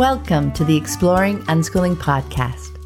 Welcome 0.00 0.50
to 0.52 0.64
the 0.64 0.74
Exploring 0.74 1.40
Unschooling 1.40 1.94
podcast. 1.94 2.78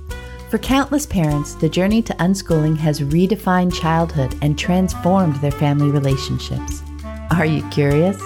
For 0.50 0.58
countless 0.58 1.06
parents, 1.06 1.54
the 1.54 1.68
journey 1.68 2.02
to 2.02 2.12
unschooling 2.14 2.76
has 2.78 3.02
redefined 3.02 3.72
childhood 3.72 4.36
and 4.42 4.58
transformed 4.58 5.36
their 5.36 5.52
family 5.52 5.92
relationships. 5.92 6.82
Are 7.30 7.46
you 7.46 7.62
curious? 7.70 8.20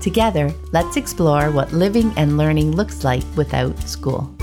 Together, 0.00 0.50
let's 0.72 0.96
explore 0.96 1.50
what 1.50 1.74
living 1.74 2.14
and 2.16 2.38
learning 2.38 2.70
looks 2.70 3.04
like 3.04 3.24
without 3.36 3.78
school. 3.82 4.34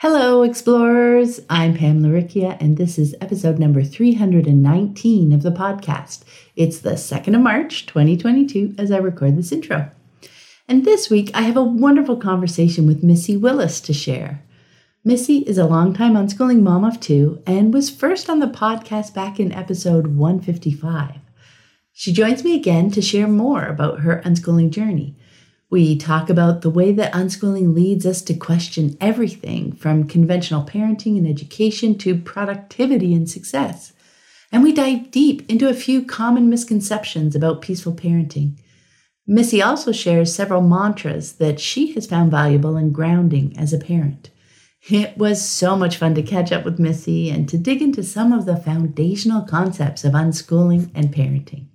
Hello, 0.00 0.42
explorers. 0.42 1.40
I'm 1.48 1.78
Pam 1.78 2.02
Laricchia, 2.02 2.60
and 2.60 2.76
this 2.76 2.98
is 2.98 3.16
episode 3.22 3.58
number 3.58 3.82
319 3.82 5.32
of 5.32 5.40
the 5.40 5.50
podcast. 5.50 6.24
It's 6.56 6.80
the 6.80 6.90
2nd 6.90 7.36
of 7.36 7.40
March, 7.40 7.86
2022, 7.86 8.74
as 8.76 8.92
I 8.92 8.98
record 8.98 9.38
this 9.38 9.50
intro. 9.50 9.90
And 10.70 10.86
this 10.86 11.10
week, 11.10 11.30
I 11.34 11.42
have 11.42 11.58
a 11.58 11.62
wonderful 11.62 12.16
conversation 12.16 12.86
with 12.86 13.02
Missy 13.02 13.36
Willis 13.36 13.80
to 13.82 13.92
share. 13.92 14.42
Missy 15.04 15.38
is 15.38 15.58
a 15.58 15.66
longtime 15.66 16.14
unschooling 16.14 16.62
mom 16.62 16.84
of 16.84 17.00
two 17.00 17.42
and 17.46 17.74
was 17.74 17.90
first 17.90 18.30
on 18.30 18.38
the 18.38 18.46
podcast 18.46 19.12
back 19.12 19.38
in 19.38 19.52
episode 19.52 20.16
155. 20.16 21.16
She 21.92 22.12
joins 22.12 22.44
me 22.44 22.54
again 22.56 22.90
to 22.92 23.02
share 23.02 23.28
more 23.28 23.66
about 23.66 24.00
her 24.00 24.22
unschooling 24.24 24.70
journey 24.70 25.16
we 25.70 25.96
talk 25.96 26.28
about 26.28 26.62
the 26.62 26.70
way 26.70 26.90
that 26.90 27.12
unschooling 27.12 27.74
leads 27.74 28.04
us 28.04 28.22
to 28.22 28.34
question 28.34 28.96
everything 29.00 29.72
from 29.72 30.08
conventional 30.08 30.64
parenting 30.64 31.16
and 31.16 31.28
education 31.28 31.96
to 31.98 32.18
productivity 32.18 33.14
and 33.14 33.30
success. 33.30 33.92
And 34.50 34.64
we 34.64 34.72
dive 34.72 35.12
deep 35.12 35.48
into 35.48 35.68
a 35.68 35.74
few 35.74 36.04
common 36.04 36.50
misconceptions 36.50 37.36
about 37.36 37.62
peaceful 37.62 37.94
parenting. 37.94 38.56
Missy 39.30 39.62
also 39.62 39.92
shares 39.92 40.34
several 40.34 40.60
mantras 40.60 41.34
that 41.34 41.60
she 41.60 41.92
has 41.92 42.04
found 42.04 42.32
valuable 42.32 42.76
and 42.76 42.92
grounding 42.92 43.56
as 43.56 43.72
a 43.72 43.78
parent. 43.78 44.30
It 44.90 45.16
was 45.16 45.48
so 45.48 45.76
much 45.76 45.98
fun 45.98 46.16
to 46.16 46.22
catch 46.24 46.50
up 46.50 46.64
with 46.64 46.80
Missy 46.80 47.30
and 47.30 47.48
to 47.48 47.56
dig 47.56 47.80
into 47.80 48.02
some 48.02 48.32
of 48.32 48.44
the 48.44 48.56
foundational 48.56 49.42
concepts 49.42 50.04
of 50.04 50.14
unschooling 50.14 50.90
and 50.96 51.14
parenting. 51.14 51.66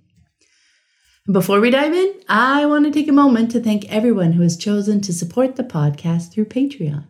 Before 1.32 1.58
we 1.58 1.70
dive 1.70 1.94
in, 1.94 2.12
I 2.28 2.66
want 2.66 2.84
to 2.84 2.90
take 2.90 3.08
a 3.08 3.12
moment 3.12 3.52
to 3.52 3.60
thank 3.60 3.90
everyone 3.90 4.32
who 4.32 4.42
has 4.42 4.58
chosen 4.58 5.00
to 5.00 5.14
support 5.14 5.56
the 5.56 5.64
podcast 5.64 6.32
through 6.32 6.46
Patreon. 6.46 7.06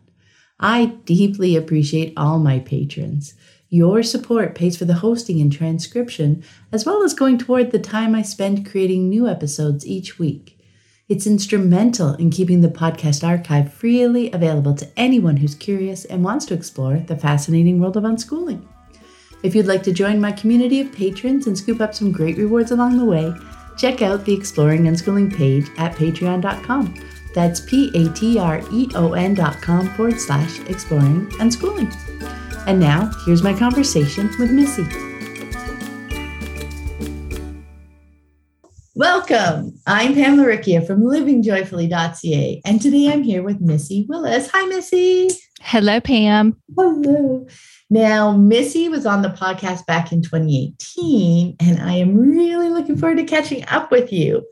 I 0.61 0.97
deeply 1.03 1.57
appreciate 1.57 2.13
all 2.15 2.39
my 2.39 2.59
patrons. 2.59 3.33
Your 3.69 4.01
support 4.01 4.55
pays 4.55 4.77
for 4.77 4.85
the 4.85 4.95
hosting 4.95 5.41
and 5.41 5.51
transcription, 5.51 6.41
as 6.71 6.85
well 6.85 7.03
as 7.03 7.13
going 7.13 7.37
toward 7.37 7.71
the 7.71 7.79
time 7.79 8.15
I 8.15 8.21
spend 8.21 8.69
creating 8.69 9.09
new 9.09 9.27
episodes 9.27 9.85
each 9.85 10.17
week. 10.17 10.57
It's 11.09 11.27
instrumental 11.27 12.13
in 12.15 12.29
keeping 12.29 12.61
the 12.61 12.69
podcast 12.69 13.27
archive 13.27 13.73
freely 13.73 14.31
available 14.31 14.73
to 14.75 14.89
anyone 14.95 15.37
who's 15.37 15.55
curious 15.55 16.05
and 16.05 16.23
wants 16.23 16.45
to 16.45 16.53
explore 16.53 16.99
the 16.99 17.17
fascinating 17.17 17.79
world 17.79 17.97
of 17.97 18.03
unschooling. 18.03 18.65
If 19.43 19.53
you'd 19.53 19.67
like 19.67 19.83
to 19.83 19.93
join 19.93 20.21
my 20.21 20.31
community 20.31 20.79
of 20.79 20.93
patrons 20.93 21.47
and 21.47 21.57
scoop 21.57 21.81
up 21.81 21.93
some 21.93 22.11
great 22.11 22.37
rewards 22.37 22.71
along 22.71 22.97
the 22.97 23.05
way, 23.05 23.33
check 23.77 24.01
out 24.01 24.23
the 24.23 24.33
Exploring 24.33 24.83
Unschooling 24.83 25.35
page 25.35 25.67
at 25.77 25.93
patreon.com. 25.95 26.93
That's 27.33 27.59
P 27.59 27.91
A 27.93 28.11
T 28.13 28.39
R 28.39 28.61
E 28.71 28.89
O 28.95 29.13
N.com 29.13 29.93
forward 29.95 30.19
slash 30.19 30.59
exploring 30.61 31.27
unschooling. 31.31 31.93
And 32.67 32.81
now, 32.81 33.09
here's 33.25 33.43
my 33.43 33.57
conversation 33.57 34.29
with 34.37 34.51
Missy. 34.51 34.83
Welcome. 38.93 39.79
I'm 39.87 40.13
Pam 40.13 40.35
Laricchia 40.35 40.85
from 40.85 41.01
livingjoyfully.ca, 41.01 42.61
and 42.65 42.81
today 42.81 43.09
I'm 43.09 43.23
here 43.23 43.41
with 43.41 43.61
Missy 43.61 44.05
Willis. 44.09 44.49
Hi, 44.51 44.65
Missy. 44.65 45.29
Hello, 45.61 46.01
Pam. 46.01 46.57
Hello. 46.75 47.47
Now, 47.89 48.33
Missy 48.33 48.89
was 48.89 49.05
on 49.05 49.21
the 49.21 49.29
podcast 49.29 49.85
back 49.85 50.11
in 50.11 50.21
2018, 50.21 51.55
and 51.61 51.79
I 51.79 51.93
am 51.93 52.17
really 52.17 52.67
looking 52.67 52.97
forward 52.97 53.19
to 53.19 53.23
catching 53.23 53.63
up 53.69 53.91
with 53.91 54.11
you. 54.11 54.45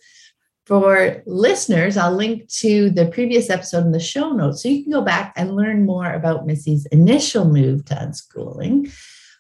For 0.66 1.22
listeners, 1.28 1.96
I'll 1.96 2.16
link 2.16 2.50
to 2.54 2.90
the 2.90 3.06
previous 3.06 3.52
episode 3.52 3.86
in 3.86 3.92
the 3.92 4.00
show 4.00 4.32
notes 4.32 4.64
so 4.64 4.70
you 4.70 4.82
can 4.82 4.92
go 4.92 5.02
back 5.02 5.32
and 5.36 5.56
learn 5.56 5.86
more 5.86 6.12
about 6.12 6.48
Missy's 6.48 6.88
initial 6.88 7.46
move 7.46 7.86
to 7.86 7.94
unschooling. 7.94 8.92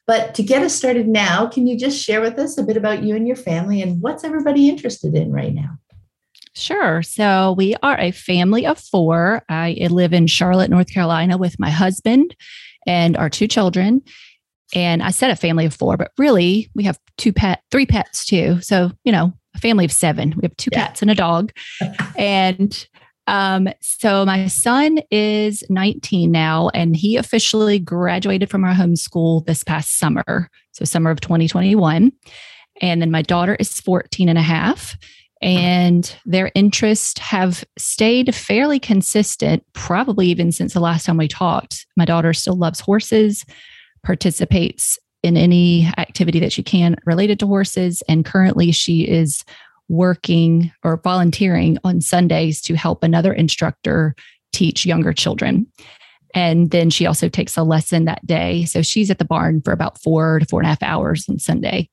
But 0.05 0.35
to 0.35 0.43
get 0.43 0.61
us 0.61 0.75
started 0.75 1.07
now, 1.07 1.47
can 1.47 1.65
you 1.65 1.79
just 1.79 2.03
share 2.03 2.21
with 2.21 2.37
us 2.37 2.59
a 2.59 2.63
bit 2.63 2.77
about 2.77 3.01
you 3.01 3.15
and 3.15 3.25
your 3.25 3.35
family 3.35 3.81
and 3.81 3.99
what's 4.03 4.23
everybody 4.23 4.69
interested 4.69 5.15
in 5.15 5.31
right 5.31 5.53
now? 5.53 5.79
Sure. 6.53 7.01
So 7.01 7.55
we 7.57 7.75
are 7.81 7.99
a 7.99 8.11
family 8.11 8.67
of 8.67 8.77
four. 8.77 9.43
I 9.49 9.87
live 9.89 10.13
in 10.13 10.27
Charlotte, 10.27 10.69
North 10.69 10.93
Carolina 10.93 11.37
with 11.37 11.59
my 11.59 11.71
husband 11.71 12.35
and 12.85 13.17
our 13.17 13.31
two 13.31 13.47
children. 13.47 14.03
And 14.75 15.01
I 15.01 15.09
said 15.09 15.31
a 15.31 15.35
family 15.35 15.65
of 15.65 15.73
four, 15.73 15.97
but 15.97 16.11
really 16.19 16.69
we 16.75 16.83
have 16.83 16.99
two 17.17 17.33
pet, 17.33 17.63
three 17.71 17.87
pets 17.87 18.25
too. 18.25 18.61
So, 18.61 18.91
you 19.03 19.11
know, 19.11 19.33
a 19.55 19.59
family 19.59 19.85
of 19.85 19.91
seven. 19.91 20.33
We 20.35 20.41
have 20.43 20.57
two 20.57 20.69
yeah. 20.71 20.87
cats 20.87 21.01
and 21.01 21.09
a 21.09 21.15
dog. 21.15 21.51
and 22.17 22.87
um, 23.27 23.69
so 23.81 24.25
my 24.25 24.47
son 24.47 24.99
is 25.09 25.63
19 25.69 26.31
now, 26.31 26.69
and 26.73 26.95
he 26.95 27.17
officially 27.17 27.79
graduated 27.79 28.49
from 28.49 28.63
our 28.63 28.73
homeschool 28.73 29.45
this 29.45 29.63
past 29.63 29.97
summer. 29.97 30.49
So 30.73 30.85
summer 30.85 31.09
of 31.09 31.21
2021. 31.21 32.11
And 32.81 33.01
then 33.01 33.09
my 33.09 33.21
daughter 33.21 33.55
is 33.55 33.79
14 33.79 34.29
and 34.29 34.37
a 34.37 34.43
half 34.43 34.97
and 35.41 36.17
their 36.25 36.51
interests 36.55 37.19
have 37.19 37.63
stayed 37.77 38.33
fairly 38.33 38.79
consistent, 38.79 39.63
probably 39.73 40.27
even 40.27 40.51
since 40.51 40.73
the 40.73 40.79
last 40.79 41.05
time 41.05 41.17
we 41.17 41.27
talked. 41.27 41.85
My 41.95 42.05
daughter 42.05 42.33
still 42.33 42.57
loves 42.57 42.79
horses, 42.79 43.45
participates 44.03 44.97
in 45.25 45.35
any 45.35 45.91
activity 45.97 46.39
that 46.39 46.53
she 46.53 46.61
can 46.63 46.95
related 47.05 47.39
to 47.39 47.47
horses, 47.47 48.03
and 48.07 48.23
currently 48.23 48.71
she 48.71 49.01
is 49.01 49.43
working 49.89 50.71
or 50.83 50.97
volunteering 50.97 51.77
on 51.83 51.99
Sundays 51.99 52.61
to 52.61 52.75
help 52.75 53.03
another 53.03 53.33
instructor 53.33 54.15
teach 54.53 54.85
younger 54.85 55.13
children. 55.13 55.67
And 56.35 56.69
then 56.71 56.89
she 56.89 57.05
also 57.05 57.27
takes 57.27 57.57
a 57.57 57.63
lesson 57.63 58.05
that 58.05 58.25
day. 58.25 58.65
So 58.65 58.81
she's 58.81 59.09
at 59.09 59.19
the 59.19 59.25
barn 59.25 59.61
for 59.61 59.73
about 59.73 60.01
four 60.01 60.39
to 60.39 60.45
four 60.45 60.59
and 60.59 60.65
a 60.65 60.69
half 60.69 60.83
hours 60.83 61.27
on 61.29 61.39
Sunday. 61.39 61.89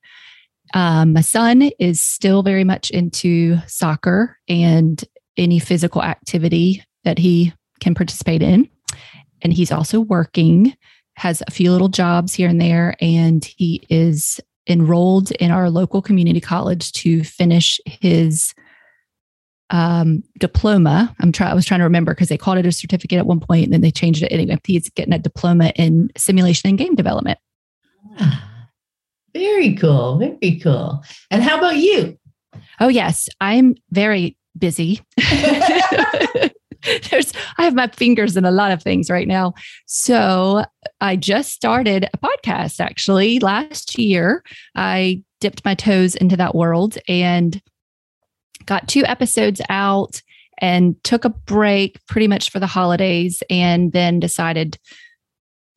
Um, 0.73 1.13
my 1.13 1.21
son 1.21 1.63
is 1.79 2.01
still 2.01 2.43
very 2.43 2.63
much 2.63 2.89
into 2.91 3.57
soccer 3.67 4.37
and 4.47 5.03
any 5.37 5.59
physical 5.59 6.03
activity 6.03 6.83
that 7.03 7.17
he 7.17 7.53
can 7.79 7.95
participate 7.95 8.43
in. 8.43 8.69
And 9.41 9.53
he's 9.53 9.71
also 9.71 10.01
working, 10.01 10.75
has 11.15 11.43
a 11.47 11.51
few 11.51 11.71
little 11.71 11.89
jobs 11.89 12.33
here 12.33 12.49
and 12.49 12.61
there, 12.61 12.95
and 13.01 13.43
he 13.43 13.83
is 13.89 14.39
enrolled 14.67 15.31
in 15.31 15.51
our 15.51 15.69
local 15.69 16.01
community 16.01 16.39
college 16.39 16.91
to 16.93 17.23
finish 17.23 17.79
his 17.85 18.53
um, 19.69 20.23
diploma. 20.39 21.15
I'm 21.19 21.31
trying. 21.31 21.51
I 21.51 21.53
was 21.53 21.65
trying 21.65 21.79
to 21.79 21.85
remember 21.85 22.13
because 22.13 22.29
they 22.29 22.37
called 22.37 22.57
it 22.57 22.65
a 22.65 22.71
certificate 22.71 23.19
at 23.19 23.25
one 23.25 23.39
point, 23.39 23.65
and 23.65 23.73
then 23.73 23.81
they 23.81 23.91
changed 23.91 24.23
it 24.23 24.31
anyway. 24.31 24.57
He's 24.65 24.89
getting 24.89 25.13
a 25.13 25.19
diploma 25.19 25.71
in 25.75 26.09
simulation 26.17 26.69
and 26.69 26.77
game 26.77 26.95
development. 26.95 27.39
Ah. 28.19 28.49
Very 29.33 29.73
cool. 29.75 30.19
Very 30.19 30.59
cool. 30.59 31.03
And 31.31 31.41
how 31.41 31.57
about 31.57 31.77
you? 31.77 32.17
Oh, 32.79 32.87
yes. 32.87 33.29
I'm 33.41 33.75
very 33.89 34.37
busy. 34.57 35.01
There's, 37.09 37.33
I 37.57 37.63
have 37.63 37.73
my 37.73 37.87
fingers 37.87 38.37
in 38.37 38.45
a 38.45 38.51
lot 38.51 38.71
of 38.71 38.83
things 38.83 39.09
right 39.09 39.27
now. 39.27 39.53
So 39.85 40.65
I 41.03 41.17
just 41.17 41.51
started 41.51 42.07
a 42.13 42.17
podcast 42.17 42.79
actually 42.79 43.39
last 43.39 43.99
year. 43.99 44.41
I 44.73 45.21
dipped 45.41 45.65
my 45.65 45.75
toes 45.75 46.15
into 46.15 46.37
that 46.37 46.55
world 46.55 46.97
and 47.09 47.61
got 48.65 48.87
two 48.87 49.03
episodes 49.05 49.59
out 49.67 50.21
and 50.59 50.95
took 51.03 51.25
a 51.25 51.29
break 51.29 51.99
pretty 52.07 52.29
much 52.29 52.51
for 52.51 52.61
the 52.61 52.67
holidays 52.67 53.43
and 53.49 53.91
then 53.91 54.21
decided 54.21 54.79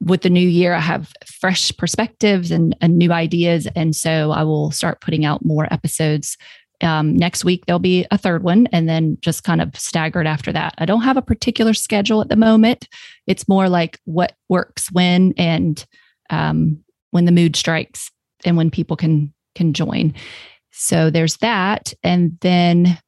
with 0.00 0.22
the 0.22 0.30
new 0.30 0.48
year, 0.48 0.74
I 0.74 0.80
have 0.80 1.12
fresh 1.40 1.76
perspectives 1.76 2.52
and, 2.52 2.76
and 2.80 2.96
new 2.96 3.10
ideas. 3.10 3.66
And 3.74 3.96
so 3.96 4.30
I 4.30 4.44
will 4.44 4.70
start 4.70 5.00
putting 5.00 5.24
out 5.24 5.44
more 5.44 5.66
episodes. 5.72 6.38
Um, 6.82 7.16
next 7.16 7.44
week, 7.44 7.64
there'll 7.66 7.78
be 7.78 8.06
a 8.10 8.18
third 8.18 8.42
one, 8.42 8.66
and 8.72 8.88
then 8.88 9.18
just 9.20 9.44
kind 9.44 9.60
of 9.60 9.74
staggered 9.76 10.26
after 10.26 10.52
that. 10.52 10.74
I 10.78 10.84
don't 10.84 11.02
have 11.02 11.16
a 11.16 11.22
particular 11.22 11.74
schedule 11.74 12.20
at 12.20 12.28
the 12.28 12.36
moment. 12.36 12.88
It's 13.26 13.48
more 13.48 13.68
like 13.68 13.98
what 14.04 14.34
works 14.48 14.90
when 14.92 15.32
and 15.36 15.84
um, 16.30 16.82
when 17.10 17.24
the 17.24 17.32
mood 17.32 17.56
strikes 17.56 18.10
and 18.44 18.56
when 18.56 18.70
people 18.70 18.96
can 18.96 19.32
can 19.54 19.72
join. 19.72 20.14
So 20.70 21.08
there's 21.08 21.38
that. 21.38 21.94
And 22.02 22.36
then 22.42 22.98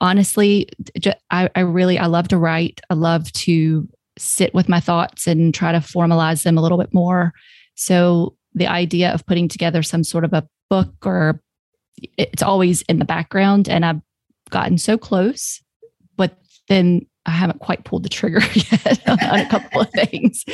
honestly, 0.00 0.68
I, 1.30 1.50
I 1.54 1.60
really 1.60 1.98
I 1.98 2.06
love 2.06 2.28
to 2.28 2.38
write. 2.38 2.80
I 2.90 2.94
love 2.94 3.30
to 3.32 3.88
sit 4.16 4.54
with 4.54 4.68
my 4.68 4.80
thoughts 4.80 5.26
and 5.26 5.54
try 5.54 5.72
to 5.72 5.78
formalize 5.78 6.42
them 6.42 6.58
a 6.58 6.62
little 6.62 6.78
bit 6.78 6.94
more. 6.94 7.32
So 7.74 8.36
the 8.54 8.66
idea 8.66 9.12
of 9.12 9.26
putting 9.26 9.48
together 9.48 9.82
some 9.82 10.04
sort 10.04 10.24
of 10.24 10.32
a 10.32 10.46
book 10.70 10.94
or 11.04 11.40
it's 12.16 12.42
always 12.42 12.82
in 12.82 12.98
the 12.98 13.04
background 13.04 13.68
and 13.68 13.84
I've 13.84 14.00
gotten 14.50 14.78
so 14.78 14.96
close 14.96 15.60
but 16.16 16.36
then 16.68 17.06
I 17.28 17.32
haven't 17.32 17.60
quite 17.60 17.84
pulled 17.84 18.04
the 18.04 18.08
trigger 18.08 18.40
yet 18.54 19.02
on 19.06 19.38
a 19.38 19.48
couple 19.48 19.82
of 19.82 19.90
things. 19.90 20.44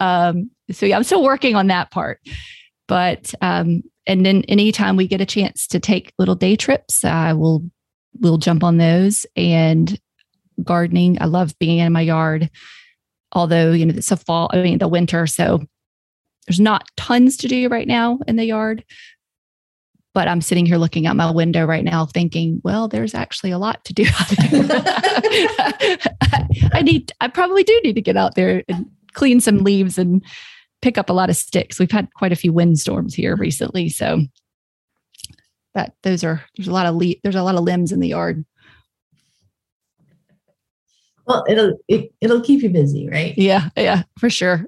Um, 0.00 0.50
so 0.70 0.84
yeah, 0.84 0.96
I'm 0.96 1.04
still 1.04 1.22
working 1.22 1.54
on 1.54 1.68
that 1.68 1.92
part. 1.92 2.20
But 2.88 3.32
um, 3.40 3.82
and 4.06 4.26
then 4.26 4.42
anytime 4.48 4.96
we 4.96 5.06
get 5.06 5.20
a 5.20 5.26
chance 5.26 5.66
to 5.68 5.78
take 5.78 6.12
little 6.18 6.34
day 6.34 6.56
trips, 6.56 7.04
I 7.04 7.32
will 7.32 7.64
we'll 8.20 8.38
jump 8.38 8.64
on 8.64 8.78
those 8.78 9.26
and 9.36 9.98
gardening. 10.62 11.18
I 11.20 11.26
love 11.26 11.58
being 11.58 11.78
in 11.78 11.92
my 11.92 12.00
yard. 12.00 12.50
Although, 13.32 13.72
you 13.72 13.86
know, 13.86 13.94
it's 13.96 14.10
a 14.10 14.16
fall, 14.16 14.50
I 14.52 14.62
mean 14.62 14.78
the 14.78 14.88
winter. 14.88 15.26
So 15.26 15.62
there's 16.46 16.60
not 16.60 16.88
tons 16.96 17.36
to 17.38 17.48
do 17.48 17.68
right 17.68 17.88
now 17.88 18.18
in 18.26 18.36
the 18.36 18.44
yard. 18.44 18.84
But 20.14 20.28
I'm 20.28 20.40
sitting 20.40 20.64
here 20.64 20.78
looking 20.78 21.06
out 21.06 21.16
my 21.16 21.30
window 21.30 21.66
right 21.66 21.84
now 21.84 22.06
thinking, 22.06 22.60
well, 22.62 22.86
there's 22.88 23.14
actually 23.14 23.50
a 23.50 23.58
lot 23.58 23.84
to 23.84 23.92
do. 23.92 24.04
I 26.72 26.82
need 26.82 27.12
I 27.20 27.28
probably 27.28 27.64
do 27.64 27.80
need 27.82 27.94
to 27.94 28.00
get 28.00 28.16
out 28.16 28.36
there 28.36 28.62
and 28.68 28.86
clean 29.12 29.40
some 29.40 29.58
leaves 29.58 29.98
and 29.98 30.24
pick 30.82 30.98
up 30.98 31.10
a 31.10 31.12
lot 31.14 31.30
of 31.30 31.36
sticks. 31.36 31.80
We've 31.80 31.90
had 31.90 32.12
quite 32.14 32.32
a 32.32 32.36
few 32.36 32.52
windstorms 32.52 33.14
here 33.14 33.36
recently, 33.36 33.88
so 33.88 34.22
but 35.72 35.94
those 36.02 36.22
are 36.22 36.42
there's 36.56 36.68
a 36.68 36.72
lot 36.72 36.86
of 36.86 36.94
le- 36.94 37.16
there's 37.22 37.34
a 37.34 37.42
lot 37.42 37.56
of 37.56 37.62
limbs 37.62 37.90
in 37.90 38.00
the 38.00 38.08
yard. 38.08 38.44
Well, 41.26 41.44
it'll 41.48 41.78
it, 41.88 42.12
it'll 42.20 42.42
keep 42.42 42.62
you 42.62 42.68
busy, 42.68 43.08
right? 43.08 43.34
Yeah, 43.36 43.70
yeah, 43.76 44.02
for 44.18 44.28
sure. 44.28 44.66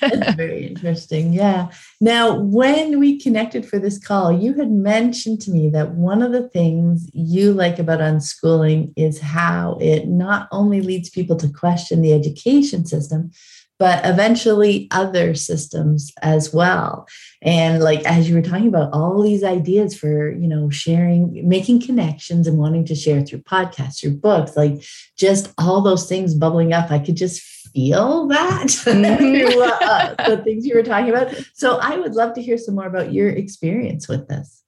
That's 0.00 0.34
very 0.36 0.66
interesting. 0.66 1.32
Yeah. 1.32 1.70
Now, 2.00 2.38
when 2.38 3.00
we 3.00 3.20
connected 3.20 3.66
for 3.66 3.78
this 3.78 3.98
call, 3.98 4.30
you 4.30 4.54
had 4.54 4.70
mentioned 4.70 5.40
to 5.42 5.50
me 5.50 5.68
that 5.70 5.92
one 5.92 6.22
of 6.22 6.32
the 6.32 6.48
things 6.48 7.10
you 7.12 7.52
like 7.52 7.78
about 7.78 8.00
unschooling 8.00 8.92
is 8.96 9.20
how 9.20 9.78
it 9.80 10.06
not 10.06 10.48
only 10.52 10.80
leads 10.80 11.10
people 11.10 11.36
to 11.36 11.48
question 11.48 12.02
the 12.02 12.12
education 12.12 12.86
system, 12.86 13.32
but 13.78 14.04
eventually 14.06 14.88
other 14.90 15.34
systems 15.34 16.12
as 16.22 16.52
well. 16.52 17.06
And 17.42 17.82
like 17.82 18.04
as 18.04 18.28
you 18.28 18.34
were 18.34 18.42
talking 18.42 18.68
about 18.68 18.92
all 18.92 19.22
these 19.22 19.44
ideas 19.44 19.96
for 19.96 20.30
you 20.30 20.48
know 20.48 20.70
sharing 20.70 21.46
making 21.48 21.82
connections 21.82 22.46
and 22.46 22.58
wanting 22.58 22.84
to 22.86 22.94
share 22.94 23.22
through 23.22 23.42
podcasts 23.42 24.00
through 24.00 24.16
books 24.16 24.56
like 24.56 24.82
just 25.16 25.52
all 25.58 25.80
those 25.80 26.08
things 26.08 26.34
bubbling 26.34 26.72
up 26.72 26.90
i 26.90 26.98
could 26.98 27.16
just 27.16 27.40
feel 27.40 28.26
that 28.28 28.66
mm-hmm. 28.66 29.62
uh, 29.62 30.28
the 30.28 30.42
things 30.42 30.66
you 30.66 30.74
were 30.74 30.82
talking 30.82 31.10
about. 31.10 31.34
So 31.54 31.78
i 31.78 31.96
would 31.96 32.14
love 32.14 32.34
to 32.34 32.42
hear 32.42 32.58
some 32.58 32.74
more 32.74 32.86
about 32.86 33.12
your 33.12 33.28
experience 33.28 34.08
with 34.08 34.28
this. 34.28 34.62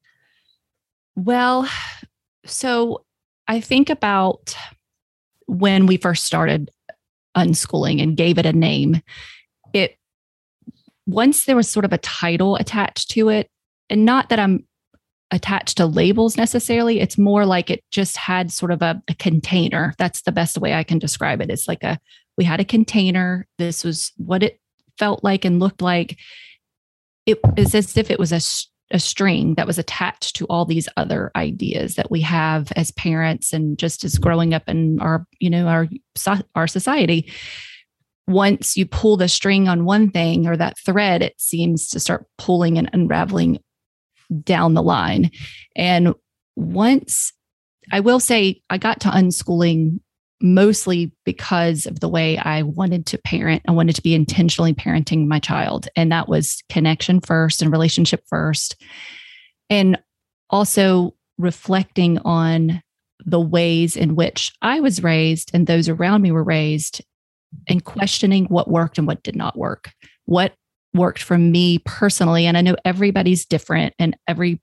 Well 1.17 1.69
so 2.45 3.05
i 3.47 3.61
think 3.61 3.91
about 3.91 4.57
when 5.47 5.87
we 5.87 5.97
first 5.97 6.25
started 6.25 6.71
unschooling 7.39 8.03
and 8.03 8.17
gave 8.17 8.39
it 8.39 8.47
a 8.47 8.53
name, 8.53 9.01
it 9.73 9.97
once 11.07 11.45
there 11.45 11.57
was 11.57 11.71
sort 11.71 11.85
of 11.85 11.93
a 11.93 11.99
title 11.99 12.57
attached 12.57 13.11
to 13.11 13.29
it, 13.29 13.49
and 13.89 14.05
not 14.05 14.29
that 14.29 14.39
I'm 14.39 14.67
attached 15.31 15.77
to 15.77 15.87
labels 15.87 16.37
necessarily, 16.37 17.01
it's 17.01 17.19
more 17.19 17.45
like 17.47 17.71
it 17.71 17.83
just 17.91 18.17
had 18.17 18.51
sort 18.51 18.73
of 18.73 18.83
a, 18.83 19.03
a 19.09 19.15
container. 19.15 19.95
That's 19.99 20.23
the 20.23 20.33
best 20.33 20.59
way 20.59 20.75
I 20.75 20.85
can 20.85 20.99
describe 20.99 21.41
it. 21.41 21.51
It's 21.51 21.69
like 21.69 21.83
a 21.83 21.99
we 22.37 22.45
had 22.45 22.61
a 22.61 22.65
container. 22.65 23.47
This 23.59 23.85
was 23.85 24.13
what 24.17 24.43
it 24.43 24.61
felt 24.99 25.25
like 25.25 25.45
and 25.45 25.61
looked 25.61 25.83
like. 25.83 26.19
It 27.27 27.41
is 27.57 27.75
as 27.75 27.97
if 27.97 28.11
it 28.11 28.19
was 28.19 28.33
a 28.33 28.41
a 28.91 28.99
string 28.99 29.55
that 29.55 29.67
was 29.67 29.79
attached 29.79 30.37
to 30.37 30.47
all 30.47 30.65
these 30.65 30.89
other 30.97 31.31
ideas 31.37 31.97
that 31.97 32.11
we 32.11 32.21
have 32.23 32.73
as 32.77 32.91
parents 32.93 33.53
and 33.53 33.79
just 33.79 34.05
as 34.05 34.19
growing 34.19 34.55
up 34.55 34.63
in 34.67 34.99
our 35.01 35.27
you 35.39 35.51
know 35.51 35.67
our 35.67 35.89
our 36.55 36.67
society. 36.67 37.31
Once 38.27 38.77
you 38.77 38.87
pull 38.87 39.17
the 39.17 39.29
string 39.29 39.69
on 39.69 39.85
one 39.85 40.11
thing 40.11 40.47
or 40.47 40.57
that 40.57 40.79
thread 40.79 41.23
it 41.23 41.35
seems 41.39 41.89
to 41.89 42.01
start 42.01 42.27
pulling 42.37 42.79
and 42.79 42.91
unraveling 42.93 43.59
down 44.43 44.75
the 44.75 44.83
line. 44.83 45.31
And 45.77 46.15
once 46.57 47.33
i 47.93 48.01
will 48.01 48.19
say 48.19 48.61
i 48.69 48.77
got 48.77 49.01
to 49.01 49.09
unschooling 49.09 50.01
mostly 50.41 51.13
because 51.25 51.87
of 51.87 52.01
the 52.01 52.09
way 52.09 52.39
I 52.39 52.63
wanted 52.63 53.07
to 53.07 53.19
parent. 53.19 53.63
I 53.67 53.73
wanted 53.73 53.97
to 53.97 54.03
be 54.03 54.15
intentionally 54.15 54.73
parenting 54.73 55.27
my 55.27 55.41
child. 55.41 55.89
And 55.97 56.13
that 56.13 56.29
was 56.29 56.63
connection 56.69 57.21
first 57.21 57.61
and 57.61 57.73
relationship 57.73 58.23
first. 58.29 58.77
And 59.69 59.99
also 60.51 61.15
reflecting 61.39 62.19
on 62.21 62.83
the 63.25 63.41
ways 63.41 63.97
in 63.97 64.15
which 64.15 64.53
I 64.63 64.81
was 64.81 65.03
raised 65.03 65.51
and 65.53 65.67
those 65.67 65.89
around 65.89 66.23
me 66.23 66.31
were 66.31 66.45
raised 66.45 67.03
and 67.67 67.85
questioning 67.85 68.47
what 68.47 68.71
worked 68.71 68.99
and 68.99 69.07
what 69.07 69.23
did 69.23 69.35
not 69.35 69.59
work. 69.59 69.91
What 70.27 70.55
worked 70.95 71.23
for 71.23 71.37
me 71.37 71.81
personally 71.81 72.47
and 72.47 72.57
I 72.57 72.61
know 72.61 72.77
everybody's 72.85 73.45
different 73.45 73.95
and 73.99 74.17
every 74.27 74.61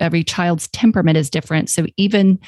every 0.00 0.24
child's 0.24 0.68
temperament 0.68 1.18
is 1.18 1.28
different. 1.28 1.68
So 1.68 1.86
even 1.96 2.38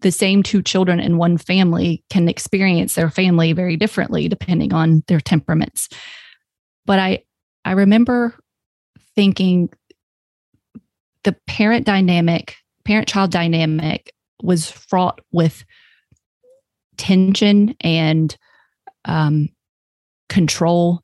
the 0.00 0.12
same 0.12 0.42
two 0.42 0.62
children 0.62 1.00
in 1.00 1.18
one 1.18 1.38
family 1.38 2.04
can 2.10 2.28
experience 2.28 2.94
their 2.94 3.10
family 3.10 3.52
very 3.52 3.76
differently 3.76 4.28
depending 4.28 4.72
on 4.72 5.02
their 5.08 5.20
temperaments. 5.20 5.88
But 6.86 6.98
I 6.98 7.24
I 7.64 7.72
remember 7.72 8.34
thinking 9.14 9.70
the 11.24 11.34
parent 11.46 11.86
dynamic, 11.86 12.56
parent 12.84 13.08
child 13.08 13.30
dynamic 13.30 14.12
was 14.42 14.70
fraught 14.70 15.20
with 15.32 15.64
tension 16.96 17.74
and 17.80 18.36
um, 19.06 19.48
control 20.28 21.00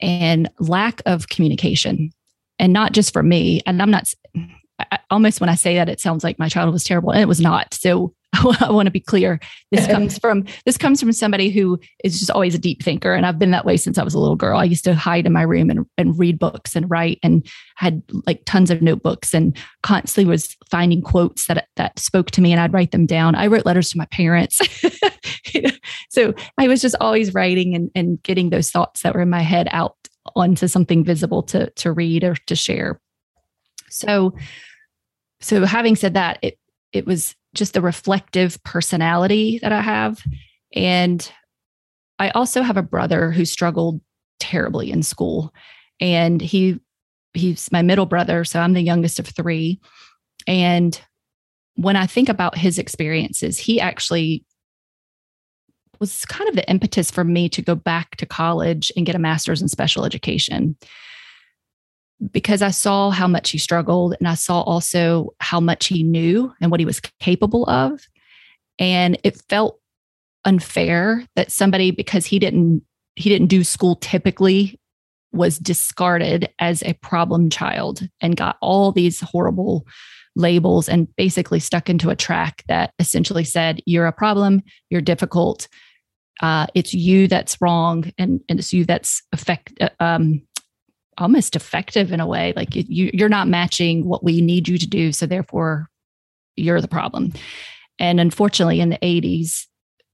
and 0.00 0.50
lack 0.58 1.00
of 1.06 1.28
communication. 1.28 2.10
And 2.58 2.72
not 2.72 2.92
just 2.92 3.12
for 3.12 3.22
me, 3.22 3.60
and 3.66 3.82
I'm 3.82 3.90
not 3.90 4.04
I, 4.78 4.98
almost 5.10 5.40
when 5.40 5.48
I 5.48 5.54
say 5.54 5.76
that, 5.76 5.88
it 5.88 6.00
sounds 6.00 6.24
like 6.24 6.38
my 6.38 6.48
child 6.48 6.72
was 6.72 6.84
terrible, 6.84 7.10
and 7.10 7.20
it 7.20 7.28
was 7.28 7.40
not. 7.40 7.74
So 7.74 8.14
I 8.60 8.70
want 8.70 8.86
to 8.86 8.92
be 8.92 9.00
clear. 9.00 9.40
This 9.70 9.86
comes 9.86 10.18
from 10.18 10.44
this 10.64 10.76
comes 10.76 11.00
from 11.00 11.12
somebody 11.12 11.50
who 11.50 11.78
is 12.04 12.18
just 12.18 12.30
always 12.30 12.54
a 12.54 12.58
deep 12.58 12.82
thinker, 12.82 13.14
and 13.14 13.24
I've 13.24 13.38
been 13.38 13.50
that 13.52 13.64
way 13.64 13.76
since 13.76 13.98
I 13.98 14.04
was 14.04 14.14
a 14.14 14.18
little 14.18 14.36
girl. 14.36 14.58
I 14.58 14.64
used 14.64 14.84
to 14.84 14.94
hide 14.94 15.26
in 15.26 15.32
my 15.32 15.42
room 15.42 15.70
and, 15.70 15.86
and 15.96 16.18
read 16.18 16.38
books 16.38 16.76
and 16.76 16.90
write, 16.90 17.18
and 17.22 17.46
had 17.76 18.02
like 18.26 18.42
tons 18.44 18.70
of 18.70 18.82
notebooks, 18.82 19.34
and 19.34 19.56
constantly 19.82 20.28
was 20.30 20.56
finding 20.70 21.02
quotes 21.02 21.46
that 21.46 21.68
that 21.76 21.98
spoke 21.98 22.30
to 22.32 22.40
me, 22.40 22.52
and 22.52 22.60
I'd 22.60 22.72
write 22.72 22.90
them 22.90 23.06
down. 23.06 23.34
I 23.34 23.46
wrote 23.46 23.66
letters 23.66 23.90
to 23.90 23.98
my 23.98 24.06
parents, 24.06 24.60
so 26.10 26.34
I 26.58 26.68
was 26.68 26.82
just 26.82 26.96
always 27.00 27.34
writing 27.34 27.74
and, 27.74 27.90
and 27.94 28.22
getting 28.22 28.50
those 28.50 28.70
thoughts 28.70 29.02
that 29.02 29.14
were 29.14 29.22
in 29.22 29.30
my 29.30 29.42
head 29.42 29.68
out 29.70 29.96
onto 30.34 30.66
something 30.66 31.04
visible 31.04 31.42
to 31.44 31.70
to 31.70 31.92
read 31.92 32.24
or 32.24 32.34
to 32.46 32.56
share. 32.56 33.00
So, 33.90 34.34
so 35.40 35.64
having 35.64 35.96
said 35.96 36.14
that, 36.14 36.38
it 36.42 36.58
it 36.92 37.06
was 37.06 37.34
just 37.54 37.74
the 37.74 37.80
reflective 37.80 38.62
personality 38.64 39.58
that 39.62 39.72
I 39.72 39.80
have, 39.80 40.22
and 40.74 41.30
I 42.18 42.30
also 42.30 42.62
have 42.62 42.76
a 42.76 42.82
brother 42.82 43.30
who 43.30 43.44
struggled 43.44 44.00
terribly 44.40 44.90
in 44.90 45.02
school, 45.02 45.52
and 46.00 46.40
he 46.40 46.80
he's 47.34 47.70
my 47.70 47.82
middle 47.82 48.06
brother, 48.06 48.44
so 48.44 48.60
I'm 48.60 48.72
the 48.72 48.80
youngest 48.80 49.18
of 49.18 49.26
three, 49.26 49.80
and 50.46 51.00
when 51.76 51.96
I 51.96 52.06
think 52.06 52.28
about 52.28 52.56
his 52.56 52.78
experiences, 52.78 53.58
he 53.58 53.80
actually 53.80 54.44
was 56.00 56.24
kind 56.26 56.48
of 56.48 56.56
the 56.56 56.68
impetus 56.70 57.10
for 57.10 57.24
me 57.24 57.48
to 57.50 57.62
go 57.62 57.74
back 57.74 58.16
to 58.16 58.26
college 58.26 58.92
and 58.96 59.06
get 59.06 59.14
a 59.14 59.18
master's 59.18 59.62
in 59.62 59.68
special 59.68 60.04
education 60.04 60.76
because 62.30 62.62
I 62.62 62.70
saw 62.70 63.10
how 63.10 63.28
much 63.28 63.50
he 63.50 63.58
struggled 63.58 64.14
and 64.18 64.28
I 64.28 64.34
saw 64.34 64.62
also 64.62 65.34
how 65.40 65.60
much 65.60 65.86
he 65.86 66.02
knew 66.02 66.52
and 66.60 66.70
what 66.70 66.80
he 66.80 66.86
was 66.86 67.00
capable 67.20 67.68
of. 67.68 68.06
And 68.78 69.18
it 69.22 69.40
felt 69.48 69.80
unfair 70.44 71.24
that 71.34 71.52
somebody, 71.52 71.90
because 71.90 72.26
he 72.26 72.38
didn't 72.38 72.82
he 73.16 73.30
didn't 73.30 73.48
do 73.48 73.64
school 73.64 73.96
typically, 73.96 74.78
was 75.32 75.58
discarded 75.58 76.48
as 76.58 76.82
a 76.82 76.92
problem 76.94 77.48
child 77.50 78.06
and 78.20 78.36
got 78.36 78.56
all 78.60 78.92
these 78.92 79.20
horrible 79.20 79.86
labels 80.34 80.88
and 80.88 81.08
basically 81.16 81.58
stuck 81.58 81.88
into 81.88 82.10
a 82.10 82.16
track 82.16 82.62
that 82.68 82.92
essentially 82.98 83.44
said, 83.44 83.80
You're 83.86 84.06
a 84.06 84.12
problem, 84.12 84.62
you're 84.90 85.00
difficult. 85.00 85.68
Uh, 86.42 86.66
it's 86.74 86.92
you 86.92 87.26
that's 87.26 87.58
wrong 87.62 88.12
and, 88.18 88.42
and 88.50 88.58
it's 88.58 88.70
you 88.70 88.84
that's 88.84 89.22
affect 89.32 89.72
uh, 89.80 89.88
um, 90.00 90.42
almost 91.18 91.56
effective 91.56 92.12
in 92.12 92.20
a 92.20 92.26
way 92.26 92.52
like 92.56 92.74
you 92.74 93.10
you're 93.12 93.28
not 93.28 93.48
matching 93.48 94.04
what 94.04 94.22
we 94.22 94.40
need 94.40 94.68
you 94.68 94.78
to 94.78 94.86
do 94.86 95.12
so 95.12 95.26
therefore 95.26 95.88
you're 96.56 96.80
the 96.80 96.88
problem. 96.88 97.32
And 97.98 98.20
unfortunately 98.20 98.80
in 98.80 98.90
the 98.90 98.98
80s 98.98 99.66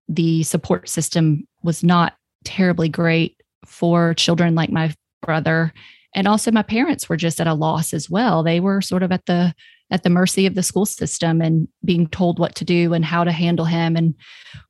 the 0.09 0.43
support 0.43 0.89
system 0.89 1.47
was 1.63 1.83
not 1.83 2.15
terribly 2.45 2.89
great 2.89 3.41
for 3.65 4.15
children 4.15 4.55
like 4.55 4.71
my 4.71 4.93
brother 5.23 5.73
and 6.15 6.29
also 6.29 6.51
my 6.51 6.63
parents 6.63 7.09
were 7.09 7.17
just 7.17 7.41
at 7.41 7.47
a 7.47 7.55
loss 7.55 7.95
as 7.95 8.11
well. 8.11 8.43
They 8.43 8.61
were 8.61 8.81
sort 8.81 9.03
of 9.03 9.13
at 9.13 9.27
the 9.27 9.55
at 9.91 10.03
the 10.03 10.11
mercy 10.11 10.47
of 10.47 10.55
the 10.55 10.63
school 10.63 10.87
system 10.87 11.41
and 11.43 11.69
being 11.85 12.07
told 12.09 12.39
what 12.39 12.55
to 12.57 12.65
do 12.65 12.95
and 12.95 13.05
how 13.05 13.25
to 13.25 13.33
handle 13.33 13.67
him 13.67 13.95
and 13.95 14.15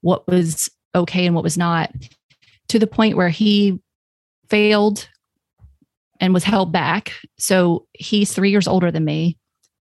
what 0.01 0.27
was 0.27 0.69
okay 0.95 1.27
and 1.27 1.35
what 1.35 1.45
was 1.45 1.57
not 1.57 1.93
to 2.69 2.79
the 2.79 2.87
point 2.87 3.17
where 3.17 3.29
he 3.29 3.81
failed 4.49 5.09
and 6.23 6.33
was 6.33 6.45
held 6.45 6.73
back. 6.73 7.13
So 7.37 7.87
he's 7.95 8.33
three 8.33 8.51
years 8.51 8.69
older 8.69 8.93
than 8.93 9.05
me. 9.05 9.37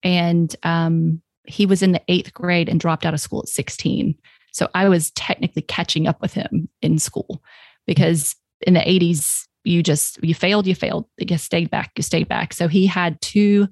And 0.04 0.54
um, 0.62 1.22
he 1.48 1.66
was 1.66 1.82
in 1.82 1.94
the 1.94 2.02
eighth 2.10 2.34
grade 2.34 2.68
and 2.68 2.82
dropped 2.82 3.06
out 3.06 3.14
of 3.14 3.22
school 3.22 3.40
at 3.40 3.48
16. 3.48 4.14
So 4.52 4.68
I 4.76 4.90
was 4.90 5.12
technically 5.12 5.62
catching 5.62 6.06
up 6.06 6.22
with 6.22 6.34
him 6.34 6.68
in 6.82 7.00
school 7.00 7.42
because 7.88 8.36
in 8.62 8.74
the 8.74 8.82
80s, 8.82 9.46
you 9.64 9.82
just, 9.82 10.22
you 10.22 10.36
failed, 10.36 10.68
you 10.68 10.76
failed, 10.76 11.06
you 11.18 11.38
stayed 11.38 11.70
back, 11.72 11.92
you 11.96 12.04
stayed 12.04 12.28
back. 12.28 12.54
So 12.54 12.68
he 12.68 12.86
had 12.86 13.20
two, 13.22 13.70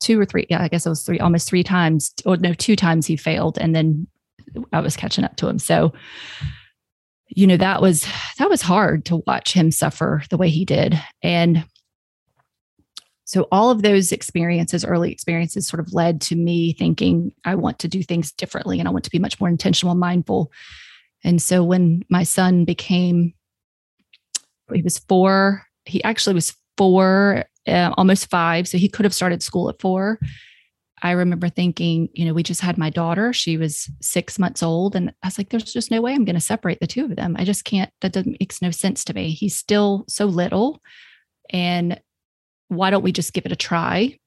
two 0.00 0.18
or 0.18 0.24
three, 0.24 0.46
yeah, 0.48 0.62
I 0.62 0.68
guess 0.68 0.86
it 0.86 0.90
was 0.90 1.02
three, 1.02 1.20
almost 1.20 1.46
three 1.46 1.62
times, 1.62 2.14
or 2.24 2.38
no, 2.38 2.54
two 2.54 2.74
times 2.74 3.06
he 3.06 3.16
failed. 3.16 3.58
And 3.58 3.74
then 3.74 4.06
I 4.72 4.80
was 4.80 4.96
catching 4.96 5.24
up 5.24 5.36
to 5.36 5.48
him. 5.48 5.58
So, 5.58 5.92
you 7.30 7.46
know, 7.46 7.56
that 7.56 7.80
was, 7.80 8.06
that 8.38 8.50
was 8.50 8.62
hard 8.62 9.04
to 9.06 9.22
watch 9.26 9.52
him 9.52 9.70
suffer 9.70 10.22
the 10.30 10.36
way 10.36 10.48
he 10.48 10.64
did. 10.64 11.00
And 11.22 11.64
so 13.24 13.46
all 13.52 13.70
of 13.70 13.82
those 13.82 14.10
experiences, 14.10 14.84
early 14.84 15.12
experiences, 15.12 15.68
sort 15.68 15.78
of 15.78 15.92
led 15.92 16.20
to 16.22 16.34
me 16.34 16.72
thinking 16.72 17.32
I 17.44 17.54
want 17.54 17.78
to 17.78 17.88
do 17.88 18.02
things 18.02 18.32
differently 18.32 18.80
and 18.80 18.88
I 18.88 18.90
want 18.90 19.04
to 19.04 19.10
be 19.10 19.20
much 19.20 19.38
more 19.38 19.48
intentional 19.48 19.92
and 19.92 20.00
mindful. 20.00 20.50
And 21.22 21.40
so 21.40 21.62
when 21.62 22.02
my 22.08 22.24
son 22.24 22.64
became, 22.64 23.34
he 24.72 24.82
was 24.82 24.98
four, 24.98 25.64
he 25.84 26.02
actually 26.02 26.34
was 26.34 26.56
four, 26.76 27.44
uh, 27.68 27.94
almost 27.96 28.30
five. 28.30 28.66
So 28.66 28.78
he 28.78 28.88
could 28.88 29.04
have 29.04 29.14
started 29.14 29.44
school 29.44 29.68
at 29.68 29.80
four. 29.80 30.18
I 31.02 31.12
remember 31.12 31.48
thinking, 31.48 32.08
you 32.12 32.24
know, 32.24 32.34
we 32.34 32.42
just 32.42 32.60
had 32.60 32.76
my 32.76 32.90
daughter. 32.90 33.32
She 33.32 33.56
was 33.56 33.90
six 34.00 34.38
months 34.38 34.62
old. 34.62 34.94
And 34.94 35.12
I 35.22 35.26
was 35.26 35.38
like, 35.38 35.48
there's 35.48 35.72
just 35.72 35.90
no 35.90 36.00
way 36.00 36.12
I'm 36.12 36.24
going 36.24 36.34
to 36.34 36.40
separate 36.40 36.80
the 36.80 36.86
two 36.86 37.04
of 37.04 37.16
them. 37.16 37.36
I 37.38 37.44
just 37.44 37.64
can't, 37.64 37.90
that 38.00 38.12
doesn't 38.12 38.36
makes 38.40 38.60
no 38.60 38.70
sense 38.70 39.04
to 39.04 39.14
me. 39.14 39.30
He's 39.30 39.56
still 39.56 40.04
so 40.08 40.26
little. 40.26 40.82
And 41.50 42.00
why 42.68 42.90
don't 42.90 43.02
we 43.02 43.12
just 43.12 43.32
give 43.32 43.46
it 43.46 43.52
a 43.52 43.56
try? 43.56 44.18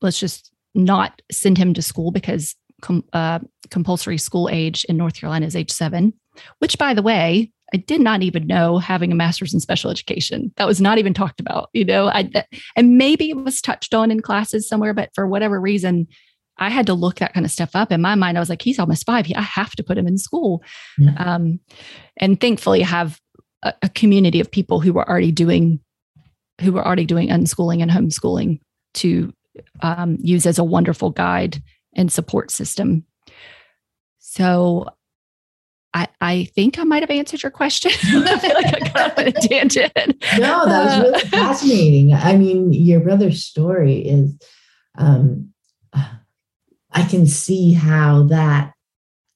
Let's 0.00 0.18
just 0.18 0.50
not 0.74 1.20
send 1.30 1.58
him 1.58 1.74
to 1.74 1.82
school 1.82 2.10
because 2.10 2.54
com- 2.80 3.04
uh, 3.12 3.40
compulsory 3.70 4.18
school 4.18 4.48
age 4.50 4.84
in 4.84 4.96
North 4.96 5.14
Carolina 5.14 5.46
is 5.46 5.56
age 5.56 5.70
seven, 5.70 6.14
which, 6.58 6.78
by 6.78 6.94
the 6.94 7.02
way, 7.02 7.50
I 7.74 7.78
did 7.78 8.00
not 8.00 8.22
even 8.22 8.46
know 8.46 8.78
having 8.78 9.12
a 9.12 9.14
master's 9.14 9.54
in 9.54 9.60
special 9.60 9.90
education. 9.90 10.52
That 10.56 10.66
was 10.66 10.80
not 10.80 10.98
even 10.98 11.14
talked 11.14 11.40
about, 11.40 11.70
you 11.72 11.84
know. 11.84 12.08
I 12.08 12.30
and 12.76 12.98
maybe 12.98 13.30
it 13.30 13.36
was 13.36 13.60
touched 13.60 13.94
on 13.94 14.10
in 14.10 14.20
classes 14.20 14.68
somewhere, 14.68 14.92
but 14.92 15.10
for 15.14 15.26
whatever 15.26 15.60
reason, 15.60 16.06
I 16.58 16.68
had 16.68 16.86
to 16.86 16.94
look 16.94 17.16
that 17.16 17.32
kind 17.32 17.46
of 17.46 17.52
stuff 17.52 17.70
up. 17.74 17.90
In 17.90 18.02
my 18.02 18.14
mind, 18.14 18.36
I 18.36 18.40
was 18.40 18.50
like, 18.50 18.62
he's 18.62 18.78
almost 18.78 19.06
five. 19.06 19.26
I 19.34 19.40
have 19.40 19.72
to 19.76 19.82
put 19.82 19.96
him 19.96 20.06
in 20.06 20.18
school. 20.18 20.62
Yeah. 20.98 21.14
Um, 21.16 21.60
and 22.18 22.40
thankfully, 22.40 22.82
have 22.82 23.18
a, 23.62 23.72
a 23.82 23.88
community 23.88 24.40
of 24.40 24.50
people 24.50 24.80
who 24.80 24.92
were 24.92 25.08
already 25.08 25.32
doing 25.32 25.80
who 26.60 26.72
were 26.72 26.86
already 26.86 27.06
doing 27.06 27.28
unschooling 27.28 27.80
and 27.80 27.90
homeschooling 27.90 28.60
to 28.94 29.32
um, 29.80 30.18
use 30.20 30.46
as 30.46 30.58
a 30.58 30.64
wonderful 30.64 31.10
guide 31.10 31.62
and 31.96 32.12
support 32.12 32.50
system. 32.50 33.04
So 34.18 34.88
I, 35.94 36.08
I 36.20 36.44
think 36.54 36.78
I 36.78 36.84
might 36.84 37.02
have 37.02 37.10
answered 37.10 37.42
your 37.42 37.50
question. 37.50 37.92
I 38.02 38.38
feel 38.38 38.54
like 38.54 38.82
I 38.82 38.88
got 38.88 39.18
on 39.18 39.28
a 39.28 39.32
tangent. 39.32 39.92
No, 40.38 40.64
that 40.66 40.84
was 40.86 40.98
really 41.00 41.28
fascinating. 41.28 42.14
I 42.14 42.36
mean, 42.36 42.72
your 42.72 43.00
brother's 43.00 43.44
story 43.44 43.98
is, 43.98 44.34
um, 44.96 45.52
I 46.94 47.04
can 47.04 47.26
see 47.26 47.72
how 47.72 48.24
that 48.24 48.74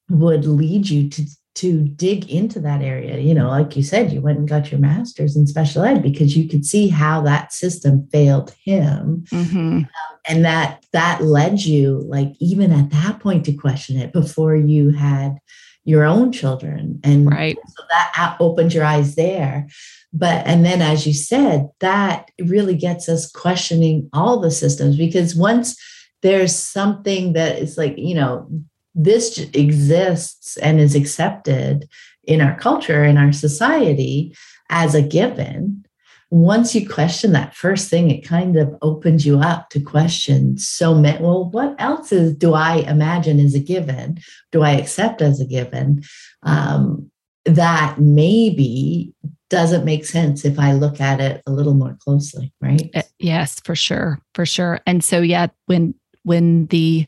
would 0.09 0.45
lead 0.45 0.89
you 0.89 1.09
to 1.11 1.27
to 1.57 1.89
dig 1.89 2.31
into 2.31 2.61
that 2.61 2.83
area. 2.83 3.17
You 3.19 3.33
know, 3.33 3.49
like 3.49 3.77
you 3.77 3.83
said, 3.83 4.13
you 4.13 4.21
went 4.21 4.39
and 4.39 4.47
got 4.47 4.71
your 4.71 4.79
master's 4.79 5.37
in 5.37 5.47
special 5.47 5.85
ed 5.85 6.03
because 6.03 6.37
you 6.37 6.49
could 6.49 6.67
see 6.67 6.89
how 6.89 7.23
that 7.23 7.51
system 7.51 8.07
failed 8.13 8.55
him. 8.63 9.25
Mm-hmm. 9.31 9.59
Um, 9.79 9.89
and 10.29 10.45
that 10.45 10.85
that 10.93 11.23
led 11.23 11.63
you, 11.63 12.03
like 12.07 12.33
even 12.41 12.73
at 12.73 12.91
that 12.91 13.21
point, 13.21 13.47
to 13.47 13.55
question 13.55 13.99
it 13.99 14.13
before 14.13 14.55
you 14.55 14.91
had 14.91 15.39
your 15.87 16.05
own 16.05 16.33
children. 16.33 17.01
And 17.05 17.31
right. 17.31 17.57
so 17.69 17.83
that 17.89 18.37
opened 18.41 18.75
your 18.75 18.85
eyes 18.85 19.15
there. 19.15 19.69
But 20.13 20.47
and 20.47 20.65
then 20.65 20.83
as 20.83 21.07
you 21.07 21.15
said, 21.15 21.69
that 21.81 22.31
really 22.41 22.75
gets 22.75 23.09
us 23.09 23.31
questioning 23.31 24.11
all 24.13 24.41
the 24.41 24.51
systems 24.51 24.97
because 24.97 25.35
once 25.37 25.81
there's 26.23 26.55
something 26.55 27.35
that 27.35 27.59
is 27.59 27.79
like, 27.79 27.95
you 27.97 28.15
know, 28.15 28.49
this 28.95 29.39
exists 29.39 30.57
and 30.57 30.81
is 30.81 30.95
accepted 30.95 31.89
in 32.25 32.41
our 32.41 32.59
culture, 32.59 33.05
in 33.05 33.17
our 33.17 33.33
society 33.33 34.35
as 34.69 34.95
a 34.95 35.03
given. 35.03 35.86
Once 36.31 36.75
you 36.75 36.89
question 36.89 37.33
that 37.33 37.55
first 37.55 37.89
thing, 37.89 38.11
it 38.11 38.27
kind 38.27 38.57
of 38.57 38.75
opens 38.83 39.25
you 39.25 39.39
up 39.39 39.71
to 39.71 39.81
question 39.81 40.59
so 40.59 40.95
many. 40.95 41.23
Well, 41.23 41.51
what 41.51 41.75
else 41.79 42.11
is 42.11 42.35
do 42.35 42.55
I 42.55 42.77
imagine 42.79 43.39
is 43.39 43.55
a 43.55 43.61
given? 43.61 44.19
Do 44.51 44.63
I 44.63 44.73
accept 44.73 45.23
as 45.23 45.41
a 45.41 45.47
given? 45.47 46.03
Um, 46.43 47.11
that 47.45 48.01
maybe 48.01 49.15
doesn't 49.51 49.85
make 49.85 50.05
sense 50.05 50.45
if 50.45 50.59
I 50.59 50.73
look 50.73 51.01
at 51.01 51.21
it 51.21 51.43
a 51.47 51.53
little 51.53 51.75
more 51.75 51.97
closely, 52.01 52.53
right? 52.61 52.91
Uh, 52.95 53.03
yes, 53.21 53.61
for 53.61 53.77
sure, 53.77 54.21
for 54.35 54.45
sure. 54.45 54.81
And 54.87 55.05
so, 55.05 55.21
yeah, 55.21 55.47
when 55.67 55.95
when 56.25 56.67
the 56.67 57.07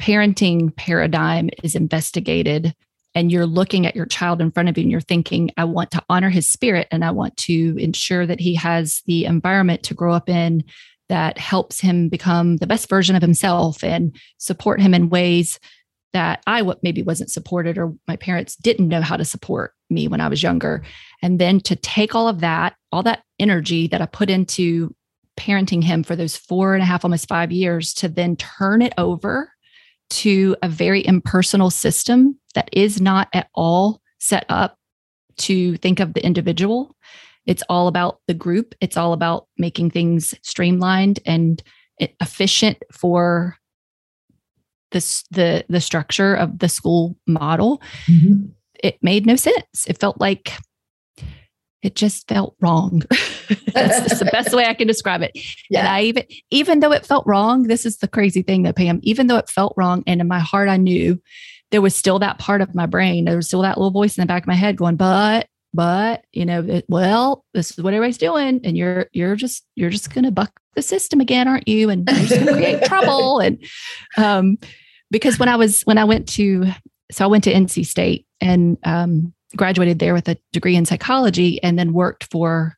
parenting 0.00 0.74
paradigm 0.76 1.48
is 1.62 1.74
investigated 1.74 2.74
and 3.18 3.32
you're 3.32 3.46
looking 3.46 3.84
at 3.84 3.96
your 3.96 4.06
child 4.06 4.40
in 4.40 4.52
front 4.52 4.68
of 4.68 4.78
you 4.78 4.82
and 4.82 4.92
you're 4.92 5.00
thinking, 5.00 5.50
I 5.56 5.64
want 5.64 5.90
to 5.90 6.02
honor 6.08 6.30
his 6.30 6.48
spirit 6.48 6.86
and 6.92 7.04
I 7.04 7.10
want 7.10 7.36
to 7.38 7.76
ensure 7.76 8.24
that 8.26 8.38
he 8.38 8.54
has 8.54 9.02
the 9.06 9.24
environment 9.24 9.82
to 9.84 9.94
grow 9.94 10.14
up 10.14 10.28
in 10.28 10.62
that 11.08 11.36
helps 11.36 11.80
him 11.80 12.08
become 12.08 12.58
the 12.58 12.66
best 12.68 12.88
version 12.88 13.16
of 13.16 13.22
himself 13.22 13.82
and 13.82 14.14
support 14.36 14.80
him 14.80 14.94
in 14.94 15.08
ways 15.08 15.58
that 16.12 16.44
I 16.46 16.62
maybe 16.84 17.02
wasn't 17.02 17.32
supported 17.32 17.76
or 17.76 17.92
my 18.06 18.14
parents 18.14 18.54
didn't 18.54 18.86
know 18.86 19.02
how 19.02 19.16
to 19.16 19.24
support 19.24 19.74
me 19.90 20.06
when 20.06 20.20
I 20.20 20.28
was 20.28 20.40
younger. 20.40 20.84
And 21.20 21.40
then 21.40 21.58
to 21.62 21.74
take 21.74 22.14
all 22.14 22.28
of 22.28 22.38
that, 22.38 22.76
all 22.92 23.02
that 23.02 23.24
energy 23.40 23.88
that 23.88 24.00
I 24.00 24.06
put 24.06 24.30
into 24.30 24.94
parenting 25.36 25.82
him 25.82 26.04
for 26.04 26.14
those 26.14 26.36
four 26.36 26.74
and 26.74 26.84
a 26.84 26.86
half, 26.86 27.04
almost 27.04 27.26
five 27.26 27.50
years, 27.50 27.92
to 27.94 28.08
then 28.08 28.36
turn 28.36 28.80
it 28.80 28.92
over 28.96 29.50
to 30.10 30.56
a 30.62 30.68
very 30.68 31.06
impersonal 31.06 31.70
system 31.70 32.38
that 32.54 32.68
is 32.72 33.00
not 33.00 33.28
at 33.32 33.48
all 33.54 34.00
set 34.18 34.44
up 34.48 34.76
to 35.38 35.76
think 35.78 36.00
of 36.00 36.14
the 36.14 36.24
individual. 36.24 36.94
It's 37.46 37.62
all 37.68 37.88
about 37.88 38.20
the 38.26 38.34
group. 38.34 38.74
It's 38.80 38.96
all 38.96 39.12
about 39.12 39.46
making 39.56 39.90
things 39.90 40.34
streamlined 40.42 41.20
and 41.24 41.62
efficient 41.98 42.78
for 42.92 43.56
this 44.90 45.24
the 45.30 45.64
the 45.68 45.80
structure 45.80 46.34
of 46.34 46.58
the 46.58 46.68
school 46.68 47.16
model. 47.26 47.82
Mm-hmm. 48.06 48.46
It 48.82 48.98
made 49.02 49.26
no 49.26 49.36
sense. 49.36 49.86
It 49.86 49.98
felt 49.98 50.20
like 50.20 50.52
it 51.82 51.94
just 51.94 52.26
felt 52.28 52.56
wrong. 52.60 53.02
That's 53.72 54.18
the 54.18 54.28
best 54.32 54.54
way 54.54 54.66
I 54.66 54.74
can 54.74 54.86
describe 54.86 55.22
it. 55.22 55.32
Yeah. 55.70 55.80
And 55.80 55.88
I 55.88 56.02
even, 56.02 56.24
even 56.50 56.80
though 56.80 56.92
it 56.92 57.06
felt 57.06 57.26
wrong, 57.26 57.64
this 57.64 57.86
is 57.86 57.98
the 57.98 58.08
crazy 58.08 58.42
thing 58.42 58.64
that 58.64 58.76
Pam, 58.76 59.00
even 59.02 59.28
though 59.28 59.36
it 59.36 59.48
felt 59.48 59.74
wrong, 59.76 60.02
and 60.06 60.20
in 60.20 60.28
my 60.28 60.40
heart, 60.40 60.68
I 60.68 60.76
knew 60.76 61.20
there 61.70 61.82
was 61.82 61.94
still 61.94 62.18
that 62.18 62.38
part 62.38 62.60
of 62.60 62.74
my 62.74 62.86
brain. 62.86 63.24
There 63.24 63.36
was 63.36 63.46
still 63.46 63.62
that 63.62 63.78
little 63.78 63.90
voice 63.90 64.16
in 64.16 64.22
the 64.22 64.26
back 64.26 64.42
of 64.42 64.48
my 64.48 64.54
head 64.54 64.76
going, 64.76 64.96
but, 64.96 65.48
but, 65.72 66.24
you 66.32 66.46
know, 66.46 66.62
it, 66.64 66.86
well, 66.88 67.44
this 67.54 67.70
is 67.70 67.82
what 67.82 67.94
everybody's 67.94 68.18
doing. 68.18 68.60
And 68.64 68.76
you're, 68.76 69.06
you're 69.12 69.36
just, 69.36 69.64
you're 69.76 69.90
just 69.90 70.12
going 70.12 70.24
to 70.24 70.30
buck 70.30 70.60
the 70.74 70.82
system 70.82 71.20
again, 71.20 71.46
aren't 71.46 71.68
you? 71.68 71.90
And 71.90 72.08
you're 72.08 72.20
just 72.20 72.34
going 72.34 72.46
to 72.46 72.52
create 72.54 72.82
trouble. 72.86 73.40
And, 73.40 73.62
um, 74.16 74.58
because 75.10 75.38
when 75.38 75.48
I 75.48 75.56
was, 75.56 75.82
when 75.82 75.98
I 75.98 76.04
went 76.04 76.28
to, 76.30 76.66
so 77.10 77.24
I 77.24 77.28
went 77.28 77.44
to 77.44 77.52
NC 77.52 77.86
State 77.86 78.26
and, 78.40 78.78
um, 78.84 79.34
graduated 79.56 79.98
there 79.98 80.14
with 80.14 80.28
a 80.28 80.36
degree 80.52 80.76
in 80.76 80.84
psychology 80.84 81.62
and 81.62 81.78
then 81.78 81.92
worked 81.92 82.24
for 82.30 82.76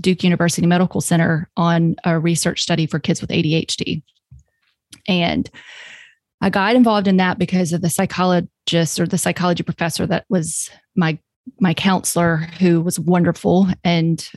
Duke 0.00 0.24
University 0.24 0.66
Medical 0.66 1.00
Center 1.00 1.50
on 1.56 1.96
a 2.04 2.18
research 2.18 2.62
study 2.62 2.86
for 2.86 2.98
kids 2.98 3.20
with 3.20 3.30
ADHD. 3.30 4.02
And 5.06 5.50
I 6.40 6.50
got 6.50 6.76
involved 6.76 7.08
in 7.08 7.16
that 7.16 7.38
because 7.38 7.72
of 7.72 7.82
the 7.82 7.90
psychologist 7.90 9.00
or 9.00 9.06
the 9.06 9.18
psychology 9.18 9.62
professor 9.62 10.06
that 10.06 10.24
was 10.28 10.70
my 10.94 11.18
my 11.60 11.72
counselor 11.72 12.36
who 12.58 12.82
was 12.82 13.00
wonderful 13.00 13.68
and 13.82 14.30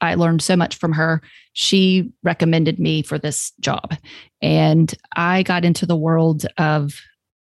I 0.00 0.14
learned 0.14 0.40
so 0.40 0.56
much 0.56 0.76
from 0.76 0.92
her. 0.92 1.20
She 1.52 2.12
recommended 2.22 2.78
me 2.78 3.02
for 3.02 3.18
this 3.18 3.52
job. 3.60 3.96
And 4.40 4.94
I 5.16 5.42
got 5.42 5.64
into 5.64 5.84
the 5.84 5.96
world 5.96 6.46
of 6.58 6.94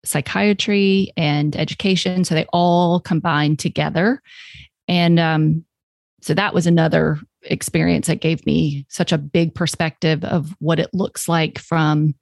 psychiatry 0.08 1.12
and 1.18 1.56
education. 1.56 2.24
So 2.24 2.36
they 2.36 2.46
all 2.54 3.00
combined 3.00 3.60
together. 3.60 4.22
And 4.88 5.20
um, 5.20 5.66
so 6.22 6.34
that 6.34 6.54
was 6.54 6.68
another 6.68 7.20
experience 7.44 8.08
that 8.08 8.22
gave 8.22 8.46
me 8.46 8.86
such 8.90 9.12
a 9.12 9.18
big 9.18 9.54
perspective 9.54 10.24
of 10.24 10.56
what 10.60 10.80
it 10.80 10.90
looks 10.94 11.28
like 11.28 11.60
from 11.60 12.16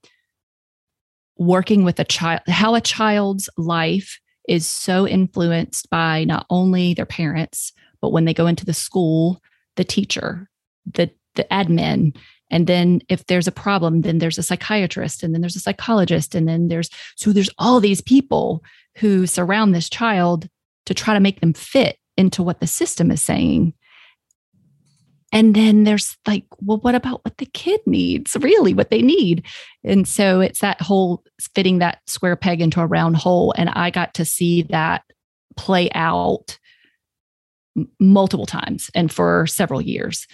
working 1.38 1.84
with 1.84 2.00
a 2.00 2.06
child, 2.06 2.42
how 2.48 2.76
a 2.76 2.82
child's 2.82 3.50
life 3.58 4.20
is 4.48 4.68
so 4.68 5.08
influenced 5.08 5.90
by 5.90 6.24
not 6.24 6.46
only 6.50 6.94
their 6.94 7.06
parents, 7.06 7.74
but 8.02 8.12
when 8.12 8.26
they 8.26 8.34
go 8.34 8.48
into 8.48 8.66
the 8.66 8.74
school, 8.74 9.42
the 9.76 9.84
teacher, 9.84 10.50
the 10.94 11.10
the 11.36 11.46
admin, 11.52 12.16
and 12.52 12.68
then 12.68 13.02
if 13.10 13.26
there's 13.26 13.48
a 13.48 13.52
problem, 13.52 14.02
then 14.02 14.20
there's 14.20 14.38
a 14.38 14.44
psychiatrist, 14.44 15.24
and 15.24 15.34
then 15.34 15.42
there's 15.42 15.56
a 15.56 15.62
psychologist, 15.62 16.36
and 16.36 16.48
then 16.48 16.68
there's 16.68 16.90
so 17.16 17.32
there's 17.32 17.50
all 17.58 17.80
these 17.80 18.02
people 18.02 18.64
who 18.98 19.28
surround 19.28 19.74
this 19.74 19.90
child 19.90 20.48
to 20.86 20.94
try 20.94 21.14
to 21.14 21.20
make 21.20 21.42
them 21.42 21.54
fit 21.54 21.98
into 22.18 22.44
what 22.44 22.60
the 22.60 22.68
system 22.68 23.12
is 23.12 23.22
saying. 23.22 23.74
And 25.32 25.54
then 25.54 25.84
there's 25.84 26.16
like, 26.26 26.46
well, 26.62 26.78
what 26.78 26.96
about 26.96 27.26
what 27.26 27.38
the 27.38 27.48
kid 27.48 27.82
needs, 27.86 28.38
really, 28.40 28.74
what 28.74 28.90
they 28.90 29.02
need? 29.02 29.46
And 29.84 30.08
so 30.08 30.40
it's 30.40 30.60
that 30.60 30.82
whole 30.82 31.24
fitting 31.54 31.80
that 31.80 32.00
square 32.08 32.38
peg 32.38 32.62
into 32.62 32.80
a 32.80 32.86
round 32.86 33.18
hole. 33.18 33.54
And 33.58 33.70
I 33.70 33.90
got 33.90 34.14
to 34.14 34.24
see 34.24 34.62
that 34.64 35.04
play 35.58 35.90
out 35.94 36.58
multiple 38.00 38.46
times 38.46 38.90
and 38.96 39.12
for 39.12 39.46
several 39.48 39.82
years 39.82 40.26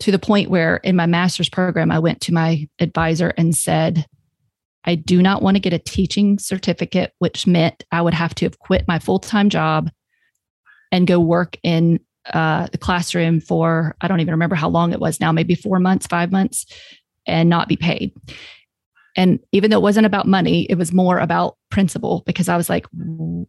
to 0.00 0.12
the 0.12 0.18
point 0.18 0.50
where 0.50 0.76
in 0.78 0.96
my 0.96 1.06
master's 1.06 1.48
program, 1.48 1.90
I 1.90 1.98
went 1.98 2.20
to 2.22 2.34
my 2.34 2.68
advisor 2.78 3.32
and 3.36 3.56
said, 3.56 4.06
I 4.84 4.94
do 4.94 5.20
not 5.20 5.42
want 5.42 5.56
to 5.56 5.60
get 5.60 5.72
a 5.72 5.78
teaching 5.78 6.38
certificate, 6.38 7.12
which 7.18 7.46
meant 7.46 7.84
I 7.90 8.00
would 8.00 8.14
have 8.14 8.34
to 8.36 8.46
have 8.46 8.58
quit 8.58 8.86
my 8.88 8.98
full 8.98 9.18
time 9.18 9.50
job 9.50 9.90
and 10.92 11.06
go 11.06 11.20
work 11.20 11.58
in 11.62 12.00
uh, 12.32 12.68
the 12.72 12.78
classroom 12.78 13.40
for, 13.40 13.96
I 14.00 14.08
don't 14.08 14.20
even 14.20 14.32
remember 14.32 14.54
how 14.54 14.68
long 14.68 14.92
it 14.92 15.00
was 15.00 15.20
now, 15.20 15.32
maybe 15.32 15.54
four 15.54 15.78
months, 15.78 16.06
five 16.06 16.30
months, 16.30 16.66
and 17.26 17.48
not 17.48 17.68
be 17.68 17.76
paid. 17.76 18.12
And 19.16 19.40
even 19.52 19.70
though 19.70 19.78
it 19.78 19.82
wasn't 19.82 20.06
about 20.06 20.26
money, 20.26 20.62
it 20.70 20.76
was 20.76 20.92
more 20.92 21.18
about 21.18 21.56
principle 21.70 22.22
because 22.24 22.48
I 22.48 22.56
was 22.56 22.70
like, 22.70 22.86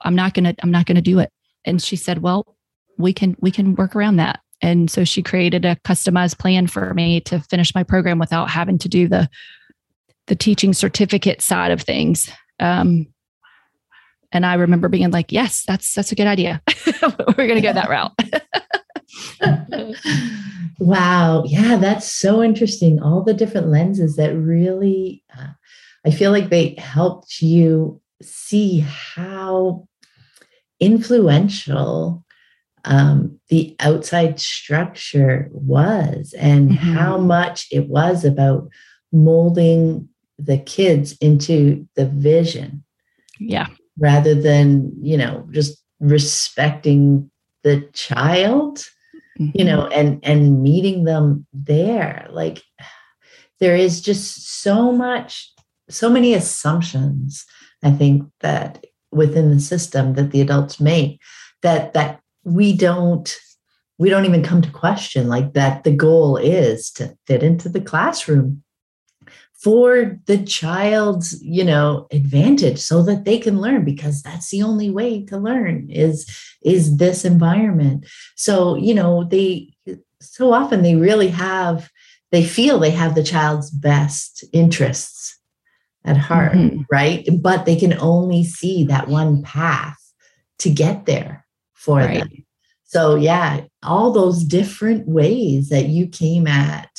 I'm 0.02 0.16
not 0.16 0.34
going 0.34 0.46
to, 0.46 0.56
I'm 0.64 0.72
not 0.72 0.88
going 0.88 0.96
to 0.96 1.02
do 1.02 1.20
it. 1.20 1.32
And 1.64 1.82
she 1.82 1.96
said, 1.96 2.22
well, 2.22 2.58
we 2.98 3.14
can, 3.14 3.36
we 3.40 3.52
can 3.52 3.76
work 3.76 3.96
around 3.96 4.16
that. 4.16 4.40
And 4.62 4.92
so 4.92 5.04
she 5.04 5.24
created 5.24 5.66
a 5.66 5.78
customized 5.78 6.38
plan 6.38 6.68
for 6.68 6.94
me 6.94 7.22
to 7.22 7.40
finish 7.42 7.74
my 7.74 7.84
program 7.84 8.20
without 8.20 8.50
having 8.50 8.78
to 8.80 8.90
do 8.90 9.08
the 9.08 9.30
the 10.28 10.36
teaching 10.36 10.74
certificate 10.74 11.42
side 11.42 11.72
of 11.72 11.82
things. 11.82 12.30
Um, 12.60 13.08
and 14.32 14.46
I 14.46 14.54
remember 14.56 14.90
being 14.90 15.10
like, 15.12 15.32
"Yes, 15.32 15.64
that's 15.66 15.94
that's 15.94 16.12
a 16.12 16.16
good 16.16 16.28
idea. 16.28 16.62
We're 17.02 17.48
going 17.48 17.56
to 17.56 17.62
go 17.62 17.74
that 17.74 17.90
route." 17.90 18.14
wow, 20.80 21.44
yeah, 21.46 21.78
that's 21.78 22.12
so 22.12 22.44
interesting. 22.44 23.02
All 23.02 23.24
the 23.24 23.34
different 23.34 23.70
lenses 23.70 24.18
that 24.18 24.36
really, 24.36 25.24
uh, 25.36 25.48
I 26.06 26.12
feel 26.12 26.32
like 26.32 26.50
they 26.50 26.76
helped 26.76 27.42
you 27.42 28.00
see 28.22 28.80
how 28.80 29.88
influential 30.80 32.24
um, 32.90 33.40
the 33.50 33.76
outside 33.80 34.40
structure 34.40 35.48
was 35.52 36.34
and 36.38 36.72
mm-hmm. 36.72 36.94
how 36.94 37.20
much 37.20 37.68
it 37.72 37.88
was 37.88 38.26
about 38.26 38.68
molding 39.14 40.10
the 40.40 40.58
kids 40.58 41.16
into 41.22 41.88
the 41.96 42.08
vision. 42.08 42.84
Yeah. 43.40 43.68
Rather 44.00 44.34
than, 44.34 44.92
you 45.02 45.18
know, 45.18 45.48
just 45.52 45.78
respecting 46.00 47.30
the 47.64 47.88
child, 47.94 48.80
mm-hmm. 49.40 49.52
you 49.54 49.66
know, 49.66 49.86
and 49.88 50.20
and 50.24 50.64
meeting 50.64 51.04
them 51.04 51.46
there. 51.54 52.28
Like 52.32 52.64
there 53.60 53.76
is 53.76 54.02
just 54.02 54.62
so 54.62 54.92
much 54.92 55.54
so 55.90 56.10
many 56.10 56.34
assumptions 56.34 57.46
I 57.84 57.92
think 57.92 58.24
that 58.42 58.86
within 59.12 59.52
the 59.52 59.60
system 59.60 60.14
that 60.14 60.32
the 60.32 60.42
adults 60.42 60.80
make 60.80 61.20
that 61.62 61.94
that 61.94 62.22
we 62.50 62.76
don't 62.76 63.36
we 63.98 64.10
don't 64.10 64.26
even 64.26 64.44
come 64.44 64.62
to 64.62 64.72
question 64.72 65.28
like 65.28 65.54
that 65.54 65.84
the 65.84 65.92
goal 65.92 66.38
is 66.38 66.90
to 66.92 67.16
fit 67.28 67.44
into 67.44 67.68
the 67.68 67.82
classroom 67.82 68.64
for 69.62 70.18
the 70.26 70.42
child's 70.44 71.42
you 71.44 71.64
know 71.64 72.08
advantage 72.12 72.80
so 72.80 73.04
that 73.04 73.26
they 73.26 73.38
can 73.38 73.60
learn 73.60 73.84
because 73.84 74.22
that's 74.22 74.50
the 74.50 74.64
only 74.64 74.90
way 74.90 75.26
to 75.26 75.38
learn 75.38 75.90
is 75.90 76.30
is 76.64 76.98
this 76.98 77.26
environment. 77.26 78.06
So 78.36 78.76
you 78.76 78.94
know 78.94 79.26
they 79.26 79.74
so 80.22 80.54
often 80.54 80.82
they 80.82 80.96
really 80.96 81.28
have 81.28 81.90
they 82.32 82.46
feel 82.46 82.80
they 82.80 82.92
have 82.92 83.16
the 83.16 83.24
child's 83.24 83.70
best 83.70 84.46
interests 84.54 85.38
at 86.06 86.18
heart 86.18 86.54
mm-hmm. 86.54 86.82
right? 86.90 87.28
But 87.42 87.66
they 87.66 87.76
can 87.76 87.98
only 88.00 88.44
see 88.46 88.86
that 88.86 89.10
one 89.10 89.44
path 89.44 89.98
to 90.60 90.70
get 90.70 91.06
there 91.06 91.46
for 91.80 91.98
right. 91.98 92.20
them. 92.20 92.30
So, 92.86 93.16
yeah, 93.16 93.62
all 93.84 94.12
those 94.12 94.44
different 94.44 95.08
ways 95.08 95.70
that 95.70 95.88
you 95.90 96.08
came 96.08 96.48
at 96.48 96.90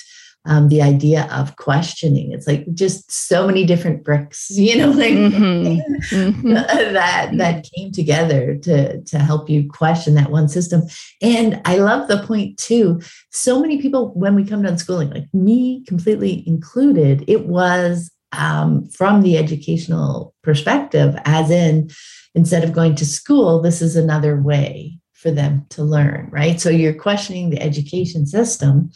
um, 0.47 0.69
the 0.69 0.81
idea 0.81 1.29
of 1.31 1.57
questioning. 1.57 2.33
It's 2.33 2.47
like 2.47 2.73
just 2.73 3.11
so 3.11 3.47
many 3.47 3.67
different 3.67 4.05
bricks, 4.05 4.49
you 4.51 4.77
know, 4.79 4.91
like 4.91 5.13
mm-hmm. 5.13 6.15
mm-hmm. 6.15 6.53
that 6.53 7.37
that 7.37 7.69
came 7.75 7.93
together 7.93 8.57
to 8.57 9.03
to 9.03 9.19
help 9.19 9.51
you 9.51 9.69
question 9.69 10.15
that 10.15 10.31
one 10.31 10.49
system. 10.49 10.83
And 11.21 11.61
I 11.65 11.77
love 11.77 12.09
the 12.09 12.23
point 12.27 12.57
too. 12.59 13.01
So 13.31 13.61
many 13.61 13.81
people, 13.83 14.13
when 14.15 14.35
we 14.35 14.45
come 14.45 14.63
to 14.63 14.71
unschooling, 14.71 15.13
like 15.13 15.33
me 15.35 15.85
completely 15.85 16.43
included, 16.47 17.25
it 17.29 17.47
was 17.47 18.11
um, 18.33 18.89
from 18.89 19.23
the 19.23 19.37
educational 19.37 20.35
perspective, 20.43 21.17
as 21.25 21.51
in 21.51 21.91
instead 22.35 22.65
of 22.65 22.73
going 22.73 22.95
to 22.97 23.07
school, 23.07 23.61
this 23.61 23.83
is 23.83 23.97
another 23.97 24.41
way 24.41 24.99
for 25.15 25.31
them 25.31 25.67
to 25.71 25.83
learn, 25.83 26.29
right? 26.31 26.61
So 26.61 26.71
you're 26.71 26.95
questioning 26.95 27.51
the 27.51 27.61
education 27.61 28.27
system. 28.27 28.91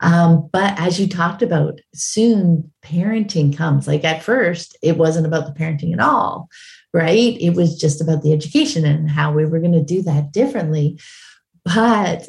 Um, 0.00 0.48
but 0.52 0.78
as 0.78 1.00
you 1.00 1.08
talked 1.08 1.42
about, 1.42 1.80
soon 1.92 2.72
parenting 2.82 3.56
comes. 3.56 3.86
Like 3.86 4.04
at 4.04 4.22
first, 4.22 4.78
it 4.82 4.96
wasn't 4.96 5.26
about 5.26 5.46
the 5.46 5.60
parenting 5.60 5.92
at 5.92 6.00
all, 6.00 6.48
right? 6.94 7.36
It 7.40 7.50
was 7.50 7.78
just 7.78 8.00
about 8.00 8.22
the 8.22 8.32
education 8.32 8.84
and 8.84 9.10
how 9.10 9.32
we 9.32 9.44
were 9.44 9.58
going 9.58 9.72
to 9.72 9.82
do 9.82 10.02
that 10.02 10.32
differently. 10.32 11.00
But 11.64 12.28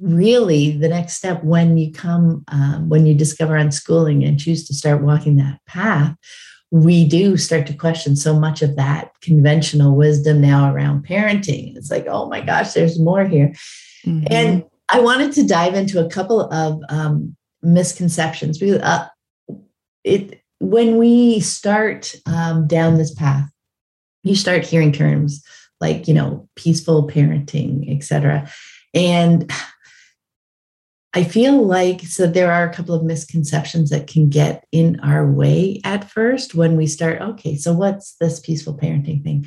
really, 0.00 0.76
the 0.76 0.88
next 0.88 1.14
step 1.14 1.42
when 1.44 1.76
you 1.76 1.92
come, 1.92 2.44
um, 2.48 2.88
when 2.88 3.06
you 3.06 3.14
discover 3.14 3.54
unschooling 3.54 4.26
and 4.26 4.38
choose 4.38 4.66
to 4.66 4.74
start 4.74 5.02
walking 5.02 5.36
that 5.36 5.60
path, 5.66 6.16
we 6.70 7.04
do 7.04 7.36
start 7.36 7.66
to 7.66 7.74
question 7.74 8.14
so 8.14 8.38
much 8.38 8.62
of 8.62 8.76
that 8.76 9.10
conventional 9.22 9.96
wisdom 9.96 10.40
now 10.40 10.72
around 10.72 11.06
parenting. 11.06 11.76
It's 11.76 11.90
like, 11.90 12.06
oh 12.06 12.28
my 12.28 12.40
gosh, 12.40 12.72
there's 12.72 12.98
more 12.98 13.24
here. 13.24 13.52
Mm-hmm. 14.06 14.26
And 14.30 14.64
I 14.88 15.00
wanted 15.00 15.32
to 15.32 15.46
dive 15.46 15.74
into 15.74 16.04
a 16.04 16.08
couple 16.08 16.42
of 16.52 16.80
um, 16.88 17.36
misconceptions 17.62 18.58
because 18.58 18.80
uh, 18.82 19.08
it 20.04 20.40
when 20.60 20.98
we 20.98 21.40
start 21.40 22.14
um, 22.26 22.66
down 22.66 22.98
this 22.98 23.14
path, 23.14 23.48
you 24.22 24.36
start 24.36 24.64
hearing 24.64 24.92
terms 24.92 25.42
like 25.80 26.06
you 26.06 26.14
know 26.14 26.48
peaceful 26.56 27.08
parenting, 27.08 27.94
etc. 27.94 28.50
And 28.94 29.50
I 31.12 31.24
feel 31.24 31.66
like 31.66 32.02
so 32.02 32.26
there 32.26 32.52
are 32.52 32.68
a 32.68 32.72
couple 32.72 32.94
of 32.94 33.02
misconceptions 33.02 33.90
that 33.90 34.06
can 34.06 34.28
get 34.28 34.64
in 34.70 35.00
our 35.00 35.30
way 35.30 35.80
at 35.84 36.08
first 36.08 36.54
when 36.54 36.76
we 36.76 36.86
start, 36.86 37.20
okay, 37.20 37.56
so 37.56 37.72
what's 37.72 38.14
this 38.20 38.38
peaceful 38.38 38.76
parenting 38.76 39.24
thing? 39.24 39.46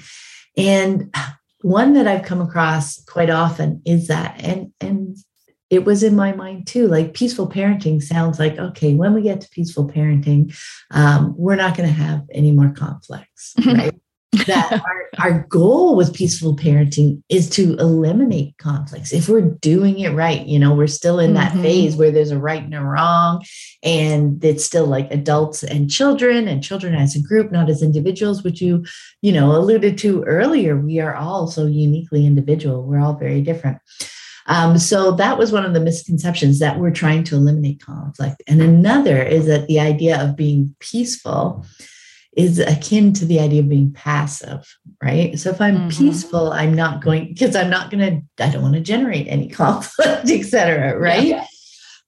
And 0.58 1.14
one 1.62 1.94
that 1.94 2.08
I've 2.08 2.26
come 2.26 2.42
across 2.42 3.02
quite 3.06 3.30
often 3.30 3.82
is 3.86 4.08
that, 4.08 4.42
and 4.44 4.74
and 4.82 5.16
it 5.70 5.86
was 5.86 6.04
in 6.04 6.16
my 6.16 6.34
mind 6.34 6.68
too, 6.68 6.88
like 6.88 7.14
peaceful 7.14 7.50
parenting 7.50 8.04
sounds 8.04 8.38
like, 8.38 8.60
okay, 8.60 8.94
when 8.94 9.14
we 9.14 9.24
get 9.24 9.42
to 9.42 9.50
peaceful 9.50 9.88
parenting, 9.90 10.56
um, 10.92 11.34
we're 11.38 11.56
not 11.56 11.76
going 11.76 11.88
to 11.88 11.96
have 11.96 12.24
any 12.32 12.52
more 12.52 12.72
conflicts, 12.72 13.54
right? 13.66 13.96
That 14.46 14.72
our, 14.86 15.10
our 15.20 15.40
goal 15.50 15.96
with 15.96 16.14
peaceful 16.14 16.56
parenting 16.56 17.22
is 17.30 17.50
to 17.52 17.76
eliminate 17.76 18.58
conflicts. 18.58 19.14
If 19.14 19.30
we're 19.30 19.42
doing 19.42 20.00
it 20.00 20.12
right 20.12 20.46
you 20.46 20.60
know 20.60 20.74
we're 20.74 20.88
still 20.88 21.20
in 21.20 21.34
that 21.36 21.54
mm-hmm. 21.54 21.62
phase 21.62 21.96
where 21.96 22.12
there's 22.12 22.32
a 22.32 22.40
right 22.40 22.64
and 22.64 22.76
a 22.76 22.82
wrong 22.82 23.44
and 23.84 24.44
it's 24.44 24.66
still 24.66 24.86
like 24.86 25.12
adults 25.12 25.64
and 25.64 25.90
children 25.90 26.48
and 26.48 26.64
children 26.64 26.96
as 26.96 27.16
a 27.16 27.22
group 27.22 27.52
not 27.52 27.70
as 27.70 27.82
individuals 27.82 28.44
which 28.44 28.62
you 28.62 28.84
you 29.22 29.32
know 29.32 29.56
alluded 29.56 29.98
to 29.98 30.24
earlier 30.24 30.78
we 30.78 31.00
are 31.00 31.16
all 31.16 31.48
so 31.48 31.66
uniquely 31.66 32.26
individual. 32.26 32.84
We're 32.84 33.00
all 33.00 33.16
very 33.16 33.42
different. 33.42 33.80
Um, 34.48 34.78
so 34.78 35.12
that 35.14 35.38
was 35.38 35.52
one 35.52 35.66
of 35.66 35.74
the 35.74 35.80
misconceptions 35.80 36.60
that 36.60 36.78
we're 36.78 36.92
trying 36.92 37.24
to 37.26 37.36
eliminate 37.36 37.82
conflict. 37.82 38.44
And 38.48 38.62
another 38.62 39.22
is 39.22 39.46
that 39.46 39.68
the 39.68 39.80
idea 39.80 40.22
of 40.22 40.36
being 40.36 40.76
peaceful 40.80 41.66
is 42.36 42.60
akin 42.60 43.14
to 43.14 43.26
the 43.26 43.40
idea 43.40 43.62
of 43.62 43.70
being 43.70 43.92
passive, 43.92 44.66
right? 45.02 45.38
So 45.38 45.52
if 45.52 45.62
I'm 45.62 45.78
mm-hmm. 45.78 45.90
peaceful, 45.90 46.52
I'm 46.52 46.74
not 46.74 47.02
going 47.02 47.28
because 47.28 47.56
I'm 47.56 47.70
not 47.70 47.92
going 47.92 48.26
to, 48.38 48.44
I 48.44 48.50
don't 48.50 48.64
want 48.64 48.76
to 48.76 48.82
generate 48.82 49.28
any 49.28 49.50
conflict, 49.62 50.30
et 50.30 50.44
cetera, 50.44 50.98
Right. 50.98 51.28
Yeah. 51.28 51.46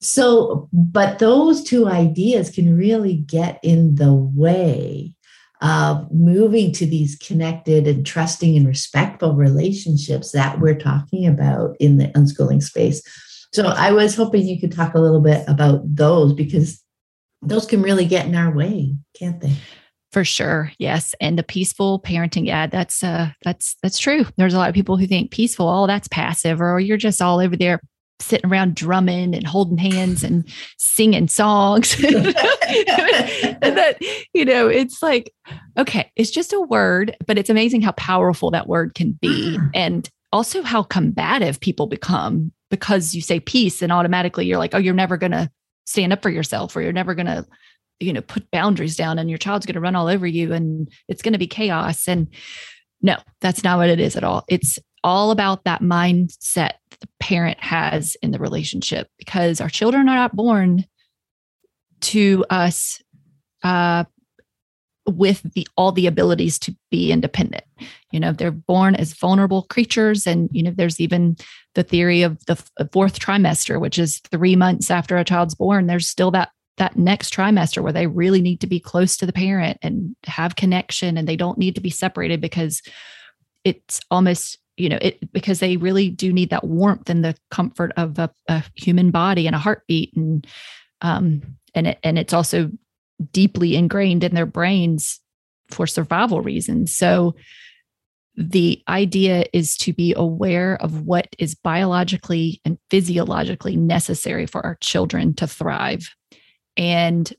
So, 0.01 0.69
but 0.71 1.19
those 1.19 1.63
two 1.63 1.88
ideas 1.88 2.49
can 2.49 2.77
really 2.77 3.15
get 3.15 3.59
in 3.63 3.95
the 3.95 4.13
way 4.13 5.13
of 5.61 6.11
moving 6.11 6.71
to 6.73 6.85
these 6.85 7.15
connected 7.15 7.88
and 7.88 8.05
trusting 8.05 8.55
and 8.57 8.67
respectful 8.67 9.33
relationships 9.33 10.31
that 10.31 10.59
we're 10.59 10.77
talking 10.77 11.25
about 11.25 11.75
in 11.79 11.97
the 11.97 12.07
unschooling 12.09 12.61
space. 12.61 13.01
So 13.53 13.67
I 13.67 13.91
was 13.91 14.15
hoping 14.15 14.45
you 14.45 14.59
could 14.59 14.73
talk 14.73 14.95
a 14.95 14.99
little 14.99 15.21
bit 15.21 15.47
about 15.47 15.81
those 15.83 16.33
because 16.33 16.83
those 17.41 17.65
can 17.65 17.81
really 17.81 18.05
get 18.05 18.25
in 18.25 18.35
our 18.35 18.53
way, 18.53 18.95
can't 19.17 19.39
they? 19.39 19.53
For 20.15 20.23
sure. 20.23 20.71
Yes. 20.80 21.13
And 21.19 21.38
the 21.38 21.43
peaceful 21.43 21.99
parenting, 21.99 22.47
yeah, 22.47 22.67
that's 22.67 23.04
uh 23.04 23.32
that's 23.43 23.75
that's 23.84 23.99
true. 23.99 24.25
There's 24.38 24.54
a 24.54 24.58
lot 24.58 24.69
of 24.69 24.73
people 24.73 24.95
who 24.95 25.08
think 25.08 25.30
peaceful, 25.30 25.67
oh, 25.67 25.88
that's 25.88 26.08
passive, 26.08 26.62
or 26.62 26.80
you're 26.80 26.95
just 26.95 27.21
all 27.21 27.41
over 27.41 27.58
there 27.58 27.82
sitting 28.21 28.49
around 28.49 28.75
drumming 28.75 29.36
and 29.36 29.45
holding 29.45 29.78
hands 29.78 30.23
and 30.23 30.47
singing 30.78 31.28
songs. 31.28 32.01
and 32.01 32.23
that, 33.62 33.97
you 34.34 34.45
know, 34.45 34.69
it's 34.69 35.04
like, 35.04 35.34
okay, 35.78 36.10
it's 36.15 36.32
just 36.32 36.54
a 36.54 36.62
word, 36.62 37.17
but 37.28 37.38
it's 37.38 37.49
amazing 37.49 37.82
how 37.82 37.91
powerful 37.91 38.51
that 38.51 38.69
word 38.69 38.95
can 38.95 39.19
be. 39.21 39.60
And 39.73 40.10
also 40.32 40.62
how 40.62 40.82
combative 40.82 41.60
people 41.60 41.88
become 41.88 42.54
because 42.69 43.13
you 43.15 43.21
say 43.21 43.41
peace 43.41 43.82
and 43.82 43.91
automatically 43.91 44.45
you're 44.45 44.60
like, 44.60 44.73
oh, 44.73 44.78
you're 44.78 44.93
never 44.93 45.17
going 45.17 45.34
to 45.34 45.51
stand 45.86 46.13
up 46.13 46.21
for 46.21 46.30
yourself 46.30 46.73
or 46.73 46.82
you're 46.82 46.93
never 46.93 47.15
going 47.15 47.25
to 47.25 47.45
you 47.99 48.13
know 48.13 48.21
put 48.21 48.49
boundaries 48.51 48.95
down 48.95 49.19
and 49.19 49.29
your 49.29 49.38
child's 49.38 49.65
going 49.65 49.75
to 49.75 49.79
run 49.79 49.95
all 49.95 50.08
over 50.08 50.27
you 50.27 50.53
and 50.53 50.89
it's 51.08 51.21
going 51.21 51.34
to 51.34 51.39
be 51.39 51.47
chaos. 51.47 52.08
And 52.08 52.27
no 53.01 53.17
that's 53.41 53.63
not 53.63 53.77
what 53.77 53.89
it 53.89 53.99
is 53.99 54.15
at 54.15 54.23
all. 54.23 54.43
It's 54.47 54.79
all 55.03 55.31
about 55.31 55.63
that 55.65 55.81
mindset 55.81 56.71
the 56.99 57.08
parent 57.19 57.60
has 57.60 58.15
in 58.21 58.31
the 58.31 58.39
relationship 58.39 59.08
because 59.17 59.62
our 59.62 59.69
children 59.69 60.10
are 60.10 60.15
not 60.15 60.36
born 60.36 60.86
to 62.01 62.45
us 62.49 63.01
uh, 63.63 64.05
with 65.08 65.41
the 65.53 65.67
all 65.77 65.91
the 65.91 66.08
abilities 66.08 66.58
to 66.60 66.75
be 66.89 67.12
independent. 67.12 67.63
You 68.12 68.19
know 68.19 68.31
they're 68.31 68.51
born 68.51 68.95
as 68.95 69.13
vulnerable 69.13 69.63
creatures 69.63 70.25
and 70.25 70.49
you 70.51 70.63
know 70.63 70.71
there's 70.75 70.99
even 70.99 71.38
the 71.75 71.84
theory 71.84 72.23
of 72.23 72.43
the 72.45 72.55
fourth 72.91 73.19
trimester 73.19 73.79
which 73.79 73.99
is 73.99 74.21
3 74.31 74.55
months 74.55 74.89
after 74.89 75.17
a 75.17 75.25
child's 75.25 75.55
born 75.55 75.88
there's 75.88 76.08
still 76.08 76.31
that 76.31 76.49
that 76.77 76.97
next 76.97 77.33
trimester 77.33 77.81
where 77.81 77.93
they 77.93 78.07
really 78.07 78.41
need 78.41 78.59
to 78.61 78.67
be 78.67 78.79
close 78.79 79.17
to 79.17 79.25
the 79.25 79.33
parent 79.33 79.77
and 79.81 80.15
have 80.25 80.55
connection 80.55 81.17
and 81.17 81.27
they 81.27 81.38
don't 81.38 81.57
need 81.57 81.75
to 81.75 81.81
be 81.81 81.89
separated 81.89 82.41
because 82.41 82.81
it's 83.63 84.01
almost 84.11 84.57
you 84.77 84.89
know 84.89 84.99
it 85.01 85.31
because 85.31 85.59
they 85.59 85.77
really 85.77 86.09
do 86.09 86.33
need 86.33 86.49
that 86.49 86.65
warmth 86.65 87.09
and 87.09 87.23
the 87.23 87.35
comfort 87.49 87.91
of 87.95 88.19
a, 88.19 88.29
a 88.49 88.63
human 88.75 89.09
body 89.09 89.47
and 89.47 89.55
a 89.55 89.59
heartbeat 89.59 90.15
and 90.15 90.45
um 91.01 91.41
and 91.73 91.88
it, 91.88 91.99
and 92.03 92.19
it's 92.19 92.33
also 92.33 92.71
deeply 93.31 93.75
ingrained 93.75 94.23
in 94.23 94.35
their 94.35 94.45
brains 94.45 95.19
for 95.69 95.88
survival 95.88 96.41
reasons. 96.41 96.95
So 96.95 97.35
the 98.35 98.81
idea 98.88 99.45
is 99.53 99.77
to 99.77 99.93
be 99.93 100.13
aware 100.15 100.75
of 100.81 101.03
what 101.03 101.27
is 101.39 101.55
biologically 101.55 102.59
and 102.65 102.77
physiologically 102.89 103.77
necessary 103.77 104.45
for 104.45 104.65
our 104.65 104.75
children 104.81 105.33
to 105.35 105.47
thrive 105.47 106.09
and 106.77 107.31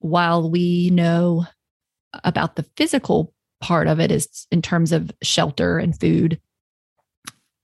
while 0.00 0.50
we 0.50 0.90
know 0.90 1.46
about 2.24 2.56
the 2.56 2.66
physical 2.76 3.34
part 3.60 3.88
of 3.88 4.00
it 4.00 4.10
is 4.10 4.46
in 4.50 4.62
terms 4.62 4.92
of 4.92 5.10
shelter 5.22 5.78
and 5.78 5.98
food, 5.98 6.40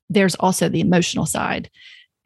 there's 0.09 0.35
also 0.37 0.69
the 0.69 0.81
emotional 0.81 1.27
side. 1.27 1.71